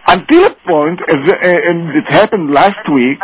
Until 0.08 0.46
a 0.46 0.54
point, 0.66 1.00
uh, 1.00 1.14
and 1.70 1.90
it 2.00 2.06
happened 2.08 2.50
last 2.50 2.84
week, 2.92 3.20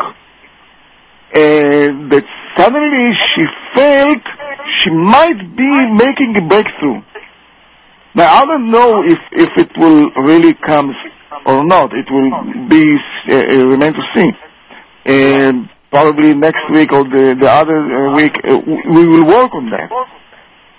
uh, 1.35 1.89
that 2.13 2.25
suddenly 2.57 3.07
she 3.31 3.43
felt 3.75 4.23
she 4.79 4.91
might 4.91 5.41
be 5.57 5.71
making 6.05 6.37
a 6.37 6.47
breakthrough. 6.47 7.01
Now 8.15 8.29
I 8.39 8.45
don't 8.45 8.71
know 8.71 9.03
if 9.03 9.19
if 9.33 9.51
it 9.57 9.71
will 9.77 10.11
really 10.31 10.55
come 10.55 10.91
or 11.47 11.65
not. 11.65 11.91
It 11.93 12.07
will 12.11 12.69
be 12.69 12.85
uh, 13.29 13.35
uh, 13.35 13.67
remain 13.67 13.93
to 13.93 14.05
see. 14.15 14.31
And 15.07 15.69
probably 15.91 16.35
next 16.35 16.63
week 16.73 16.93
or 16.93 17.05
the 17.05 17.35
the 17.41 17.51
other 17.51 18.13
week 18.15 18.35
we 18.95 19.09
will 19.09 19.27
work 19.27 19.53
on 19.55 19.71
that. 19.71 19.91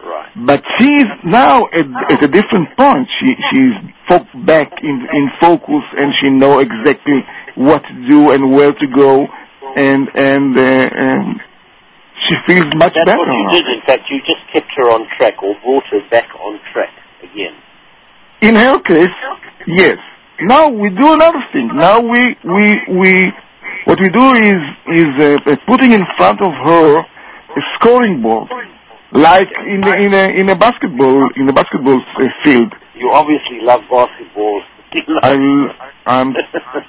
Right. 0.06 0.30
But 0.46 0.62
she's 0.78 1.10
now 1.26 1.66
at, 1.74 1.86
at 2.14 2.24
a 2.24 2.28
different 2.28 2.78
point. 2.78 3.08
She 3.20 3.34
she's 3.52 3.74
fo- 4.08 4.40
back 4.46 4.70
in 4.84 5.02
in 5.12 5.26
focus, 5.42 5.84
and 5.98 6.14
she 6.22 6.30
know 6.30 6.60
exactly 6.60 7.26
what 7.56 7.82
to 7.90 7.94
do 8.08 8.30
and 8.32 8.52
where 8.54 8.72
to 8.74 8.88
go, 8.96 9.26
and 9.76 10.08
and, 10.14 10.56
uh, 10.56 10.62
and 10.62 11.42
she 12.28 12.36
feels 12.48 12.70
much 12.78 12.94
That's 12.94 13.10
better. 13.10 13.18
what 13.18 13.34
you 13.34 13.50
did, 13.52 13.66
in 13.66 13.82
fact. 13.88 14.04
You 14.10 14.20
just 14.22 14.46
kept 14.54 14.70
her 14.78 14.90
on 14.94 15.08
track 15.18 15.42
or 15.42 15.56
brought 15.64 15.84
her 15.92 16.02
back 16.12 16.28
on 16.40 16.60
track 16.72 16.94
again. 17.24 17.56
In 18.42 18.56
her 18.56 18.78
case, 18.80 19.10
yes. 19.68 19.98
Now 20.42 20.70
we 20.70 20.90
do 20.90 21.14
another 21.14 21.42
thing. 21.52 21.70
Now 21.74 22.00
we 22.00 22.36
we 22.44 22.66
we 23.00 23.12
what 23.86 23.98
we 24.00 24.10
do 24.10 24.26
is 24.36 24.62
is 25.02 25.12
uh, 25.18 25.50
uh, 25.52 25.56
putting 25.68 25.94
in 25.94 26.02
front 26.18 26.42
of 26.42 26.52
her 26.68 27.00
a 27.00 27.62
scoring 27.80 28.22
board, 28.22 28.50
like 29.16 29.48
in 29.68 29.84
a, 29.84 29.94
in 29.96 30.14
a 30.14 30.24
in 30.42 30.50
a 30.50 30.56
basketball 30.56 31.30
in 31.36 31.50
a 31.50 31.54
basketball 31.54 32.00
uh, 32.00 32.24
field. 32.44 32.74
You 32.96 33.12
obviously 33.12 33.60
love 33.62 33.82
basketball. 33.90 34.62
I 35.24 35.36
I'm 36.06 36.34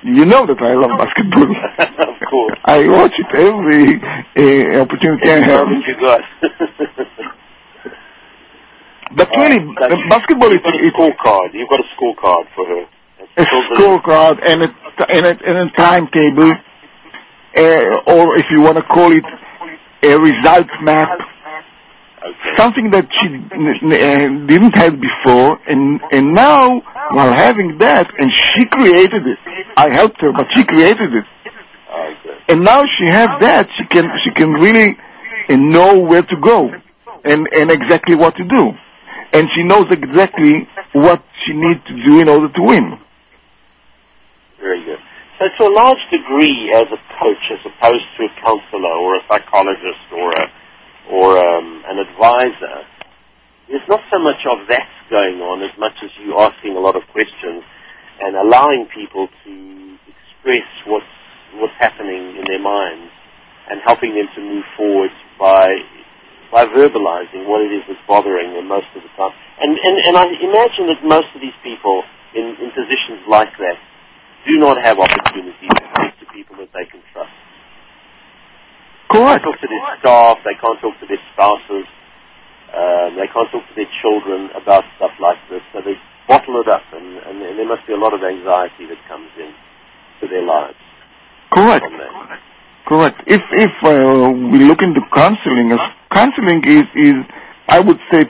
you 0.05 0.25
know 0.27 0.47
that 0.47 0.59
I 0.59 0.75
love 0.75 0.99
basketball. 0.99 1.51
of 2.11 2.19
course. 2.29 2.59
I 2.65 2.83
watch 2.91 3.15
it 3.15 3.31
every 3.35 3.99
uh, 3.99 4.83
opportunity 4.83 5.31
I 5.31 5.41
have. 5.51 5.67
You 5.71 5.97
got? 6.05 6.21
But 9.15 9.31
really, 9.39 9.63
But 9.79 9.89
the 9.89 10.03
basketball 10.11 10.51
is 10.51 10.61
a 10.61 10.73
scorecard. 10.91 11.55
You've 11.55 11.71
got 11.71 11.79
a 11.81 11.89
scorecard 11.95 12.45
for 12.55 12.67
her. 12.67 12.83
a 13.39 13.45
scorecard 13.73 14.43
and 14.45 14.63
a 14.65 14.69
and 15.09 15.27
a, 15.27 15.33
and 15.47 15.57
a 15.57 15.73
timetable, 15.77 16.51
uh, 17.57 18.13
or 18.13 18.37
if 18.37 18.47
you 18.51 18.61
want 18.61 18.77
to 18.77 18.83
call 18.83 19.13
it 19.13 19.25
a 20.03 20.19
result 20.21 20.69
map, 20.83 21.09
Okay. 22.27 22.59
something 22.59 22.91
that 22.91 23.07
she 23.07 23.27
uh, 23.39 24.47
didn't 24.51 24.75
have 24.75 24.95
before, 24.99 25.59
and 25.71 26.01
and 26.11 26.35
now 26.35 26.67
while 27.15 27.31
having 27.31 27.79
that, 27.79 28.07
and 28.19 28.29
she 28.35 28.67
created 28.67 29.23
it. 29.31 29.39
I 29.77 29.95
helped 29.95 30.19
her, 30.23 30.33
but 30.33 30.47
she 30.57 30.65
created 30.65 31.15
it. 31.15 31.27
Okay. 31.87 32.35
and 32.49 32.65
now 32.65 32.81
she 32.99 33.07
has 33.13 33.29
that, 33.41 33.69
she 33.79 33.87
can 33.95 34.11
she 34.25 34.35
can 34.35 34.51
really 34.59 34.99
uh, 35.49 35.55
know 35.55 36.03
where 36.03 36.23
to 36.23 36.37
go 36.43 36.67
and 37.25 37.47
and 37.55 37.71
exactly 37.71 38.17
what 38.17 38.35
to 38.37 38.45
do, 38.45 38.75
and 39.33 39.47
she 39.55 39.63
knows 39.63 39.87
exactly 39.91 40.67
what 40.95 41.23
she 41.47 41.55
needs 41.55 41.81
to 41.87 41.95
do 42.11 42.21
in 42.21 42.29
order 42.29 42.51
to 42.51 42.63
win. 42.63 42.99
Very 44.59 44.83
good. 44.85 44.99
So 45.39 45.45
to 45.47 45.71
a 45.71 45.73
large 45.73 46.03
degree, 46.11 46.73
as 46.75 46.89
a 46.91 47.01
coach, 47.23 47.45
as 47.55 47.61
opposed 47.63 48.09
to 48.19 48.25
a 48.25 48.33
counselor 48.43 48.95
or 48.99 49.15
a 49.15 49.23
psychologist 49.31 50.11
or 50.11 50.33
a 50.33 50.51
or 51.11 51.39
um, 51.39 51.83
an 51.87 51.99
advisor, 52.03 52.77
there's 53.69 53.87
not 53.89 54.01
so 54.11 54.19
much 54.19 54.43
of 54.51 54.67
that 54.69 54.87
going 55.11 55.39
on 55.43 55.63
as 55.63 55.75
much 55.79 55.95
as 56.03 56.11
you 56.23 56.35
asking 56.39 56.75
a 56.75 56.83
lot 56.83 56.95
of 56.95 57.03
questions 57.15 57.63
and 58.23 58.35
allowing 58.35 58.87
people 58.95 59.29
to 59.45 59.55
express 60.07 60.67
what's 60.87 61.15
what's 61.63 61.77
happening 61.79 62.37
in 62.37 62.45
their 62.47 62.61
minds 62.61 63.09
and 63.71 63.81
helping 63.87 64.15
them 64.15 64.27
to 64.35 64.41
move 64.43 64.67
forward 64.77 65.11
by 65.39 65.67
by 66.51 66.63
verbalizing 66.71 67.47
what 67.51 67.63
it 67.63 67.75
is 67.75 67.83
that's 67.91 68.03
bothering 68.07 68.55
them 68.55 68.67
most 68.71 68.87
of 68.95 69.03
the 69.03 69.13
time. 69.19 69.35
And 69.63 69.79
and, 69.79 69.97
and 70.11 70.15
I 70.19 70.27
imagine 70.27 70.91
that 70.91 71.01
most 71.03 71.31
of 71.35 71.41
these 71.43 71.57
people 71.63 72.03
in, 72.35 72.55
in 72.59 72.69
positions 72.75 73.27
like 73.27 73.51
that 73.59 73.79
do 74.47 74.59
not 74.59 74.79
have 74.83 74.99
opportunities 74.99 75.71
to 75.75 75.85
speak 75.91 76.13
to 76.23 76.27
people 76.31 76.55
that 76.63 76.71
they 76.71 76.87
can 76.87 77.03
trust. 77.11 77.35
They 79.13 79.23
can't 79.23 79.43
talk 79.43 79.59
to 79.61 79.69
their 79.69 79.85
staff, 80.01 80.37
they 80.45 80.57
can't 80.59 80.79
talk 80.83 80.95
to 81.01 81.07
their 81.07 81.23
spouses, 81.33 81.87
um, 82.75 83.11
they 83.17 83.29
can't 83.31 83.49
talk 83.53 83.65
to 83.65 83.75
their 83.75 83.91
children 84.03 84.51
about 84.59 84.83
stuff 84.99 85.15
like 85.23 85.39
this, 85.49 85.63
so 85.73 85.81
they 85.81 85.95
bottle 86.29 86.61
it 86.61 86.69
up, 86.69 86.83
and, 86.93 87.23
and, 87.23 87.37
and 87.43 87.55
there 87.59 87.69
must 87.69 87.87
be 87.87 87.95
a 87.95 88.01
lot 88.01 88.13
of 88.13 88.21
anxiety 88.21 88.91
that 88.91 88.99
comes 89.07 89.31
in 89.39 89.55
to 90.21 90.27
their 90.27 90.43
lives 90.43 90.77
Correct. 91.53 91.87
Correct. 92.87 93.19
If 93.27 93.43
if 93.53 93.73
uh, 93.83 94.31
we 94.53 94.59
look 94.61 94.83
into 94.83 95.01
counseling, 95.15 95.73
as 95.73 95.83
counseling 96.13 96.63
is 96.67 96.87
is 96.95 97.17
I 97.69 97.81
would 97.81 97.99
say 98.13 98.27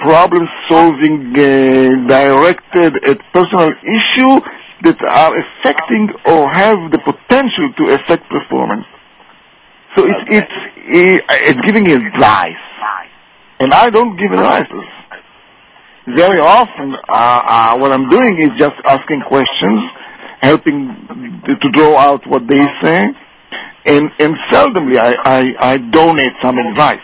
problem 0.00 0.42
solving 0.68 1.32
uh, 1.36 2.08
directed 2.08 2.92
at 3.06 3.18
personal 3.32 3.70
issue 3.70 4.34
that 4.82 4.98
are 4.98 5.32
affecting 5.38 6.10
or 6.26 6.50
have 6.52 6.90
the 6.90 6.98
potential 6.98 7.68
to 7.78 7.94
affect 7.94 8.28
performance. 8.28 8.86
So 9.96 10.02
it's 10.02 10.42
it's 10.42 10.56
it's 10.88 11.60
giving 11.66 11.86
advice, 11.86 12.64
and 13.60 13.72
I 13.72 13.90
don't 13.90 14.16
give 14.16 14.32
advice. 14.32 14.66
Very 16.06 16.38
often, 16.38 16.94
uh, 17.08 17.14
uh, 17.14 17.78
what 17.78 17.90
I'm 17.90 18.10
doing 18.10 18.36
is 18.42 18.50
just 18.58 18.76
asking 18.84 19.22
questions, 19.26 19.80
helping 20.40 21.42
to, 21.46 21.70
draw 21.70 21.96
out 21.96 22.20
what 22.26 22.42
they 22.46 22.60
say, 22.82 23.00
and 23.86 24.10
and 24.18 24.34
seldomly 24.52 24.98
I, 24.98 25.14
I, 25.24 25.40
I 25.60 25.76
donate 25.78 26.34
some 26.42 26.58
advice. 26.58 27.00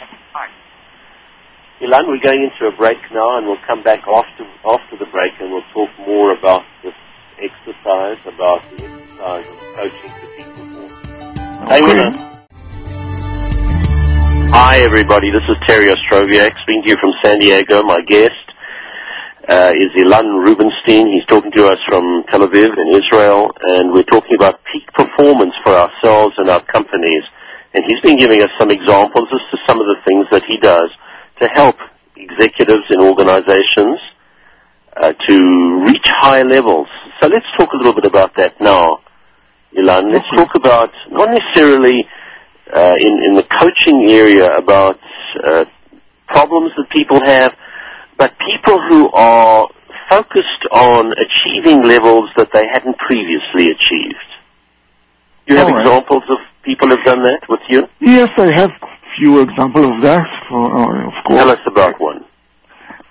Ilan, 1.81 2.09
we're 2.09 2.21
going 2.21 2.51
into 2.53 2.75
a 2.75 2.77
break 2.77 2.99
now, 3.11 3.39
and 3.39 3.47
we'll 3.47 3.65
come 3.67 3.83
back 3.83 4.01
after 4.01 4.45
after 4.67 4.99
the 4.99 5.07
break, 5.11 5.33
and 5.41 5.51
we'll 5.51 5.63
talk 5.73 5.89
more 6.07 6.37
about 6.37 6.61
this 6.83 6.93
exercise, 7.39 8.19
about 8.27 8.69
the 8.77 8.85
exercise 8.85 9.47
of 9.49 9.59
coaching 9.77 10.11
to 10.11 10.27
people 10.37 10.67
more. 10.67 11.67
Stay 11.67 11.83
with 11.83 11.97
us. 11.97 12.40
Hi, 14.51 14.83
everybody. 14.83 15.31
This 15.31 15.47
is 15.47 15.55
Terry 15.63 15.95
Ostroviak 15.95 16.51
speaking 16.67 16.83
to 16.83 16.91
you 16.91 16.97
from 16.99 17.15
San 17.23 17.39
Diego. 17.39 17.87
My 17.87 18.03
guest 18.03 18.35
uh, 19.47 19.71
is 19.71 19.95
Ilan 19.95 20.43
Rubenstein. 20.43 21.07
He's 21.07 21.23
talking 21.31 21.53
to 21.55 21.69
us 21.71 21.79
from 21.89 22.25
Tel 22.27 22.43
Aviv 22.43 22.75
in 22.75 22.91
Israel, 22.91 23.55
and 23.63 23.93
we're 23.95 24.11
talking 24.11 24.35
about 24.35 24.59
peak 24.67 24.91
performance 24.91 25.55
for 25.63 25.71
ourselves 25.71 26.35
and 26.39 26.51
our 26.51 26.67
companies. 26.67 27.23
And 27.75 27.85
he's 27.87 28.03
been 28.03 28.17
giving 28.17 28.43
us 28.43 28.51
some 28.59 28.73
examples 28.73 29.31
as 29.31 29.39
to 29.55 29.57
some 29.71 29.79
of 29.79 29.87
the 29.87 30.03
things 30.03 30.27
that 30.33 30.43
he 30.43 30.59
does 30.59 30.91
to 31.43 31.49
help 31.55 31.77
executives 32.17 32.91
in 32.91 32.99
organizations 32.99 34.03
uh, 34.99 35.15
to 35.15 35.37
reach 35.87 36.11
high 36.27 36.43
levels. 36.43 36.89
So 37.23 37.29
let's 37.29 37.47
talk 37.57 37.71
a 37.73 37.77
little 37.77 37.95
bit 37.95 38.07
about 38.07 38.35
that 38.35 38.61
now, 38.61 38.99
Ilan. 39.79 40.11
Let's 40.13 40.27
talk 40.35 40.57
about 40.57 40.91
not 41.09 41.31
necessarily 41.31 42.03
uh, 42.73 42.97
in, 43.01 43.13
in 43.25 43.35
the 43.35 43.47
coaching 43.59 44.11
area 44.11 44.47
about 44.57 44.99
uh, 45.45 45.65
problems 46.29 46.73
that 46.77 46.87
people 46.91 47.19
have, 47.25 47.53
but 48.17 48.33
people 48.39 48.79
who 48.89 49.11
are 49.13 49.69
focused 50.09 50.65
on 50.73 51.13
achieving 51.15 51.83
levels 51.85 52.29
that 52.37 52.51
they 52.53 52.65
hadn't 52.73 52.97
previously 52.99 53.71
achieved. 53.71 54.29
Do 55.47 55.55
you 55.55 55.59
have 55.59 55.69
right. 55.69 55.81
examples 55.81 56.23
of 56.29 56.39
people 56.65 56.89
who've 56.89 57.05
done 57.05 57.23
that 57.23 57.41
with 57.49 57.61
you? 57.69 57.83
Yes, 58.01 58.29
I 58.39 58.51
have 58.55 58.71
few 59.19 59.41
examples 59.41 59.87
of 59.87 60.03
that. 60.03 60.27
For, 60.49 60.63
uh, 60.63 61.09
of 61.09 61.25
course, 61.27 61.43
Tell 61.43 61.51
us 61.51 61.65
about 61.67 62.01
one. 62.01 62.25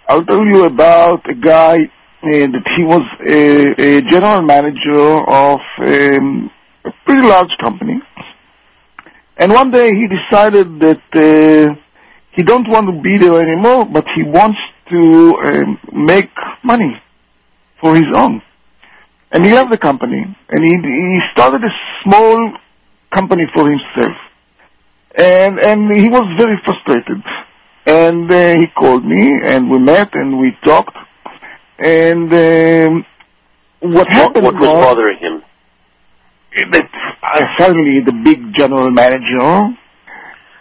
I'll 0.07 0.25
tell 0.25 0.45
you 0.45 0.65
about 0.65 1.21
a 1.29 1.35
guy 1.35 1.75
uh, 2.23 2.47
that 2.51 2.65
he 2.75 2.83
was 2.83 3.05
a, 3.27 3.97
a 3.97 4.01
general 4.09 4.41
manager 4.41 5.05
of 5.23 5.59
um, 5.79 6.51
a 6.85 6.91
pretty 7.05 7.27
large 7.27 7.51
company, 7.61 8.01
and 9.39 9.51
one 9.53 9.71
day 9.71 9.87
he 9.87 10.05
decided 10.07 10.67
that 10.81 11.05
uh, 11.15 11.73
he 12.35 12.43
don't 12.43 12.67
want 12.69 12.85
to 12.91 13.01
be 13.01 13.17
there 13.17 13.41
anymore, 13.41 13.85
but 13.85 14.05
he 14.15 14.23
wants 14.23 14.59
to 14.91 14.99
um, 15.47 15.79
make 16.11 16.29
money 16.63 16.93
for 17.81 17.95
his 17.95 18.09
own. 18.15 18.41
And 19.31 19.45
he 19.45 19.51
left 19.53 19.69
the 19.71 19.77
company, 19.77 20.21
and 20.49 20.59
he 20.63 20.73
he 20.81 21.19
started 21.33 21.61
a 21.63 21.73
small 22.03 22.53
company 23.13 23.43
for 23.53 23.69
himself, 23.69 24.15
and 25.15 25.59
and 25.59 25.99
he 26.01 26.09
was 26.09 26.25
very 26.37 26.57
frustrated. 26.65 27.21
And 27.85 28.31
uh, 28.31 28.53
he 28.59 28.67
called 28.77 29.05
me, 29.05 29.23
and 29.45 29.69
we 29.69 29.79
met, 29.79 30.09
and 30.13 30.39
we 30.39 30.51
talked. 30.63 30.95
And 31.79 32.31
um, 32.33 33.05
what 33.79 34.07
What, 34.07 34.13
happened 34.13 34.45
what 34.45 34.55
was 34.55 34.85
bothering 34.85 35.17
him? 35.19 35.38
That 36.71 36.89
uh, 37.23 37.41
suddenly 37.57 38.01
the 38.05 38.13
big 38.23 38.39
general 38.57 38.91
manager 38.91 39.75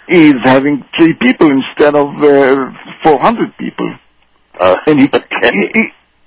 is 0.09 0.35
having 0.44 0.85
three 0.98 1.14
people 1.20 1.51
instead 1.51 1.94
of 1.94 2.09
uh, 2.22 2.72
400 3.05 3.57
people, 3.59 3.90
Uh, 4.61 4.74
and 4.87 5.01
he, 5.01 5.07
okay. 5.07 5.51
he, 5.55 5.62
he 5.74 5.85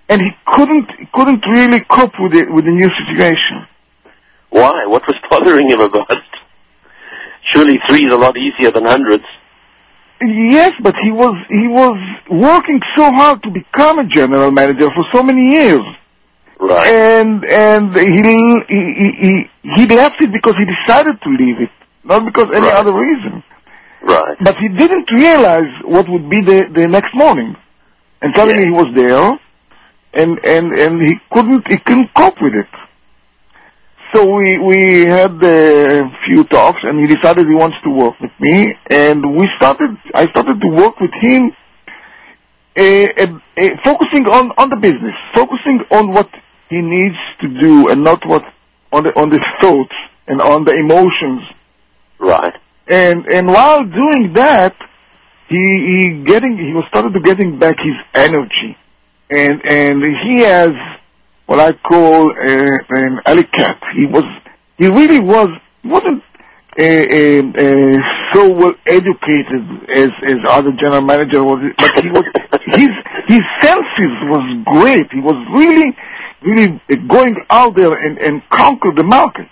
and 0.09 0.21
he 0.21 0.31
couldn't 0.47 0.87
he 0.99 1.05
couldn't 1.13 1.43
really 1.55 1.81
cope 1.89 2.15
with 2.19 2.33
it 2.33 2.47
with 2.53 2.63
the 2.65 2.71
new 2.71 2.89
situation. 3.01 3.67
Why? 4.49 4.85
What 4.87 5.03
was 5.07 5.17
bothering 5.29 5.67
him 5.69 5.81
about 5.81 6.11
it? 6.11 6.29
Surely 7.53 7.75
three 7.89 8.05
is 8.07 8.13
a 8.13 8.17
lot 8.17 8.35
easier 8.37 8.71
than 8.71 8.85
hundreds. 8.85 9.23
Yes, 10.21 10.71
but 10.83 10.95
he 11.03 11.11
was 11.11 11.35
he 11.49 11.67
was 11.67 11.97
working 12.29 12.79
so 12.95 13.03
hard 13.19 13.41
to 13.43 13.49
become 13.51 13.99
a 13.99 14.05
general 14.07 14.51
manager 14.51 14.87
for 14.95 15.03
so 15.11 15.23
many 15.23 15.43
years. 15.57 15.81
Right. 16.61 16.93
and 16.93 17.43
and 17.43 17.89
he 17.95 18.33
he 18.69 19.07
he 19.25 19.31
he 19.75 19.83
left 19.87 20.17
it 20.21 20.31
because 20.31 20.53
he 20.61 20.65
decided 20.77 21.15
to 21.25 21.29
leave 21.41 21.57
it, 21.65 21.73
not 22.03 22.21
because 22.23 22.47
any 22.53 22.67
Right. 22.69 22.77
other 22.81 22.93
reason. 22.93 23.43
right. 24.03 24.37
But 24.47 24.55
he 24.61 24.67
didn't 24.69 25.07
realize 25.11 25.71
what 25.85 26.05
would 26.07 26.29
be 26.29 26.39
the 26.49 26.59
the 26.77 26.85
next 26.87 27.13
morning, 27.15 27.55
and 28.21 28.29
suddenly 28.35 28.61
Yeah. 28.63 28.69
he 28.69 28.73
was 28.81 28.89
there, 28.93 29.25
and 30.21 30.31
and 30.45 30.65
and 30.83 30.93
he 31.07 31.13
couldn't 31.33 31.67
he 31.67 31.77
couldn't 31.77 32.13
cope 32.13 32.39
with 32.45 32.53
it. 32.63 32.69
So 34.13 34.19
we 34.37 34.59
we 34.69 34.79
had 35.17 35.33
a 35.41 36.11
few 36.27 36.43
talks, 36.43 36.81
and 36.83 36.99
he 37.01 37.07
decided 37.15 37.47
he 37.47 37.55
wants 37.55 37.77
to 37.85 37.89
work 37.89 38.15
with 38.21 38.35
me, 38.39 38.55
and 38.91 39.17
we 39.39 39.47
started. 39.57 39.97
I 40.13 40.27
started 40.33 40.61
to 40.61 40.67
work 40.81 40.99
with 40.99 41.13
him, 41.25 41.41
uh, 42.77 43.07
uh, 43.23 43.33
uh, 43.63 43.69
focusing 43.83 44.25
on 44.37 44.51
on 44.61 44.69
the 44.69 44.75
business, 44.87 45.15
focusing 45.33 45.79
on 45.91 46.11
what 46.11 46.29
he 46.71 46.79
needs 46.95 47.19
to 47.41 47.47
do, 47.65 47.73
and 47.89 47.99
not 48.09 48.19
what 48.25 48.43
on 48.95 49.03
the 49.03 49.11
on 49.21 49.27
the 49.29 49.41
thoughts 49.61 49.97
and 50.27 50.41
on 50.41 50.63
the 50.65 50.73
emotions 50.85 51.43
Right. 52.19 52.55
and 52.87 53.25
and 53.35 53.45
while 53.47 53.83
doing 53.83 54.33
that, 54.35 54.75
he 55.53 55.63
he 55.89 55.99
getting 56.31 56.53
he 56.57 56.71
was 56.77 56.85
started 56.89 57.13
to 57.17 57.21
getting 57.29 57.57
back 57.59 57.77
his 57.89 57.97
energy, 58.27 58.71
and 59.29 59.55
and 59.65 59.97
he 60.23 60.33
has 60.53 60.71
what 61.47 61.59
I 61.59 61.71
call 61.89 62.31
uh, 62.31 62.77
an 63.01 63.19
alley 63.25 63.43
cat. 63.57 63.77
He 63.99 64.05
was 64.05 64.23
he 64.77 64.87
really 64.99 65.19
was 65.19 65.49
wasn't 65.83 66.21
uh, 66.79 66.85
uh, 66.85 67.43
uh, 67.63 67.97
so 68.33 68.41
well 68.59 68.75
educated 68.87 69.63
as 69.97 70.11
as 70.33 70.37
other 70.47 70.71
general 70.79 71.01
manager 71.11 71.43
was, 71.43 71.59
but 71.77 71.91
he 72.03 72.09
was 72.17 72.25
his 72.79 72.91
his 73.33 73.43
senses 73.65 74.13
was 74.33 74.45
great. 74.77 75.07
He 75.11 75.19
was 75.19 75.35
really 75.61 75.89
really 76.43 76.81
uh, 76.91 76.95
going 77.07 77.35
out 77.49 77.75
there 77.75 77.93
and 77.93 78.17
and 78.17 78.41
conquer 78.49 78.91
the 78.95 79.03
market, 79.03 79.47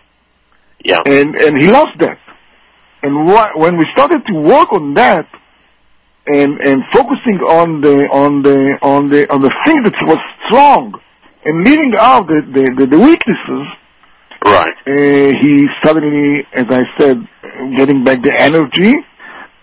Yeah. 0.83 0.99
and 1.05 1.35
and 1.35 1.57
he 1.61 1.67
lost 1.69 1.97
that. 1.99 2.17
And 3.01 3.29
wh- 3.29 3.55
when 3.57 3.77
we 3.77 3.85
started 3.95 4.21
to 4.27 4.33
work 4.33 4.71
on 4.73 4.93
that, 4.95 5.25
and 6.27 6.59
and 6.61 6.83
focusing 6.91 7.39
on 7.59 7.81
the 7.81 7.95
on 8.11 8.41
the 8.41 8.57
on 8.81 9.09
the 9.09 9.21
on 9.33 9.41
the 9.41 9.53
thing 9.65 9.81
that 9.83 9.93
was 10.05 10.19
strong, 10.47 10.93
and 11.45 11.63
leaving 11.65 11.93
out 11.99 12.27
the 12.27 12.41
the, 12.55 12.63
the, 12.77 12.85
the 12.97 12.99
weaknesses, 12.99 13.65
Right. 14.45 14.75
uh, 14.87 15.29
he 15.41 15.67
suddenly, 15.83 16.45
as 16.53 16.65
I 16.69 16.83
said, 16.99 17.17
getting 17.75 18.03
back 18.03 18.21
the 18.21 18.35
energy, 18.39 18.93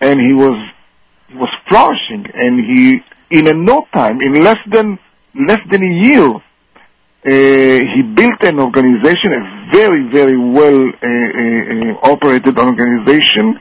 and 0.01 0.19
he 0.19 0.33
was 0.33 0.57
he 1.29 1.35
was 1.37 1.49
flourishing, 1.69 2.25
and 2.33 2.53
he 2.65 2.99
in 3.29 3.47
a 3.47 3.53
no 3.53 3.85
time, 3.93 4.19
in 4.21 4.41
less 4.41 4.57
than 4.71 4.97
less 5.47 5.59
than 5.69 5.81
a 5.83 5.93
year, 6.09 6.29
uh, 7.27 7.79
he 7.91 8.01
built 8.15 8.39
an 8.47 8.59
organization, 8.59 9.35
a 9.35 9.43
very 9.75 10.07
very 10.11 10.37
well 10.37 10.79
uh, 10.79 11.07
uh, 11.07 11.63
uh, 11.75 12.11
operated 12.13 12.57
organization, 12.57 13.59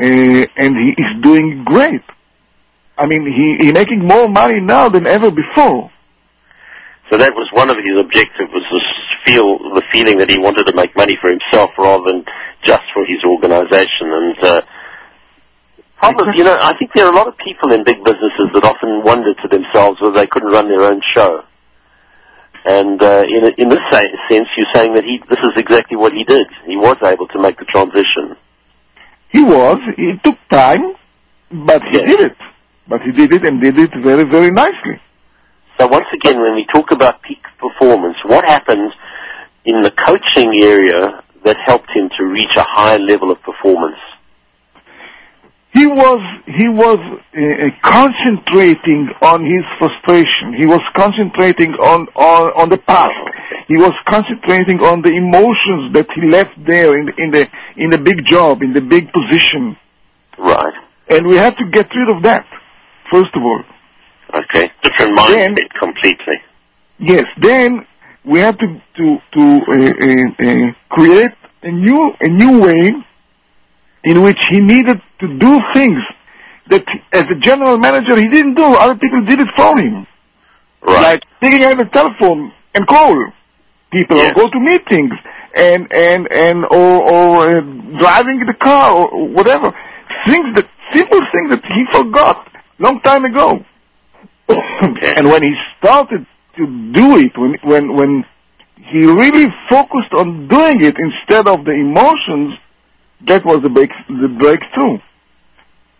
uh, 0.00 0.42
and 0.56 0.72
he 0.72 0.90
is 0.96 1.10
doing 1.22 1.64
great. 1.64 2.00
I 2.96 3.06
mean, 3.06 3.26
he 3.28 3.66
he's 3.66 3.74
making 3.74 4.06
more 4.06 4.28
money 4.28 4.60
now 4.60 4.88
than 4.88 5.06
ever 5.06 5.30
before. 5.30 5.90
So 7.12 7.18
that 7.18 7.36
was 7.36 7.48
one 7.52 7.68
of 7.68 7.76
his 7.76 8.00
objectives 8.00 8.48
was 8.48 8.64
this 8.72 8.88
feel 9.26 9.58
the 9.76 9.84
feeling 9.92 10.18
that 10.18 10.30
he 10.30 10.38
wanted 10.38 10.64
to 10.64 10.74
make 10.74 10.96
money 10.96 11.18
for 11.20 11.28
himself 11.28 11.70
rather 11.76 12.04
than 12.06 12.24
just 12.62 12.84
for 12.94 13.04
his 13.04 13.20
organization. 13.24 14.08
And 14.08 14.38
uh, 14.40 14.62
problem, 16.00 16.32
you 16.36 16.44
know, 16.44 16.56
I 16.56 16.72
think 16.78 16.92
there 16.94 17.04
are 17.04 17.12
a 17.12 17.16
lot 17.16 17.28
of 17.28 17.36
people 17.36 17.72
in 17.76 17.84
big 17.84 18.00
businesses 18.00 18.48
that 18.56 18.64
often 18.64 19.04
wonder 19.04 19.36
to 19.36 19.48
themselves 19.48 20.00
whether 20.00 20.16
they 20.16 20.26
couldn't 20.26 20.52
run 20.52 20.68
their 20.68 20.88
own 20.88 21.00
show. 21.12 21.44
And 22.64 23.02
uh, 23.02 23.20
in 23.28 23.42
in 23.58 23.68
this 23.68 23.82
sa- 23.90 24.00
sense, 24.30 24.48
you're 24.56 24.72
saying 24.74 24.94
that 24.94 25.04
he 25.04 25.20
this 25.28 25.38
is 25.42 25.52
exactly 25.56 25.96
what 25.96 26.12
he 26.12 26.24
did. 26.24 26.46
He 26.66 26.76
was 26.76 26.96
able 27.04 27.28
to 27.28 27.38
make 27.40 27.58
the 27.58 27.66
transition. 27.66 28.36
He 29.28 29.42
was. 29.42 29.76
It 29.98 30.22
took 30.24 30.38
time, 30.50 30.94
but 31.50 31.82
he 31.90 31.98
Yes. 31.98 32.08
did 32.08 32.20
it. 32.32 32.36
But 32.88 33.00
he 33.02 33.12
did 33.12 33.32
it 33.34 33.46
and 33.46 33.60
did 33.60 33.78
it 33.78 33.90
very, 34.02 34.24
very 34.24 34.50
nicely. 34.50 34.96
So 35.78 35.88
once 35.88 36.06
again, 36.14 36.40
when 36.40 36.54
we 36.54 36.64
talk 36.72 36.90
about 36.92 37.22
peak 37.22 37.42
performance, 37.58 38.16
what 38.24 38.44
happened 38.44 38.92
in 39.64 39.82
the 39.82 39.90
coaching 39.90 40.52
area 40.62 41.22
that 41.44 41.56
helped 41.66 41.90
him 41.94 42.08
to 42.18 42.24
reach 42.24 42.54
a 42.56 42.64
high 42.66 42.96
level 42.96 43.30
of 43.32 43.40
performance? 43.42 43.98
He 45.74 45.86
was 45.86 46.20
he 46.46 46.68
was 46.68 46.98
uh, 47.34 47.68
concentrating 47.82 49.08
on 49.22 49.42
his 49.44 49.64
frustration. 49.78 50.54
He 50.56 50.66
was 50.66 50.80
concentrating 50.94 51.72
on, 51.74 52.06
on 52.14 52.42
on 52.62 52.68
the 52.68 52.78
past. 52.78 53.10
He 53.66 53.74
was 53.76 53.92
concentrating 54.06 54.78
on 54.84 55.02
the 55.02 55.10
emotions 55.10 55.92
that 55.94 56.06
he 56.14 56.30
left 56.30 56.54
there 56.64 56.96
in 56.98 57.06
the, 57.06 57.14
in 57.18 57.30
the 57.32 57.44
in 57.76 57.90
the 57.90 57.98
big 57.98 58.24
job, 58.24 58.62
in 58.62 58.72
the 58.72 58.80
big 58.82 59.10
position. 59.12 59.76
Right. 60.38 60.74
And 61.08 61.26
we 61.26 61.36
have 61.36 61.56
to 61.56 61.64
get 61.70 61.86
rid 61.94 62.08
of 62.16 62.22
that. 62.22 62.44
First 63.10 63.34
of 63.34 63.42
all, 63.42 63.62
Okay. 64.34 64.70
Different 64.82 65.16
Then- 65.16 65.54
mindset 65.54 65.70
completely. 65.80 66.38
yes. 66.98 67.24
Then 67.40 67.86
we 68.24 68.38
have 68.40 68.56
to 68.58 68.66
to 68.98 69.06
to 69.34 69.42
uh, 69.42 69.92
uh, 70.06 70.48
uh, 70.48 70.72
create 70.88 71.34
a 71.62 71.70
new 71.70 72.00
a 72.20 72.28
new 72.28 72.60
way 72.60 72.82
in 74.04 74.22
which 74.22 74.38
he 74.50 74.60
needed 74.60 74.96
to 75.20 75.26
do 75.38 75.58
things 75.72 75.98
that 76.70 76.84
as 77.12 77.24
a 77.24 77.38
general 77.40 77.78
manager 77.78 78.16
he 78.16 78.28
didn't 78.28 78.54
do. 78.54 78.62
Other 78.64 78.94
people 78.96 79.24
did 79.26 79.40
it 79.40 79.48
for 79.56 79.72
him. 79.78 80.06
Right. 80.86 81.02
Like 81.14 81.22
picking 81.40 81.64
up 81.64 81.78
the 81.78 81.88
telephone 81.92 82.52
and 82.74 82.86
call 82.86 83.14
people 83.92 84.16
Yes. 84.18 84.30
or 84.36 84.42
go 84.44 84.50
to 84.50 84.60
meetings 84.60 85.12
and 85.56 85.92
and 85.92 86.28
and 86.32 86.64
or 86.70 86.92
or 87.14 87.58
uh, 87.58 87.60
driving 88.00 88.40
the 88.46 88.54
car 88.60 88.94
or 88.94 89.28
whatever. 89.28 89.68
Things 90.28 90.46
that 90.56 90.66
simple 90.94 91.20
things 91.32 91.50
that 91.50 91.64
he 91.64 91.84
forgot 91.92 92.48
long 92.78 93.00
time 93.00 93.24
ago. 93.24 93.60
and 94.48 95.28
when 95.28 95.42
he 95.42 95.52
started 95.78 96.26
to 96.56 96.66
do 96.92 97.16
it, 97.16 97.32
when 97.38 97.54
when 97.62 97.94
when 97.96 98.24
he 98.76 99.06
really 99.06 99.46
focused 99.70 100.12
on 100.12 100.46
doing 100.48 100.82
it 100.82 100.96
instead 100.98 101.48
of 101.48 101.64
the 101.64 101.72
emotions, 101.72 102.52
that 103.26 103.44
was 103.44 103.60
the 103.62 103.70
break 103.70 103.90
the 104.08 104.28
breakthrough. 104.28 104.98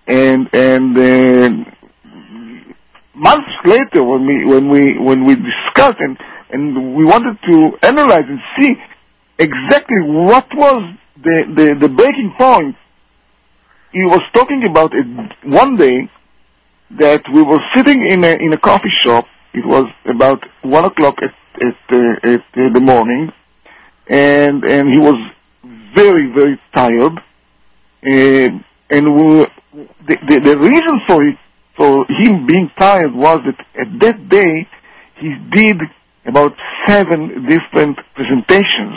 And 0.06 0.48
and 0.52 0.96
uh, 0.96 1.48
months 3.14 3.54
later, 3.64 4.04
when 4.04 4.26
we 4.26 4.44
when 4.44 4.68
we 4.70 4.98
when 4.98 5.26
we 5.26 5.34
discussed 5.36 5.98
and 6.00 6.18
and 6.50 6.94
we 6.94 7.04
wanted 7.04 7.36
to 7.46 7.86
analyze 7.86 8.28
and 8.28 8.40
see 8.58 8.74
exactly 9.38 10.02
what 10.04 10.46
was 10.54 10.94
the 11.16 11.44
the, 11.56 11.88
the 11.88 11.88
breaking 11.88 12.34
point, 12.38 12.76
he 13.92 14.04
was 14.04 14.22
talking 14.34 14.64
about 14.68 14.92
it 14.92 15.06
one 15.44 15.76
day 15.76 16.10
that 16.98 17.22
we 17.34 17.42
were 17.42 17.60
sitting 17.74 18.06
in 18.06 18.24
a 18.24 18.32
in 18.32 18.52
a 18.52 18.58
coffee 18.58 18.92
shop. 19.02 19.24
It 19.54 19.64
was 19.64 19.86
about 20.04 20.42
one 20.62 20.84
o'clock 20.84 21.16
at 21.22 21.34
at, 21.54 21.94
uh, 21.94 22.32
at 22.34 22.40
uh, 22.40 22.72
the 22.74 22.80
morning, 22.80 23.32
and 24.08 24.64
and 24.64 24.92
he 24.92 24.98
was 24.98 25.16
very, 25.94 26.32
very 26.34 26.60
tired. 26.74 27.20
And, 28.02 28.64
and 28.90 29.04
we, 29.16 29.46
the, 30.06 30.16
the, 30.28 30.40
the 30.44 30.58
reason 30.58 31.00
for 31.06 31.24
it, 31.24 31.36
for 31.76 32.06
him 32.08 32.46
being 32.46 32.70
tired 32.78 33.14
was 33.14 33.38
that 33.46 33.58
at 33.80 34.00
that 34.00 34.28
day 34.28 34.68
he 35.20 35.34
did 35.50 35.78
about 36.26 36.52
seven 36.86 37.46
different 37.48 37.98
presentations 38.14 38.96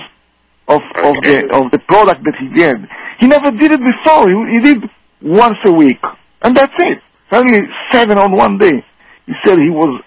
of, 0.68 0.82
of 1.04 1.16
the 1.24 1.36
of 1.56 1.72
the 1.72 1.80
product 1.88 2.22
that 2.24 2.36
he 2.40 2.48
did. 2.54 2.78
He 3.20 3.28
never 3.28 3.52
did 3.52 3.72
it 3.72 3.80
before. 3.80 4.28
He, 4.28 4.36
he 4.54 4.60
did 4.60 4.84
once 5.22 5.58
a 5.66 5.72
week, 5.72 6.00
and 6.44 6.56
that's 6.56 6.74
it. 6.78 7.00
Suddenly 7.32 7.60
seven 7.92 8.18
on 8.18 8.36
one 8.36 8.58
day. 8.58 8.84
He 9.26 9.34
said 9.46 9.58
he 9.58 9.72
was 9.72 10.02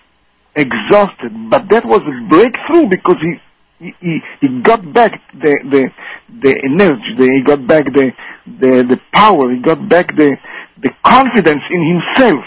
exhausted, 0.57 1.33
but 1.51 1.69
that 1.71 1.85
was 1.85 2.01
a 2.05 2.29
breakthrough 2.29 2.89
because 2.89 3.17
he 3.21 3.37
he, 3.81 3.95
he, 4.01 4.19
he 4.41 4.61
got 4.61 4.81
back 4.93 5.13
the 5.33 5.53
the 5.73 5.83
the 6.29 6.53
energy, 6.69 7.11
the, 7.17 7.27
he 7.33 7.43
got 7.43 7.67
back 7.67 7.85
the, 7.89 8.13
the 8.47 8.73
the 8.85 8.99
power, 9.13 9.51
he 9.51 9.61
got 9.61 9.89
back 9.89 10.07
the 10.15 10.37
the 10.83 10.91
confidence 11.05 11.65
in 11.73 11.83
himself, 11.97 12.45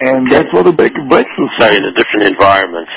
and 0.00 0.26
Okay. 0.26 0.34
that's 0.34 0.52
what 0.52 0.66
a 0.66 0.72
break, 0.72 0.94
breakthrough. 1.08 1.48
So 1.58 1.66
in 1.70 1.84
a 1.86 1.94
different 1.94 2.26
environment. 2.26 2.88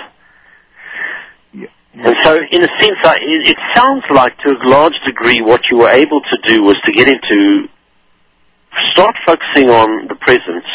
Yeah. 1.53 1.69
And 1.93 2.15
so, 2.23 2.33
in 2.33 2.61
a 2.61 2.71
sense, 2.81 2.97
it 3.01 3.57
sounds 3.75 4.03
like 4.11 4.37
to 4.45 4.53
a 4.53 4.69
large 4.69 4.97
degree 5.05 5.41
what 5.41 5.61
you 5.71 5.77
were 5.77 5.89
able 5.89 6.21
to 6.21 6.37
do 6.45 6.63
was 6.63 6.77
to 6.85 6.91
get 6.91 7.07
into, 7.07 7.69
start 8.91 9.15
focusing 9.25 9.69
on 9.69 10.07
the 10.07 10.15
present 10.21 10.65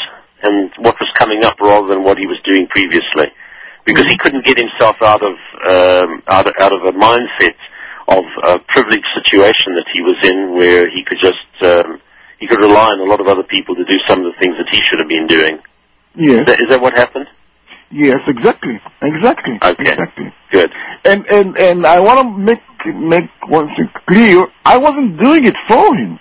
and 0.43 0.71
what 0.79 0.97
was 0.99 1.11
coming 1.15 1.45
up 1.45 1.61
rather 1.61 1.87
than 1.95 2.03
what 2.03 2.19
he 2.19 2.27
was 2.27 2.41
doing 2.45 2.67
previously. 2.71 3.31
Because 3.85 4.07
he 4.09 4.17
couldn't 4.17 4.45
get 4.45 4.59
himself 4.59 4.97
out 5.03 5.23
of, 5.23 5.35
um, 5.67 6.23
out, 6.29 6.47
of- 6.47 6.55
out 6.61 6.73
of 6.73 6.83
a 6.87 6.93
mindset 6.97 7.57
of 8.09 8.25
a 8.45 8.59
privileged 8.69 9.07
situation 9.15 9.75
that 9.75 9.87
he 9.93 10.01
was 10.03 10.17
in 10.31 10.55
where 10.57 10.89
he 10.91 11.03
could 11.07 11.19
just, 11.23 11.39
um, 11.63 12.01
he 12.39 12.47
could 12.47 12.61
rely 12.61 12.91
on 12.91 13.01
a 13.01 13.05
lot 13.11 13.21
of 13.21 13.29
other 13.29 13.43
people 13.45 13.75
to 13.75 13.85
do 13.85 13.99
some 14.09 14.19
of 14.21 14.25
the 14.25 14.39
things 14.41 14.55
that 14.59 14.67
he 14.71 14.81
should 14.89 14.99
have 14.99 15.09
been 15.09 15.27
doing. 15.27 15.59
Yes, 16.15 16.41
Is 16.41 16.47
that, 16.47 16.63
is 16.63 16.69
that 16.71 16.81
what 16.81 16.95
happened? 16.97 17.27
yes, 17.91 18.19
exactly, 18.27 18.81
exactly, 19.03 19.55
Okay. 19.63 19.91
exactly. 19.93 20.33
Good. 20.51 20.71
And 21.05 21.25
and 21.27 21.57
and 21.59 21.87
I 21.87 22.01
want 22.01 22.21
to 22.21 22.29
make 22.39 22.61
make 22.95 23.31
one 23.49 23.69
thing 23.77 23.89
clear. 24.09 24.45
I 24.65 24.77
wasn't 24.79 25.21
doing 25.23 25.47
it 25.47 25.57
for 25.69 25.95
him. 25.97 26.19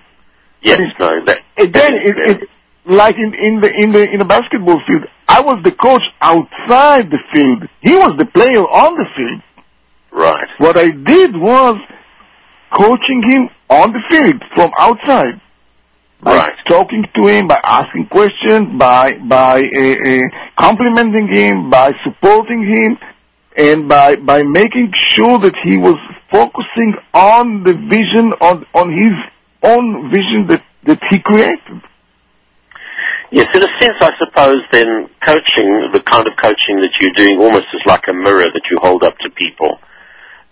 Yes, 0.63 0.79
mean, 0.79 0.91
no, 0.99 1.11
that, 1.25 1.39
Again, 1.57 1.71
that 1.73 1.93
is 1.93 2.15
it, 2.35 2.41
it, 2.43 2.49
like 2.85 3.15
in, 3.15 3.33
in 3.33 3.61
the 3.61 3.69
in 3.83 3.91
the 3.91 4.03
in 4.11 4.19
the 4.19 4.25
basketball 4.25 4.79
field, 4.87 5.03
I 5.27 5.41
was 5.41 5.61
the 5.63 5.71
coach 5.71 6.03
outside 6.21 7.09
the 7.11 7.19
field. 7.33 7.69
He 7.81 7.95
was 7.95 8.13
the 8.17 8.25
player 8.25 8.63
on 8.65 8.95
the 8.97 9.05
field. 9.15 9.41
right. 10.11 10.49
What 10.57 10.77
I 10.77 10.87
did 10.87 11.35
was 11.35 11.77
coaching 12.73 13.21
him 13.27 13.49
on 13.69 13.91
the 13.93 14.01
field 14.09 14.41
from 14.55 14.71
outside. 14.79 15.39
By 16.23 16.35
Right. 16.35 16.53
talking 16.69 17.03
to 17.15 17.27
him, 17.27 17.47
by 17.47 17.59
asking 17.63 18.07
questions, 18.07 18.77
by 18.77 19.09
by 19.27 19.57
uh, 19.57 19.95
uh, 20.11 20.25
complimenting 20.55 21.27
him, 21.33 21.69
by 21.71 21.89
supporting 22.03 22.61
him, 22.63 22.97
and 23.57 23.89
by 23.89 24.15
by 24.15 24.43
making 24.43 24.91
sure 25.09 25.39
that 25.39 25.55
he 25.63 25.77
was 25.77 25.97
focusing 26.31 26.93
on 27.13 27.63
the 27.63 27.73
vision 27.73 28.33
on 28.39 28.65
on 28.75 28.87
his 28.91 29.15
own 29.63 30.11
vision 30.11 30.45
that 30.47 30.63
that 30.85 30.99
he 31.09 31.19
created. 31.19 31.81
Yes, 33.31 33.47
in 33.55 33.63
a 33.63 33.71
sense, 33.79 33.95
I 34.01 34.11
suppose 34.19 34.59
then 34.75 35.07
coaching, 35.23 35.87
the 35.95 36.03
kind 36.03 36.27
of 36.27 36.35
coaching 36.35 36.83
that 36.83 36.91
you're 36.99 37.15
doing 37.15 37.39
almost 37.39 37.71
is 37.71 37.79
like 37.87 38.03
a 38.09 38.13
mirror 38.13 38.51
that 38.51 38.65
you 38.69 38.75
hold 38.81 39.03
up 39.03 39.15
to 39.23 39.29
people 39.31 39.79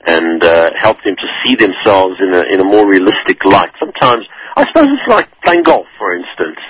and 0.08 0.42
uh, 0.42 0.72
help 0.80 0.96
them 1.04 1.20
to 1.20 1.28
see 1.44 1.60
themselves 1.60 2.16
in 2.24 2.32
a, 2.32 2.42
in 2.48 2.62
a 2.62 2.64
more 2.64 2.88
realistic 2.88 3.44
light. 3.44 3.76
Sometimes, 3.84 4.24
I 4.56 4.64
suppose 4.64 4.88
it's 4.96 5.12
like 5.12 5.28
playing 5.44 5.64
golf, 5.64 5.88
for 6.00 6.16
instance. 6.16 6.64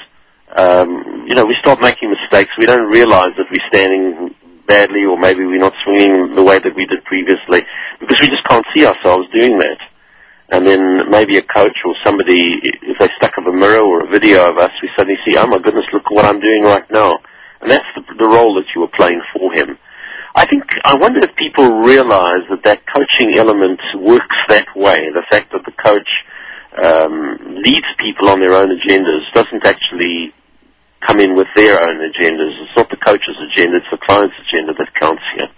Um, 0.49 1.29
you 1.29 1.35
know, 1.37 1.45
we 1.45 1.53
start 1.61 1.79
making 1.79 2.09
mistakes. 2.09 2.49
We 2.57 2.65
don't 2.65 2.89
realize 2.89 3.37
that 3.37 3.45
we're 3.45 3.69
standing 3.69 4.33
badly 4.65 5.05
or 5.05 5.13
maybe 5.13 5.45
we're 5.45 5.61
not 5.61 5.77
swinging 5.85 6.33
the 6.33 6.41
way 6.41 6.57
that 6.57 6.73
we 6.73 6.89
did 6.89 7.05
previously 7.05 7.61
because 8.01 8.17
we 8.17 8.33
just 8.33 8.45
can't 8.49 8.65
see 8.73 8.81
ourselves 8.81 9.29
doing 9.29 9.57
that. 9.61 9.77
And 10.51 10.65
then 10.65 10.81
maybe 11.09 11.37
a 11.37 11.45
coach 11.45 11.77
or 11.85 11.93
somebody, 12.03 12.41
if 12.81 12.97
they 12.97 13.07
stuck 13.17 13.37
up 13.37 13.45
a 13.45 13.53
mirror 13.53 13.85
or 13.85 14.05
a 14.05 14.09
video 14.09 14.49
of 14.49 14.57
us, 14.57 14.71
we 14.81 14.89
suddenly 14.97 15.19
see, 15.27 15.37
oh 15.37 15.45
my 15.45 15.59
goodness, 15.59 15.85
look 15.93 16.09
what 16.09 16.25
I'm 16.25 16.41
doing 16.41 16.63
right 16.63 16.89
now. 16.89 17.21
And 17.61 17.69
that's 17.69 17.85
the, 17.93 18.01
the 18.17 18.25
role 18.25 18.55
that 18.57 18.65
you 18.73 18.81
were 18.81 18.93
playing 18.97 19.21
for 19.33 19.53
him. 19.53 19.77
I 20.35 20.45
think, 20.45 20.63
I 20.85 20.95
wonder 20.95 21.19
if 21.21 21.35
people 21.35 21.85
realize 21.85 22.45
that 22.49 22.63
that 22.63 22.81
coaching 22.89 23.37
element 23.37 23.79
works 23.97 24.37
that 24.47 24.65
way. 24.75 24.97
The 25.13 25.25
fact 25.29 25.51
that 25.53 25.65
the 25.65 25.75
coach 25.77 26.09
um, 26.77 27.61
leads 27.61 27.89
people 27.99 28.29
on 28.29 28.39
their 28.39 28.53
own 28.53 28.69
agendas, 28.69 29.25
doesn't 29.33 29.65
actually 29.65 30.33
come 31.05 31.19
in 31.19 31.35
with 31.35 31.47
their 31.55 31.81
own 31.81 31.97
agendas. 31.97 32.53
It's 32.61 32.75
not 32.77 32.89
the 32.89 32.97
coach's 32.97 33.37
agenda, 33.51 33.77
it's 33.77 33.91
the 33.91 34.01
client's 34.07 34.35
agenda 34.47 34.73
that 34.77 34.89
counts 34.99 35.23
here. 35.35 35.49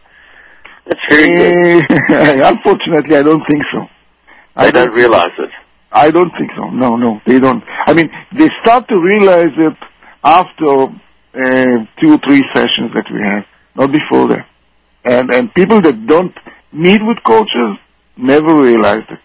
That's 0.87 1.05
very 1.09 1.29
good. 1.35 1.85
Unfortunately, 2.43 3.15
I 3.15 3.23
don't 3.23 3.43
think 3.47 3.63
so. 3.71 3.90
I 4.55 4.65
They 4.65 4.71
don't 4.71 4.93
realize 4.93 5.35
it. 5.39 5.49
I 5.91 6.09
don't 6.11 6.31
think 6.37 6.51
so. 6.55 6.69
No, 6.69 6.95
no, 6.95 7.19
they 7.25 7.39
don't. 7.39 7.63
I 7.85 7.93
mean, 7.93 8.09
they 8.33 8.47
start 8.63 8.87
to 8.89 8.95
realize 8.97 9.53
it 9.57 9.77
after 10.23 10.71
uh, 11.33 11.77
two 11.99 12.13
or 12.15 12.19
three 12.25 12.43
sessions 12.55 12.91
that 12.95 13.05
we 13.11 13.19
have, 13.21 13.43
not 13.75 13.91
before 13.91 14.27
that. 14.29 14.47
And 15.03 15.31
and 15.31 15.53
people 15.53 15.81
that 15.81 16.05
don't 16.07 16.33
meet 16.71 17.01
with 17.03 17.17
coaches 17.25 17.77
never 18.17 18.55
realize 18.61 19.03
it. 19.09 19.19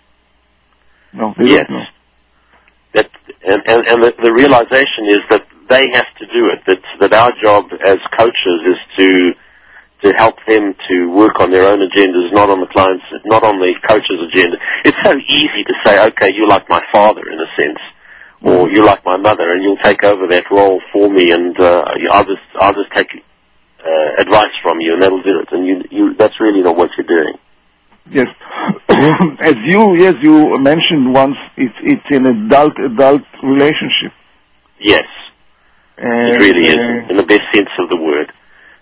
No, 1.13 1.35
they 1.39 1.51
Yes. 1.51 1.67
don't 1.69 1.77
know. 1.77 1.85
That 2.95 3.11
and, 3.47 3.63
and, 3.67 3.87
and 3.87 4.03
the, 4.03 4.13
the 4.23 4.33
realization 4.33 5.07
is 5.09 5.21
that 5.31 5.45
they 5.69 5.85
have 5.93 6.11
to 6.19 6.27
do 6.27 6.51
it. 6.55 6.61
That 6.67 6.81
that 7.01 7.13
our 7.15 7.31
job 7.45 7.67
as 7.85 7.99
coaches 8.19 8.59
is 8.73 8.81
to 8.99 9.33
to 10.07 10.15
help 10.17 10.37
them 10.47 10.75
to 10.89 11.11
work 11.11 11.41
on 11.41 11.51
their 11.51 11.67
own 11.67 11.83
agendas, 11.83 12.31
not 12.31 12.49
on 12.49 12.61
the 12.61 12.71
client's, 12.71 13.05
not 13.27 13.43
on 13.43 13.59
the 13.59 13.75
coach's 13.87 14.23
agenda. 14.31 14.57
It's 14.85 14.97
so 15.05 15.19
easy 15.19 15.63
to 15.67 15.75
say, 15.85 15.99
okay, 16.15 16.31
you're 16.35 16.49
like 16.49 16.69
my 16.71 16.83
father 16.95 17.23
in 17.27 17.39
a 17.43 17.51
sense, 17.59 17.83
or 18.43 18.71
you're 18.71 18.87
like 18.87 19.05
my 19.05 19.17
mother, 19.17 19.51
and 19.51 19.63
you'll 19.63 19.83
take 19.83 20.05
over 20.05 20.27
that 20.31 20.47
role 20.51 20.81
for 20.93 21.11
me, 21.11 21.33
and 21.33 21.59
uh, 21.59 21.83
I'll 22.11 22.25
just 22.25 22.47
I'll 22.61 22.75
just 22.75 22.93
take 22.95 23.11
uh, 23.83 24.23
advice 24.23 24.55
from 24.63 24.79
you, 24.81 24.95
and 24.95 25.03
that'll 25.03 25.23
do 25.23 25.41
it. 25.43 25.49
And 25.51 25.67
you 25.67 25.83
you 25.91 26.15
that's 26.15 26.39
really 26.39 26.63
not 26.63 26.77
what 26.77 26.91
you're 26.97 27.11
doing. 27.11 27.35
Yes, 28.09 28.29
as 29.43 29.57
you 29.67 29.97
yes 29.99 30.15
you 30.23 30.55
mentioned 30.63 31.13
once, 31.13 31.37
it's 31.57 31.75
it's 31.83 32.07
an 32.11 32.27
adult 32.47 32.79
adult 32.79 33.27
relationship. 33.43 34.15
Yes, 34.79 35.07
it 35.99 36.39
really 36.39 36.69
is, 36.69 36.77
uh, 36.77 37.11
in 37.11 37.17
the 37.17 37.27
best 37.27 37.43
sense 37.53 37.71
of 37.81 37.89
the 37.89 37.97
word. 37.97 38.31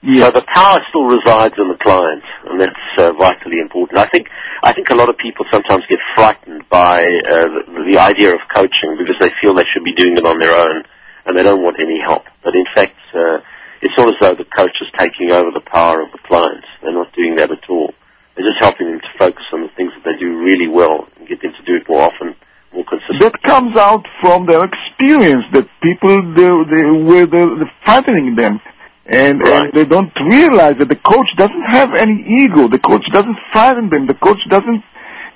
Yes. 0.05 0.29
So 0.29 0.41
the 0.41 0.47
power 0.53 0.79
still 0.93 1.09
resides 1.09 1.57
in 1.57 1.69
the 1.73 1.81
client, 1.81 2.25
and 2.47 2.61
that's 2.61 2.85
uh, 3.01 3.13
vitally 3.17 3.59
important. 3.61 3.99
I 3.99 4.09
think 4.13 4.29
I 4.63 4.73
think 4.73 4.89
a 4.91 4.97
lot 4.97 5.09
of 5.09 5.17
people 5.17 5.45
sometimes 5.53 5.85
get 5.89 5.99
frightened 6.15 6.69
by 6.69 7.01
uh, 7.01 7.49
the, 7.49 7.93
the 7.93 7.99
idea 7.99 8.33
of 8.33 8.41
coaching 8.53 8.97
because 9.01 9.17
they 9.21 9.33
feel 9.41 9.55
they 9.55 9.69
should 9.73 9.85
be 9.85 9.97
doing 9.97 10.17
it 10.17 10.25
on 10.25 10.39
their 10.39 10.57
own, 10.57 10.85
and 11.27 11.37
they 11.37 11.43
don't 11.43 11.63
want 11.65 11.77
any 11.81 12.01
help. 12.01 12.25
But 12.45 12.55
in 12.55 12.65
fact, 12.75 12.97
uh, 13.13 13.41
it's 13.85 13.95
all 13.99 14.09
as 14.09 14.17
though 14.21 14.37
the 14.37 14.49
coach 14.49 14.77
is 14.81 14.89
taking 14.97 15.33
over 15.33 15.53
the 15.53 15.65
power 15.65 16.01
of 16.01 16.13
the 16.13 16.23
client. 16.25 16.65
They're 16.81 16.97
not 16.97 17.13
doing 17.13 17.37
that 17.37 17.53
at 17.53 17.65
all. 17.69 17.93
They're 18.35 18.49
just 18.49 18.61
helping 18.61 18.91
them 18.91 19.01
to 19.01 19.13
focus 19.19 19.45
on 19.53 19.63
the 19.63 19.73
things 19.77 19.93
that 19.95 20.03
they 20.05 20.17
do 20.19 20.41
really 20.41 20.67
well 20.67 21.07
and 21.17 21.29
get 21.29 21.41
them 21.41 21.53
to 21.53 21.65
do 21.69 21.77
it 21.77 21.87
more 21.89 22.03
often, 22.03 22.35
more 22.73 22.83
consistently. 22.89 23.31
that 23.31 23.37
comes 23.45 23.77
out 23.77 24.03
from 24.21 24.47
their 24.47 24.65
experience 24.65 25.45
that 25.55 25.69
people 25.85 26.17
they, 26.35 26.49
they 26.49 26.87
were 27.05 27.29
the, 27.29 27.63
the 27.63 27.69
frightening 27.85 28.35
them 28.35 28.59
and, 29.07 29.41
Right. 29.41 29.69
and 29.69 29.73
they 29.75 29.85
don't 29.85 30.13
realize 30.29 30.77
that 30.81 30.89
the 30.89 30.97
coach 30.97 31.29
doesn't 31.37 31.67
have 31.77 31.91
any 31.97 32.25
ego 32.41 32.69
the 32.69 32.79
coach 32.79 33.05
doesn't 33.13 33.37
frighten 33.53 33.91
them 33.91 34.07
the 34.07 34.15
coach 34.15 34.41
doesn't 34.49 34.83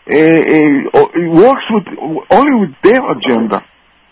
uh, 0.09 0.17
uh, 0.17 0.99
or- 0.99 1.13
works 1.45 1.67
with 1.71 1.87
only 2.31 2.55
with 2.65 2.75
their 2.83 3.03
agenda 3.13 3.61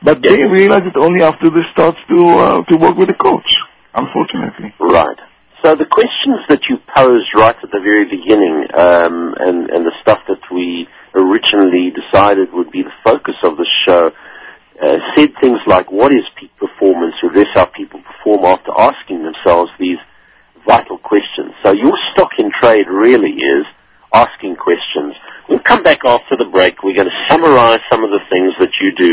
but 0.03 0.21
Yes. 0.23 0.35
they 0.37 0.45
realize 0.51 0.85
it 0.85 0.97
only 0.97 1.23
after 1.25 1.49
they 1.51 1.65
start 1.73 1.97
to 2.11 2.19
uh, 2.37 2.63
to 2.69 2.77
work 2.77 2.97
with 2.97 3.09
the 3.09 3.17
coach 3.29 3.51
unfortunately 3.95 4.75
Right. 4.81 5.19
So 5.65 5.75
the 5.75 5.89
questions 5.89 6.45
that 6.51 6.61
you 6.69 6.77
posed 6.95 7.31
right 7.35 7.57
at 7.57 7.71
the 7.73 7.81
very 7.83 8.05
beginning, 8.05 8.69
um, 8.77 9.35
and, 9.41 9.71
and 9.73 9.83
the 9.89 9.95
stuff 10.03 10.21
that 10.29 10.39
we 10.53 10.87
originally 11.17 11.91
decided 11.91 12.53
would 12.53 12.71
be 12.71 12.83
the 12.85 12.93
focus 13.03 13.35
of 13.43 13.57
the 13.57 13.67
show, 13.89 14.13
uh, 14.85 14.99
said 15.17 15.33
things 15.41 15.59
like, 15.67 15.91
what 15.91 16.13
is 16.13 16.23
peak 16.39 16.53
performance? 16.61 17.15
To 17.23 17.29
address 17.33 17.49
how 17.55 17.65
people 17.73 17.86
perform 18.27 18.45
after 18.45 18.73
asking 18.77 19.23
themselves 19.23 19.71
these 19.79 19.99
vital 20.67 20.99
questions. 20.99 21.55
So 21.65 21.73
your 21.73 21.95
stock 22.13 22.31
in 22.39 22.51
trade 22.61 22.87
really 22.91 23.31
is 23.31 23.65
asking 24.13 24.57
questions. 24.57 25.15
We'll 25.49 25.61
come 25.61 25.83
back 25.83 26.01
after 26.05 26.37
the 26.37 26.49
break. 26.51 26.83
We're 26.83 26.97
going 26.97 27.07
to 27.07 27.27
summarize 27.29 27.81
some 27.91 28.03
of 28.03 28.11
the 28.11 28.21
things 28.31 28.53
that 28.59 28.71
you 28.81 28.91
do 28.99 29.13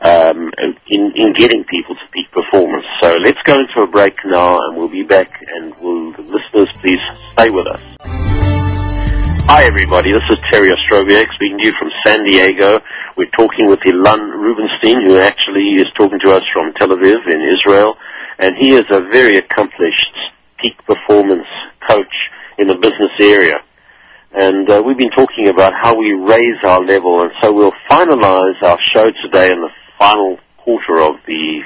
um, 0.00 0.50
in, 0.88 1.12
in 1.14 1.32
getting 1.34 1.64
people 1.64 1.94
to 1.94 2.06
peak 2.12 2.30
performance. 2.32 2.86
So 3.02 3.16
let's 3.20 3.40
go 3.44 3.54
into 3.54 3.84
a 3.84 3.90
break 3.90 4.16
now, 4.24 4.56
and 4.64 4.78
we'll 4.78 4.88
be 4.88 5.02
back. 5.02 5.28
And 5.56 5.74
will 5.76 6.12
the 6.12 6.22
listeners 6.22 6.72
please 6.80 7.02
stay 7.36 7.50
with 7.50 7.66
us? 7.66 7.82
Hi, 9.48 9.64
everybody. 9.64 10.12
This 10.12 10.24
is 10.28 10.36
Terry 10.52 10.68
Ostroviak 10.68 11.28
speaking 11.34 11.58
to 11.60 11.66
you 11.68 11.74
from 11.80 11.88
San 12.04 12.20
Diego. 12.24 12.80
We're 13.16 13.32
talking 13.36 13.68
with 13.68 13.80
Ilan 13.80 14.20
Rubinstein, 14.32 15.04
who 15.04 15.16
actually 15.18 15.80
is 15.80 15.88
talking 15.98 16.20
to 16.24 16.32
us 16.32 16.42
from 16.52 16.72
Tel 16.78 16.88
Aviv 16.88 17.24
in 17.32 17.40
Israel, 17.56 17.96
and 18.38 18.54
he 18.58 18.74
is 18.74 18.84
a 18.90 19.00
very 19.10 19.38
accomplished 19.38 20.14
peak 20.62 20.76
performance 20.86 21.46
coach 21.88 22.14
in 22.58 22.66
the 22.66 22.74
business 22.74 23.14
area. 23.20 23.54
And 24.32 24.68
uh, 24.70 24.82
we've 24.84 24.98
been 24.98 25.10
talking 25.10 25.48
about 25.48 25.72
how 25.80 25.98
we 25.98 26.12
raise 26.12 26.60
our 26.64 26.80
level, 26.84 27.22
and 27.22 27.30
so 27.42 27.52
we'll 27.52 27.72
finalize 27.90 28.62
our 28.62 28.78
show 28.94 29.10
today 29.24 29.50
in 29.50 29.60
the 29.60 29.70
final 29.98 30.38
quarter 30.58 31.00
of 31.00 31.16
the 31.26 31.62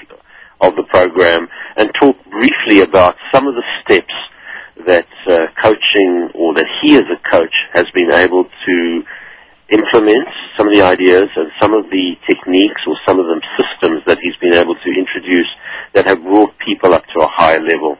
of 0.60 0.76
the 0.76 0.84
program 0.84 1.48
and 1.76 1.90
talk 2.00 2.14
briefly 2.30 2.82
about 2.82 3.16
some 3.34 3.48
of 3.48 3.54
the 3.54 3.64
steps 3.82 4.14
that 4.86 5.06
uh, 5.26 5.38
coaching 5.60 6.30
or 6.34 6.54
that 6.54 6.66
he 6.80 6.94
as 6.94 7.02
a 7.10 7.30
coach 7.30 7.52
has 7.72 7.84
been 7.92 8.12
able 8.12 8.44
to 8.44 9.02
implement 9.72 10.28
some 10.56 10.68
of 10.68 10.74
the 10.76 10.84
ideas 10.84 11.32
and 11.34 11.48
some 11.60 11.72
of 11.72 11.88
the 11.88 12.14
techniques 12.28 12.84
or 12.86 12.94
some 13.08 13.18
of 13.18 13.26
the 13.26 13.40
systems 13.56 14.04
that 14.06 14.18
he's 14.20 14.36
been 14.36 14.52
able 14.52 14.76
to 14.76 14.90
introduce 14.92 15.48
that 15.94 16.06
have 16.06 16.22
brought 16.22 16.52
people 16.60 16.92
up 16.92 17.04
to 17.08 17.24
a 17.24 17.28
higher 17.32 17.60
level. 17.60 17.96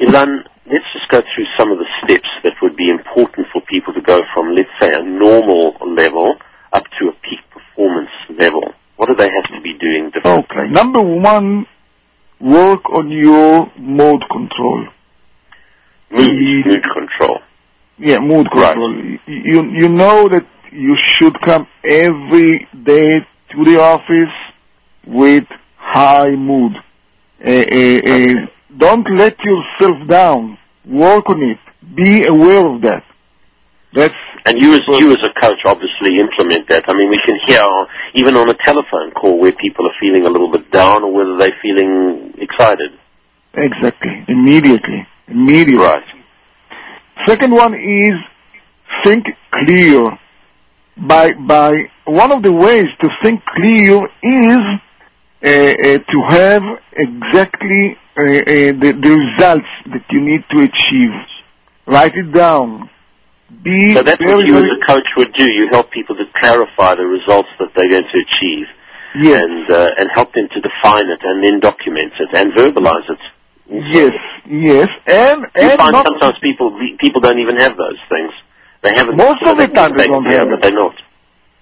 Ilan, 0.00 0.46
let's 0.70 0.86
just 0.94 1.10
go 1.10 1.20
through 1.20 1.48
some 1.58 1.70
of 1.70 1.78
the 1.78 1.90
steps 2.02 2.30
that 2.44 2.54
would 2.62 2.76
be 2.76 2.88
important 2.88 3.46
for 3.52 3.60
people 3.66 3.92
to 3.92 4.00
go 4.00 4.22
from, 4.32 4.54
let's 4.54 4.70
say, 4.80 4.94
a 4.94 5.02
normal 5.02 5.74
level 5.82 6.38
up 6.72 6.84
to 6.98 7.10
a 7.10 7.14
peak 7.26 7.42
performance 7.50 8.14
level. 8.38 8.62
What 8.96 9.08
do 9.08 9.16
they 9.16 9.28
have 9.28 9.50
to 9.56 9.60
be 9.62 9.74
doing 9.78 10.10
differently? 10.14 10.46
Okay. 10.46 10.70
Number 10.70 11.00
one, 11.00 11.66
work 12.40 12.88
on 12.92 13.10
your 13.10 13.66
mode 13.78 14.22
control. 14.30 14.86
Mood, 16.10 16.32
mood 16.66 16.84
control. 16.92 17.38
Yeah, 17.98 18.18
mood 18.20 18.46
control. 18.50 18.94
Right. 18.94 19.20
You 19.26 19.62
you 19.72 19.88
know 19.88 20.28
that 20.28 20.46
you 20.72 20.96
should 21.04 21.36
come 21.44 21.66
every 21.84 22.66
day 22.84 23.10
to 23.52 23.64
the 23.64 23.78
office 23.80 24.34
with 25.06 25.44
high 25.76 26.36
mood. 26.36 26.72
Uh, 27.44 27.50
uh, 27.50 27.98
uh, 28.12 28.46
don't 28.78 29.06
let 29.16 29.36
yourself 29.40 30.08
down. 30.08 30.58
Work 30.86 31.28
on 31.28 31.42
it. 31.42 31.58
Be 31.96 32.24
aware 32.28 32.66
of 32.74 32.82
that. 32.82 33.02
That's 33.92 34.14
and 34.46 34.56
you 34.58 34.72
as 34.72 34.80
you 34.86 35.10
as 35.12 35.18
a 35.24 35.32
coach 35.40 35.60
obviously 35.66 36.16
implement 36.20 36.68
that. 36.68 36.84
I 36.86 36.94
mean, 36.94 37.10
we 37.10 37.18
can 37.26 37.36
hear 37.46 37.64
even 38.14 38.36
on 38.36 38.48
a 38.48 38.54
telephone 38.54 39.10
call 39.10 39.38
where 39.38 39.52
people 39.52 39.84
are 39.86 39.94
feeling 40.00 40.26
a 40.26 40.30
little 40.30 40.50
bit 40.50 40.70
down 40.70 41.02
or 41.02 41.12
whether 41.12 41.36
they're 41.36 41.58
feeling 41.60 42.32
excited. 42.38 42.92
Exactly. 43.54 44.24
Immediately. 44.28 45.06
Immediately. 45.26 45.84
Right. 45.84 46.04
Second 47.26 47.52
one 47.52 47.74
is 47.74 48.14
think 49.04 49.26
clear. 49.52 49.98
By 51.06 51.28
by 51.46 51.70
one 52.04 52.32
of 52.32 52.42
the 52.42 52.52
ways 52.52 52.88
to 53.00 53.08
think 53.22 53.40
clear 53.56 54.04
is 54.22 54.62
uh, 55.42 55.48
uh, 55.48 55.98
to 56.04 56.18
have 56.28 56.62
exactly 56.92 57.96
uh, 58.12 58.20
uh, 58.20 58.72
the, 58.76 58.92
the 58.92 59.12
results 59.16 59.72
that 59.88 60.04
you 60.10 60.20
need 60.20 60.44
to 60.52 60.68
achieve. 60.68 61.16
Write 61.86 62.12
it 62.12 62.30
down. 62.32 62.90
Be 63.64 63.96
so 63.96 64.02
that's 64.02 64.20
very, 64.20 64.34
what 64.34 64.46
you 64.46 64.56
as 64.58 64.68
a 64.68 64.80
coach 64.86 65.08
would 65.16 65.32
do. 65.32 65.48
You 65.48 65.68
help 65.72 65.90
people 65.90 66.14
to 66.16 66.24
clarify 66.38 66.94
the 66.94 67.08
results 67.08 67.48
that 67.58 67.72
they're 67.74 67.88
going 67.88 68.04
to 68.04 68.18
achieve, 68.20 68.68
yes. 69.16 69.40
and 69.40 69.64
uh, 69.72 69.98
and 69.98 70.06
help 70.14 70.34
them 70.34 70.46
to 70.52 70.60
define 70.60 71.08
it 71.08 71.18
and 71.24 71.42
then 71.42 71.58
document 71.58 72.12
it 72.20 72.30
and 72.36 72.52
verbalize 72.52 73.08
it. 73.08 73.22
Yes, 73.70 74.12
yes, 74.44 74.88
and 75.06 75.46
you 75.56 75.70
and 75.70 75.78
find 75.78 75.92
not, 75.92 76.06
sometimes 76.06 76.36
people 76.42 76.76
people 77.00 77.20
don't 77.20 77.40
even 77.40 77.56
have 77.56 77.76
those 77.76 77.98
things. 78.12 78.30
They 78.82 78.92
haven't. 78.94 79.16
Most 79.16 79.42
of 79.46 79.56
the 79.58 79.68
time 79.68 79.92
they 79.96 80.04
they 80.04 80.08
don't 80.08 80.24
have 80.24 80.48
it. 80.48 80.62
They're 80.62 80.72
not. 80.72 80.94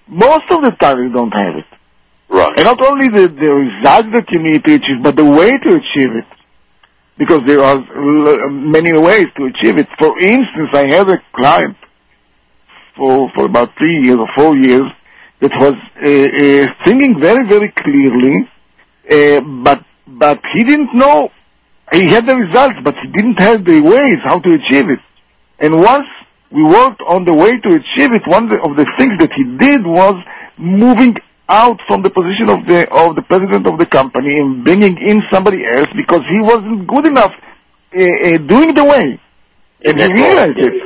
most 0.07 0.45
of 0.49 0.61
the 0.63 0.71
time 0.79 0.97
you 1.03 1.11
don't 1.11 1.31
have 1.31 1.55
it. 1.57 1.69
Right. 2.29 2.53
And 2.57 2.65
not 2.65 2.81
only 2.81 3.09
the, 3.09 3.27
the 3.27 3.51
results 3.53 4.07
that 4.13 4.25
you 4.29 4.41
need 4.41 4.63
to 4.65 4.73
achieve, 4.75 5.03
but 5.03 5.15
the 5.15 5.25
way 5.25 5.51
to 5.51 5.69
achieve 5.81 6.13
it. 6.15 6.29
Because 7.17 7.41
there 7.45 7.61
are 7.61 7.79
many 8.49 8.91
ways 8.95 9.25
to 9.37 9.45
achieve 9.45 9.77
it. 9.77 9.87
For 9.97 10.17
instance, 10.19 10.69
I 10.73 10.87
had 10.89 11.09
a 11.09 11.17
client 11.35 11.75
for, 12.95 13.29
for 13.35 13.45
about 13.45 13.69
three 13.77 13.99
years 14.03 14.17
or 14.17 14.27
four 14.37 14.55
years 14.55 14.87
that 15.41 15.51
was 15.59 15.75
uh, 16.03 16.07
uh, 16.07 16.67
thinking 16.85 17.19
very, 17.19 17.47
very 17.47 17.73
clearly, 17.75 18.47
uh, 19.09 19.41
but, 19.63 19.83
but 20.07 20.39
he 20.55 20.63
didn't 20.63 20.93
know, 20.93 21.29
he 21.91 22.03
had 22.09 22.25
the 22.25 22.35
results, 22.35 22.75
but 22.83 22.95
he 23.01 23.11
didn't 23.11 23.39
have 23.39 23.65
the 23.65 23.81
ways 23.81 24.19
how 24.23 24.39
to 24.39 24.49
achieve 24.53 24.89
it. 24.89 24.99
And 25.59 25.75
once 25.75 26.07
we 26.51 26.63
worked 26.63 27.01
on 27.05 27.25
the 27.25 27.33
way 27.33 27.57
to 27.57 27.69
achieve 27.77 28.11
it, 28.11 28.23
one 28.25 28.49
of 28.49 28.75
the 28.75 28.87
things 28.97 29.13
that 29.19 29.29
he 29.37 29.43
did 29.57 29.85
was 29.85 30.15
moving 30.57 31.15
out 31.47 31.79
from 31.87 32.01
the 32.01 32.09
position 32.09 32.49
of 32.49 32.65
the 32.65 32.85
of 32.89 33.15
the 33.15 33.23
president 33.23 33.65
of 33.65 33.77
the 33.77 33.85
company 33.85 34.37
and 34.37 34.63
bringing 34.63 34.97
in 34.97 35.21
somebody 35.31 35.65
else 35.65 35.89
because 35.95 36.21
he 36.29 36.39
wasn't 36.41 36.85
good 36.87 37.07
enough 37.07 37.33
uh, 37.33 38.01
uh, 38.01 38.37
doing 38.45 38.73
the 38.73 38.85
way, 38.85 39.19
and 39.85 39.95
he 39.97 40.07
realized 40.13 40.57
it, 40.57 40.77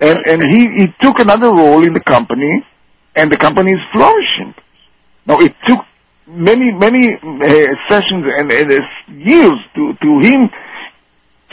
and 0.00 0.18
and 0.26 0.42
he 0.50 0.60
he 0.78 0.86
took 1.00 1.18
another 1.20 1.50
role 1.50 1.86
in 1.86 1.92
the 1.92 2.02
company, 2.02 2.66
and 3.14 3.30
the 3.30 3.36
company 3.36 3.70
is 3.70 3.82
flourishing. 3.94 4.54
Now 5.26 5.38
it 5.38 5.54
took 5.66 5.78
many 6.26 6.72
many 6.72 7.06
uh, 7.14 7.70
sessions 7.88 8.26
and, 8.38 8.50
and 8.50 8.70
years 9.22 9.58
to 9.74 9.94
to 10.02 10.10
him 10.26 10.50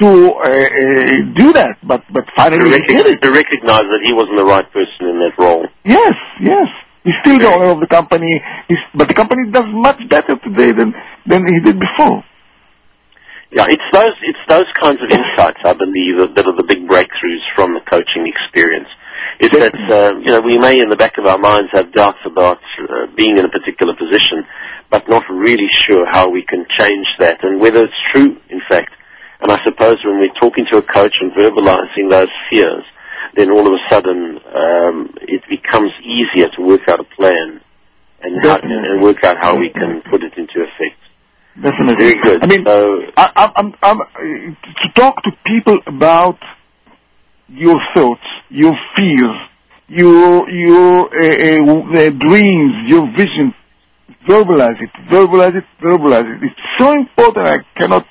to 0.01 0.07
uh, 0.09 0.49
uh, 0.49 1.17
do 1.37 1.53
that, 1.53 1.77
but 1.85 2.01
but 2.11 2.25
To, 2.25 2.31
finally 2.35 2.71
he 2.71 2.81
did 2.87 3.05
it. 3.07 3.21
to 3.21 3.29
recognize 3.31 3.85
that 3.85 4.01
he 4.03 4.13
wasn't 4.13 4.37
the 4.37 4.45
right 4.45 4.65
person 4.73 5.05
in 5.11 5.19
that 5.21 5.37
role. 5.37 5.67
Yes, 5.85 6.13
yes. 6.41 6.67
He's 7.03 7.13
still 7.21 7.37
the 7.37 7.51
owner 7.51 7.71
of 7.75 7.79
the 7.83 7.87
company, 7.91 8.39
he's, 8.69 8.79
but 8.95 9.07
the 9.09 9.13
company 9.13 9.51
does 9.51 9.67
much 9.69 9.99
better 10.09 10.39
today 10.39 10.71
than 10.71 10.95
than 11.27 11.43
he 11.45 11.59
did 11.59 11.77
before. 11.79 12.23
Yeah, 13.51 13.69
it's 13.69 13.85
those 13.93 14.17
it's 14.23 14.41
those 14.49 14.65
kinds 14.81 14.97
of 15.03 15.11
insights 15.13 15.61
I 15.63 15.73
believe 15.77 16.17
that, 16.17 16.33
that 16.35 16.45
are 16.47 16.57
the 16.57 16.65
big 16.65 16.87
breakthroughs 16.89 17.43
from 17.55 17.75
the 17.77 17.83
coaching 17.85 18.25
experience. 18.25 18.89
Is 19.39 19.51
that 19.51 19.75
uh, 19.77 20.17
you 20.25 20.31
know 20.33 20.41
we 20.41 20.57
may 20.57 20.79
in 20.79 20.89
the 20.89 20.95
back 20.95 21.19
of 21.19 21.25
our 21.25 21.37
minds 21.37 21.69
have 21.73 21.91
doubts 21.93 22.23
about 22.25 22.57
uh, 22.81 23.11
being 23.15 23.37
in 23.37 23.45
a 23.45 23.51
particular 23.53 23.93
position, 23.93 24.41
but 24.89 25.05
not 25.07 25.21
really 25.29 25.69
sure 25.69 26.05
how 26.09 26.29
we 26.29 26.41
can 26.47 26.65
change 26.79 27.05
that 27.19 27.43
and 27.43 27.61
whether 27.61 27.83
it's 27.83 28.01
true. 28.09 28.37
In 28.49 28.61
fact, 28.69 28.89
and 29.43 29.51
I 29.51 29.59
suppose 29.65 29.99
when 30.05 30.19
we're 30.19 30.39
talking 30.39 30.65
to 30.71 30.77
a 30.79 30.81
coach 30.81 31.13
and 31.19 31.31
verbalizing 31.33 32.09
those 32.09 32.31
fears, 32.49 32.83
then 33.35 33.51
all 33.51 33.67
of 33.67 33.73
a 33.73 33.83
sudden 33.91 34.39
um, 34.55 35.13
it 35.21 35.43
becomes 35.49 35.91
easier 35.99 36.47
to 36.55 36.61
work 36.61 36.87
out 36.87 37.01
a 37.01 37.03
plan 37.15 37.59
and 38.21 38.39
how, 38.41 38.57
and 38.61 39.03
work 39.03 39.23
out 39.25 39.35
how 39.41 39.59
we 39.59 39.69
can 39.69 40.01
put 40.09 40.23
it 40.23 40.33
into 40.37 40.63
effect. 40.63 40.99
Definitely. 41.55 41.95
Very 41.97 42.21
good. 42.23 42.43
I 42.43 42.47
mean, 42.47 42.63
so, 42.65 42.99
I, 43.17 43.31
I'm, 43.35 43.51
I'm, 43.57 43.73
I'm, 43.83 43.97
to 43.99 45.01
talk 45.01 45.15
to 45.23 45.31
people 45.45 45.77
about 45.87 46.39
your 47.49 47.75
thoughts, 47.93 48.23
your 48.49 48.71
fears, 48.97 49.37
your 49.87 50.49
your 50.49 51.09
uh, 51.11 51.35
uh, 51.35 52.07
uh, 52.07 52.09
dreams, 52.09 52.73
your 52.87 53.05
vision. 53.11 53.53
Verbalize 54.27 54.81
it, 54.81 54.89
verbalize 55.11 55.55
it, 55.55 55.65
verbalize 55.83 56.37
it. 56.37 56.43
It's 56.43 56.61
so 56.79 56.91
important. 56.93 57.45
I 57.45 57.57
cannot 57.77 58.05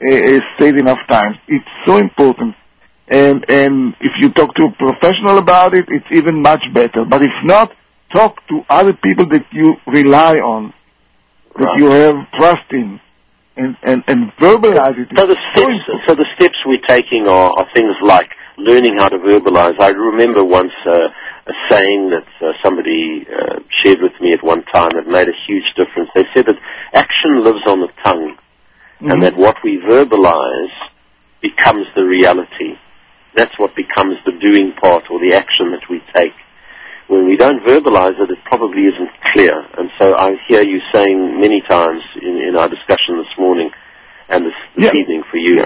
uh, 0.00 0.64
it 0.66 0.76
enough 0.78 0.98
times. 1.08 1.36
It's 1.48 1.68
so 1.86 1.98
important. 1.98 2.54
And 3.08 3.44
and 3.48 3.94
if 4.00 4.12
you 4.20 4.30
talk 4.32 4.54
to 4.54 4.64
a 4.64 4.72
professional 4.78 5.38
about 5.38 5.74
it, 5.74 5.86
it's 5.88 6.06
even 6.12 6.42
much 6.42 6.62
better. 6.72 7.04
But 7.08 7.22
if 7.22 7.34
not, 7.44 7.72
talk 8.14 8.36
to 8.48 8.60
other 8.70 8.92
people 9.02 9.26
that 9.30 9.44
you 9.52 9.74
rely 9.86 10.34
on, 10.38 10.72
that 11.58 11.66
Right. 11.66 11.78
you 11.80 11.90
have 11.90 12.14
trust 12.38 12.68
in, 12.70 13.00
and 13.56 13.76
and 13.82 14.04
and 14.06 14.32
verbalize 14.38 14.96
it. 14.98 15.08
So 15.16 15.26
the 15.26 15.36
so 15.56 15.62
steps, 15.62 16.06
so 16.06 16.14
the 16.14 16.26
steps 16.36 16.58
we're 16.64 16.86
taking 16.86 17.26
are, 17.28 17.50
are 17.58 17.66
things 17.74 17.94
like 18.02 18.30
learning 18.58 18.98
how 18.98 19.08
to 19.08 19.18
verbalize. 19.18 19.74
I 19.80 19.90
remember 19.90 20.44
once 20.44 20.72
uh, 20.86 21.08
a 21.50 21.52
saying 21.70 22.10
that 22.14 22.28
uh, 22.46 22.52
somebody 22.62 23.26
uh, 23.26 23.58
shared 23.82 23.98
with 24.02 24.12
me 24.20 24.32
at 24.34 24.44
one 24.44 24.62
time 24.72 24.90
that 24.94 25.06
made 25.06 25.28
a 25.28 25.36
huge 25.48 25.66
difference. 25.76 26.10
They 26.14 26.26
said 26.34 26.46
that 26.46 26.58
action 26.94 27.42
lives 27.42 27.64
on 27.66 27.80
the 27.80 27.88
tongue, 28.04 28.36
and 29.00 29.20
Mhm. 29.20 29.22
that 29.22 29.36
what 29.36 29.56
we 29.64 29.78
verbalize 29.78 30.74
becomes 31.40 31.86
the 31.94 32.04
reality. 32.04 32.76
That's 33.34 33.56
what 33.58 33.74
becomes 33.74 34.16
the 34.24 34.32
doing 34.32 34.72
part 34.72 35.04
or 35.10 35.18
the 35.20 35.34
action 35.36 35.70
that 35.72 35.88
we 35.88 36.02
take. 36.14 36.34
When 37.08 37.26
we 37.26 37.36
don't 37.36 37.62
verbalize 37.64 38.18
it, 38.20 38.30
it 38.30 38.38
probably 38.44 38.82
isn't 38.86 39.10
clear. 39.32 39.64
And 39.78 39.90
so 39.98 40.14
I 40.16 40.36
hear 40.48 40.62
you 40.62 40.80
saying 40.92 41.40
many 41.40 41.60
times 41.68 42.02
in, 42.22 42.36
in 42.38 42.56
our 42.56 42.68
discussion 42.68 43.16
this 43.18 43.34
morning 43.38 43.70
and 44.28 44.46
this, 44.46 44.54
this 44.76 44.90
Yeah. 44.92 45.00
evening 45.00 45.22
for 45.30 45.38
you, 45.38 45.58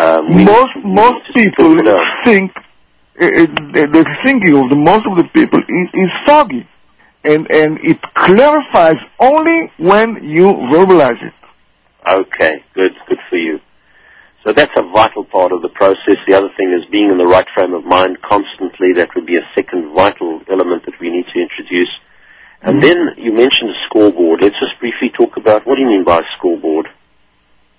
um, 0.00 0.44
most 0.44 0.74
most 0.84 1.24
people 1.34 1.68
talk 1.76 1.86
it 1.86 1.88
out. 1.88 2.24
think 2.24 2.52
uh, 2.56 3.26
the, 3.74 3.86
the 3.92 4.04
thinking 4.24 4.54
of 4.58 4.68
the 4.70 4.76
most 4.76 5.04
of 5.06 5.16
the 5.16 5.28
people 5.32 5.60
is, 5.60 5.88
is 5.94 6.10
foggy, 6.26 6.66
and 7.24 7.46
and 7.50 7.78
it 7.82 7.98
clarifies 8.14 8.96
only 9.20 9.70
when 9.78 10.22
you 10.24 10.46
verbalize 10.72 11.22
it. 11.22 11.32
Okay, 12.06 12.64
good, 12.74 12.92
good 13.08 13.18
for 13.30 13.36
you. 13.36 13.58
So 14.44 14.52
that's 14.52 14.72
a 14.76 14.82
vital 14.82 15.24
part 15.24 15.52
of 15.52 15.62
the 15.62 15.68
process. 15.68 16.18
The 16.26 16.34
other 16.34 16.50
thing 16.56 16.74
is 16.74 16.82
being 16.90 17.10
in 17.10 17.18
the 17.18 17.30
right 17.30 17.46
frame 17.54 17.74
of 17.74 17.84
mind 17.84 18.18
constantly. 18.26 18.90
That 18.96 19.14
would 19.14 19.26
be 19.26 19.36
a 19.36 19.46
second 19.54 19.94
vital 19.94 20.42
element 20.50 20.84
that 20.86 20.98
we 21.00 21.10
need 21.10 21.26
to 21.32 21.38
introduce. 21.38 21.94
And 22.60 22.82
mm-hmm. 22.82 23.14
then 23.14 23.24
you 23.24 23.32
mentioned 23.32 23.70
a 23.70 23.78
scoreboard. 23.86 24.42
Let's 24.42 24.58
just 24.58 24.78
briefly 24.80 25.14
talk 25.14 25.36
about 25.36 25.66
what 25.66 25.76
do 25.76 25.82
you 25.82 25.88
mean 25.88 26.04
by 26.04 26.18
a 26.18 26.28
scoreboard? 26.38 26.88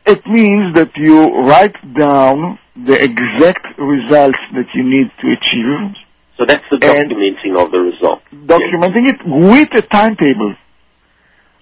It 0.06 0.24
means 0.26 0.76
that 0.76 0.92
you 0.96 1.16
write 1.44 1.76
down 1.96 2.60
the 2.76 2.96
exact 2.96 3.80
results 3.80 4.40
that 4.56 4.68
you 4.76 4.84
need 4.84 5.12
to 5.20 5.36
achieve, 5.36 5.96
So 6.38 6.46
that's 6.48 6.64
the 6.72 6.78
documenting 6.78 7.60
of 7.60 7.72
the 7.72 7.80
result. 7.80 8.24
documenting 8.32 9.12
it 9.12 9.20
with 9.24 9.70
a 9.76 9.82
timetable. 9.88 10.56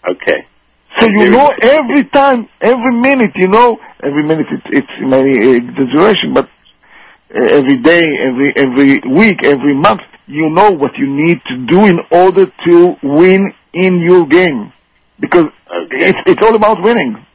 Okay. 0.10 0.46
So 1.00 1.08
you 1.10 1.30
know 1.32 1.48
every 1.62 2.06
time, 2.14 2.48
every 2.60 3.00
minute, 3.00 3.32
you 3.36 3.48
know, 3.48 3.78
every 4.04 4.24
minute 4.24 4.48
it's, 4.52 4.84
it's 4.84 4.94
maybe 5.02 5.56
exaggeration, 5.56 6.34
but 6.34 6.46
uh, 7.34 7.58
every 7.58 7.78
day, 7.78 8.04
every, 8.28 8.54
every 8.56 9.00
week, 9.10 9.46
every 9.46 9.74
month, 9.76 10.02
you 10.28 10.50
know 10.50 10.72
what 10.72 10.92
you 10.98 11.08
need 11.08 11.40
to 11.48 11.66
do 11.66 11.86
in 11.86 11.98
order 12.12 12.46
to 12.46 12.96
win 13.04 13.54
in 13.74 14.02
your 14.02 14.26
game. 14.28 14.74
Because 15.20 15.46
it's, 15.92 16.18
it's 16.26 16.44
all 16.44 16.56
about 16.56 16.78
winning. 16.82 17.26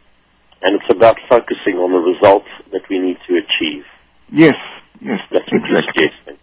And 0.63 0.77
it's 0.77 0.91
about 0.91 1.17
focusing 1.29 1.77
on 1.77 1.93
the 1.93 1.99
results 1.99 2.49
that 2.73 2.83
we 2.91 2.99
need 2.99 3.17
to 3.29 3.35
achieve. 3.37 3.85
Yes, 4.33 4.57
yes, 5.01 5.21
That's 5.31 5.45
what 5.53 5.63
you're 5.69 5.79
exactly, 5.79 6.05
suggesting. 6.11 6.39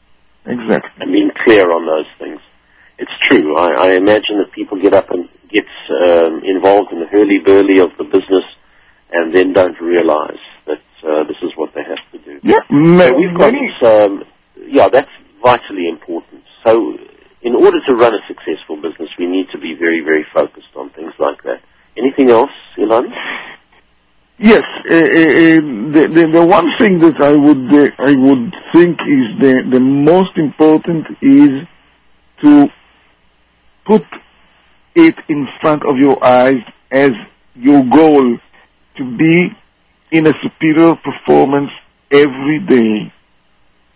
exactly. 0.46 0.92
And 1.00 1.12
being 1.12 1.32
clear 1.44 1.70
on 1.70 1.86
those 1.86 2.08
things. 2.18 2.40
It's 2.98 3.12
true. 3.24 3.58
I, 3.58 3.90
I 3.90 3.98
imagine 3.98 4.38
that 4.38 4.52
people 4.54 4.80
get 4.82 4.94
up 4.94 5.10
and 5.10 5.28
get 5.54 5.70
um, 5.90 6.42
involved 6.44 6.92
in 6.92 7.00
the 7.00 7.08
hurly-burly 7.08 7.80
of 7.80 7.92
the 7.98 8.06
business 8.06 8.46
and 9.12 9.34
then 9.34 9.54
don't 9.54 9.80
realize 9.80 10.42
that 10.66 10.82
uh, 11.06 11.24
this 11.30 11.38
is 11.44 11.52
what 11.56 11.70
they 11.76 11.84
have 11.86 12.02
to 12.12 12.18
do. 12.26 12.40
Yeah, 12.44 12.66
So 12.68 13.16
we've 13.16 13.38
got, 13.38 13.54
um, 13.86 14.24
yeah, 14.58 14.90
that's 14.90 15.12
vitally 15.44 15.88
important. 15.88 16.42
So 16.66 16.98
in 17.44 17.56
order 17.56 17.78
to 17.88 17.96
run 17.96 18.14
a 18.14 18.24
successful 18.28 18.78
business, 18.78 19.10
we 19.20 19.28
need 19.28 19.48
to 19.52 19.60
be 19.60 19.76
very, 19.78 20.02
very 20.02 20.26
focused 20.34 20.74
on 20.76 20.90
things 20.92 21.14
like 21.20 21.44
that. 21.44 21.62
Anything 21.98 22.32
else, 22.32 22.52
Ilan? 22.78 23.06
Yes, 24.40 24.64
uh, 24.90 24.96
uh, 24.96 25.62
the, 25.94 26.04
the 26.10 26.24
the 26.34 26.46
one 26.46 26.66
thing 26.80 26.98
that 27.00 27.22
I 27.22 27.38
would 27.38 27.70
uh, 27.70 27.86
I 28.02 28.12
would 28.18 28.50
think 28.74 28.98
is 29.06 29.26
the 29.40 29.54
the 29.72 29.80
most 29.80 30.36
important 30.38 31.06
is 31.22 31.68
to 32.44 32.66
put 33.86 34.02
it 34.96 35.16
in 35.30 35.48
front 35.62 35.84
of 35.88 35.98
your 35.98 36.24
eyes 36.24 36.62
as 36.92 37.12
your 37.56 37.84
goal 37.90 38.38
to 38.98 39.18
be 39.18 39.48
in 40.12 40.28
a 40.28 40.32
superior 40.44 40.92
performance 41.04 41.70
every 42.12 42.60
day. 42.68 43.12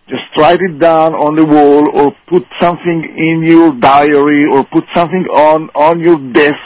Just 0.08 0.24
write 0.38 0.58
it 0.60 0.78
down 0.80 1.12
on 1.12 1.36
the 1.36 1.44
wall 1.44 1.84
or 1.92 2.12
put 2.28 2.42
something 2.60 3.04
in 3.16 3.44
your 3.46 3.72
diary 3.78 4.40
or 4.50 4.64
put 4.72 4.84
something 4.94 5.24
on, 5.30 5.68
on 5.74 6.00
your 6.00 6.18
desk 6.32 6.56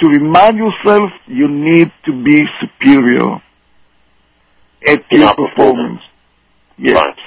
to 0.00 0.08
remind 0.08 0.58
yourself 0.58 1.10
you 1.28 1.46
need 1.48 1.90
to 2.04 2.12
be 2.24 2.40
superior 2.60 3.40
at 4.88 5.00
In 5.12 5.20
your 5.20 5.28
our 5.28 5.36
performance. 5.36 6.00
Yes. 6.76 6.96
Right. 6.96 7.18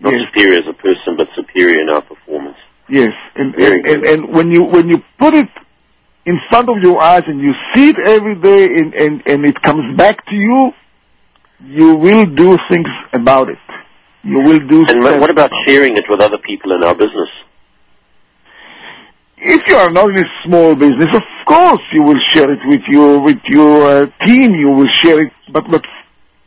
Not 0.00 0.14
Yes. 0.14 0.22
superior 0.28 0.58
as 0.60 0.68
a 0.70 0.72
person, 0.72 1.16
but 1.18 1.28
superior 1.36 1.82
in 1.82 1.90
our 1.90 2.00
performance. 2.02 2.56
Yes, 2.88 3.12
and, 3.36 3.54
and, 3.54 3.86
and 3.86 4.04
and 4.04 4.34
when 4.34 4.50
you 4.50 4.64
when 4.64 4.88
you 4.88 4.98
put 5.18 5.34
it 5.34 5.48
in 6.26 6.38
front 6.50 6.68
of 6.68 6.76
your 6.82 7.02
eyes 7.02 7.22
and 7.26 7.40
you 7.40 7.52
see 7.74 7.90
it 7.90 7.96
every 8.06 8.34
day 8.34 8.64
and 8.64 8.94
and, 8.94 9.22
and 9.26 9.44
it 9.44 9.60
comes 9.62 9.96
back 9.96 10.24
to 10.26 10.34
you, 10.34 10.72
you 11.64 11.96
will 11.96 12.26
do 12.26 12.56
things 12.68 12.88
about 13.12 13.48
it. 13.48 13.58
You 14.24 14.38
will 14.38 14.60
do. 14.60 14.84
And 14.88 15.20
what 15.20 15.30
about 15.30 15.50
sharing 15.66 15.96
it 15.96 16.04
with 16.08 16.20
other 16.20 16.38
people 16.38 16.72
in 16.72 16.84
our 16.84 16.94
business? 16.94 17.30
If 19.38 19.62
you 19.66 19.76
are 19.76 19.90
not 19.90 20.10
in 20.10 20.18
a 20.18 20.28
small 20.46 20.74
business, 20.76 21.08
of 21.14 21.22
course 21.46 21.82
you 21.92 22.04
will 22.04 22.20
share 22.30 22.52
it 22.52 22.60
with 22.64 22.82
your 22.88 23.20
with 23.24 23.42
your 23.48 23.82
uh, 23.84 24.06
team. 24.24 24.54
You 24.54 24.70
will 24.70 24.88
share 25.02 25.20
it, 25.22 25.32
but 25.52 25.64
but 25.68 25.82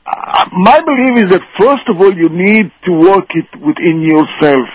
uh, 0.05 0.45
my 0.53 0.79
belief 0.79 1.25
is 1.25 1.31
that 1.31 1.41
first 1.59 1.83
of 1.89 1.99
all 1.99 2.15
you 2.15 2.29
need 2.29 2.71
to 2.85 2.91
work 2.93 3.27
it 3.31 3.49
within 3.59 4.01
yourself. 4.01 4.69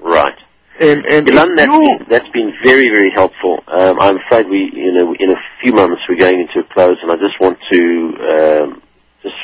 Right. 0.00 0.41
And 0.82 1.06
and 1.06 1.22
Ilan, 1.30 1.54
that's 1.54 1.78
been, 1.78 2.06
that's 2.10 2.30
been 2.34 2.52
very, 2.64 2.90
very 2.92 3.12
helpful. 3.14 3.62
Um, 3.68 4.00
I'm 4.00 4.16
afraid 4.26 4.50
we, 4.50 4.66
in 4.74 4.98
a, 4.98 5.06
in 5.22 5.30
a 5.30 5.38
few 5.62 5.72
moments, 5.72 6.02
we're 6.08 6.18
going 6.18 6.40
into 6.40 6.58
a 6.58 6.74
close, 6.74 6.98
and 7.02 7.12
I 7.12 7.14
just 7.22 7.38
want 7.38 7.56
to 7.70 7.82
um, 8.18 8.82
just 9.22 9.38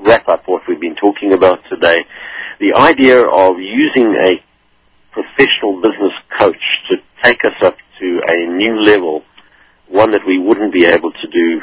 wrap 0.00 0.26
up 0.28 0.44
what 0.46 0.62
we've 0.66 0.80
been 0.80 0.96
talking 0.96 1.34
about 1.34 1.58
today. 1.68 1.98
The 2.58 2.72
idea 2.80 3.20
of 3.20 3.60
using 3.60 4.16
a 4.16 4.40
professional 5.12 5.76
business 5.76 6.16
coach 6.38 6.64
to 6.88 6.96
take 7.22 7.44
us 7.44 7.60
up 7.62 7.76
to 8.00 8.20
a 8.26 8.56
new 8.56 8.80
level, 8.80 9.24
one 9.88 10.12
that 10.12 10.22
we 10.26 10.38
wouldn't 10.38 10.72
be 10.72 10.86
able 10.86 11.12
to 11.12 11.26
do 11.28 11.60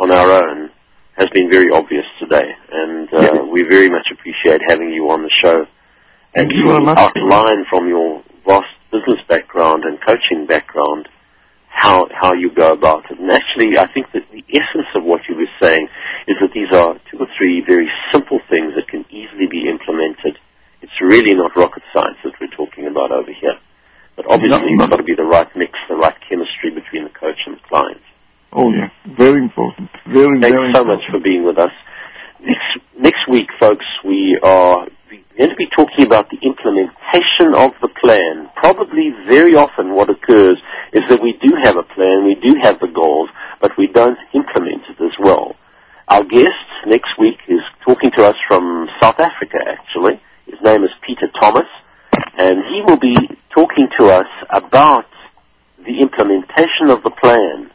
on 0.00 0.12
our 0.12 0.32
own, 0.32 0.68
has 1.16 1.28
been 1.32 1.50
very 1.50 1.70
obvious 1.72 2.04
today, 2.20 2.44
and 2.70 3.08
uh, 3.14 3.46
we 3.50 3.62
very 3.62 3.88
much 3.88 4.04
appreciate 4.12 4.60
having 4.68 4.90
you 4.90 5.08
on 5.08 5.22
the 5.22 5.30
show 5.32 5.64
and 6.36 6.50
Thank 6.50 6.52
you 6.52 6.68
very 6.68 6.84
much. 6.84 6.98
outline 6.98 7.64
from 7.70 7.88
your 7.88 8.15
background 9.56 9.84
and 9.84 9.98
coaching 10.04 10.46
background 10.46 11.08
how 11.68 12.08
how 12.12 12.32
you 12.32 12.50
go 12.54 12.72
about 12.72 13.04
it. 13.10 13.18
And 13.18 13.30
actually, 13.30 13.76
I 13.78 13.86
think 13.92 14.06
that 14.12 14.24
the 14.32 14.44
essence 14.48 14.88
of 14.94 15.04
what 15.04 15.20
you 15.28 15.36
were 15.36 15.52
saying 15.60 15.88
is 16.28 16.36
that 16.40 16.52
these 16.54 16.72
are 16.72 16.96
two 17.10 17.18
or 17.20 17.28
three 17.36 17.62
very 17.66 17.88
simple 18.12 18.40
things 18.48 18.72
that 18.76 18.88
can 18.88 19.04
easily 19.10 19.46
be 19.50 19.68
implemented. 19.68 20.40
It's 20.80 20.96
really 21.00 21.34
not 21.34 21.52
rocket 21.56 21.82
science 21.92 22.16
that 22.24 22.32
we're 22.40 22.52
talking 22.56 22.86
about 22.86 23.12
over 23.12 23.32
here. 23.32 23.56
But 24.16 24.24
obviously, 24.30 24.72
it's 24.72 24.88
got 24.88 24.96
to 24.96 25.04
be 25.04 25.14
the 25.14 25.28
right 25.28 25.48
mix, 25.54 25.72
the 25.88 25.96
right 25.96 26.16
chemistry 26.28 26.72
between 26.72 27.04
the 27.04 27.12
coach 27.12 27.36
and 27.44 27.56
the 27.56 27.64
client. 27.68 28.00
oh 28.52 28.72
yeah, 28.72 28.88
very 29.16 29.40
important. 29.40 29.90
Very 30.08 30.40
Thanks 30.40 30.56
very 30.56 30.72
so 30.72 30.80
important. 30.80 30.88
much 30.88 31.04
for 31.12 31.20
being 31.20 31.44
with 31.44 31.58
us. 31.58 31.72
Next, 32.40 32.72
next 32.96 33.22
week, 33.28 33.48
folks, 33.60 33.84
we 34.04 34.38
are 34.42 34.88
going 35.36 35.50
to 35.52 35.56
be 35.60 35.68
talking 35.76 36.08
about 36.08 36.32
the 36.32 36.40
implementation 37.16 37.54
of 37.54 37.72
the 37.80 37.88
plan. 38.00 38.50
Probably 38.56 39.10
very 39.26 39.54
often 39.54 39.94
what 39.94 40.08
occurs 40.10 40.58
is 40.92 41.02
that 41.08 41.22
we 41.22 41.34
do 41.42 41.52
have 41.62 41.76
a 41.76 41.82
plan, 41.82 42.24
we 42.24 42.34
do 42.34 42.56
have 42.62 42.78
the 42.80 42.88
goals, 42.92 43.28
but 43.60 43.72
we 43.78 43.88
don't 43.92 44.18
implement 44.34 44.82
it 44.88 45.02
as 45.02 45.12
well. 45.20 45.54
Our 46.08 46.24
guest 46.24 46.66
next 46.86 47.10
week 47.18 47.38
is 47.48 47.60
talking 47.86 48.10
to 48.16 48.24
us 48.24 48.36
from 48.48 48.88
South 49.02 49.18
Africa, 49.18 49.58
actually. 49.66 50.20
His 50.46 50.60
name 50.62 50.84
is 50.84 50.90
Peter 51.06 51.28
Thomas, 51.40 51.68
and 52.38 52.62
he 52.70 52.82
will 52.86 52.98
be 52.98 53.16
talking 53.54 53.88
to 53.98 54.06
us 54.06 54.30
about 54.50 55.06
the 55.78 56.00
implementation 56.00 56.90
of 56.90 57.02
the 57.02 57.10
plan 57.10 57.70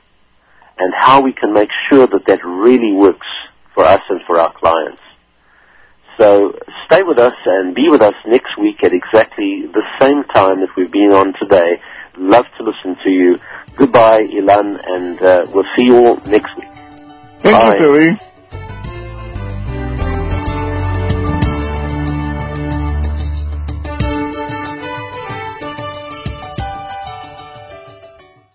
and 0.77 0.93
how 0.97 1.21
we 1.21 1.33
can 1.33 1.53
make 1.53 1.69
sure 1.89 2.07
that 2.07 2.25
that 2.27 2.39
really 2.45 2.93
works 2.93 3.27
for 3.73 3.85
us 3.85 4.01
and 4.09 4.21
for 4.25 4.39
our 4.39 4.53
clients. 4.57 5.01
So 6.21 6.53
stay 6.85 7.01
with 7.01 7.17
us 7.17 7.33
and 7.47 7.73
be 7.73 7.87
with 7.89 8.03
us 8.03 8.13
next 8.27 8.55
week 8.61 8.83
at 8.83 8.93
exactly 8.93 9.65
the 9.73 9.81
same 9.99 10.23
time 10.35 10.59
that 10.61 10.69
we've 10.77 10.91
been 10.91 11.13
on 11.15 11.33
today. 11.41 11.81
Love 12.15 12.45
to 12.59 12.63
listen 12.63 12.95
to 13.03 13.09
you. 13.09 13.37
Goodbye, 13.75 14.27
Ilan, 14.29 14.79
and 14.85 15.19
uh, 15.19 15.45
we'll 15.51 15.65
see 15.75 15.85
you 15.87 15.95
all 15.95 16.17
next 16.27 16.55
week. 16.57 16.69
Thank 17.41 17.57
Bye. 17.57 17.73
you, 17.79 17.95
Terry. 17.95 18.30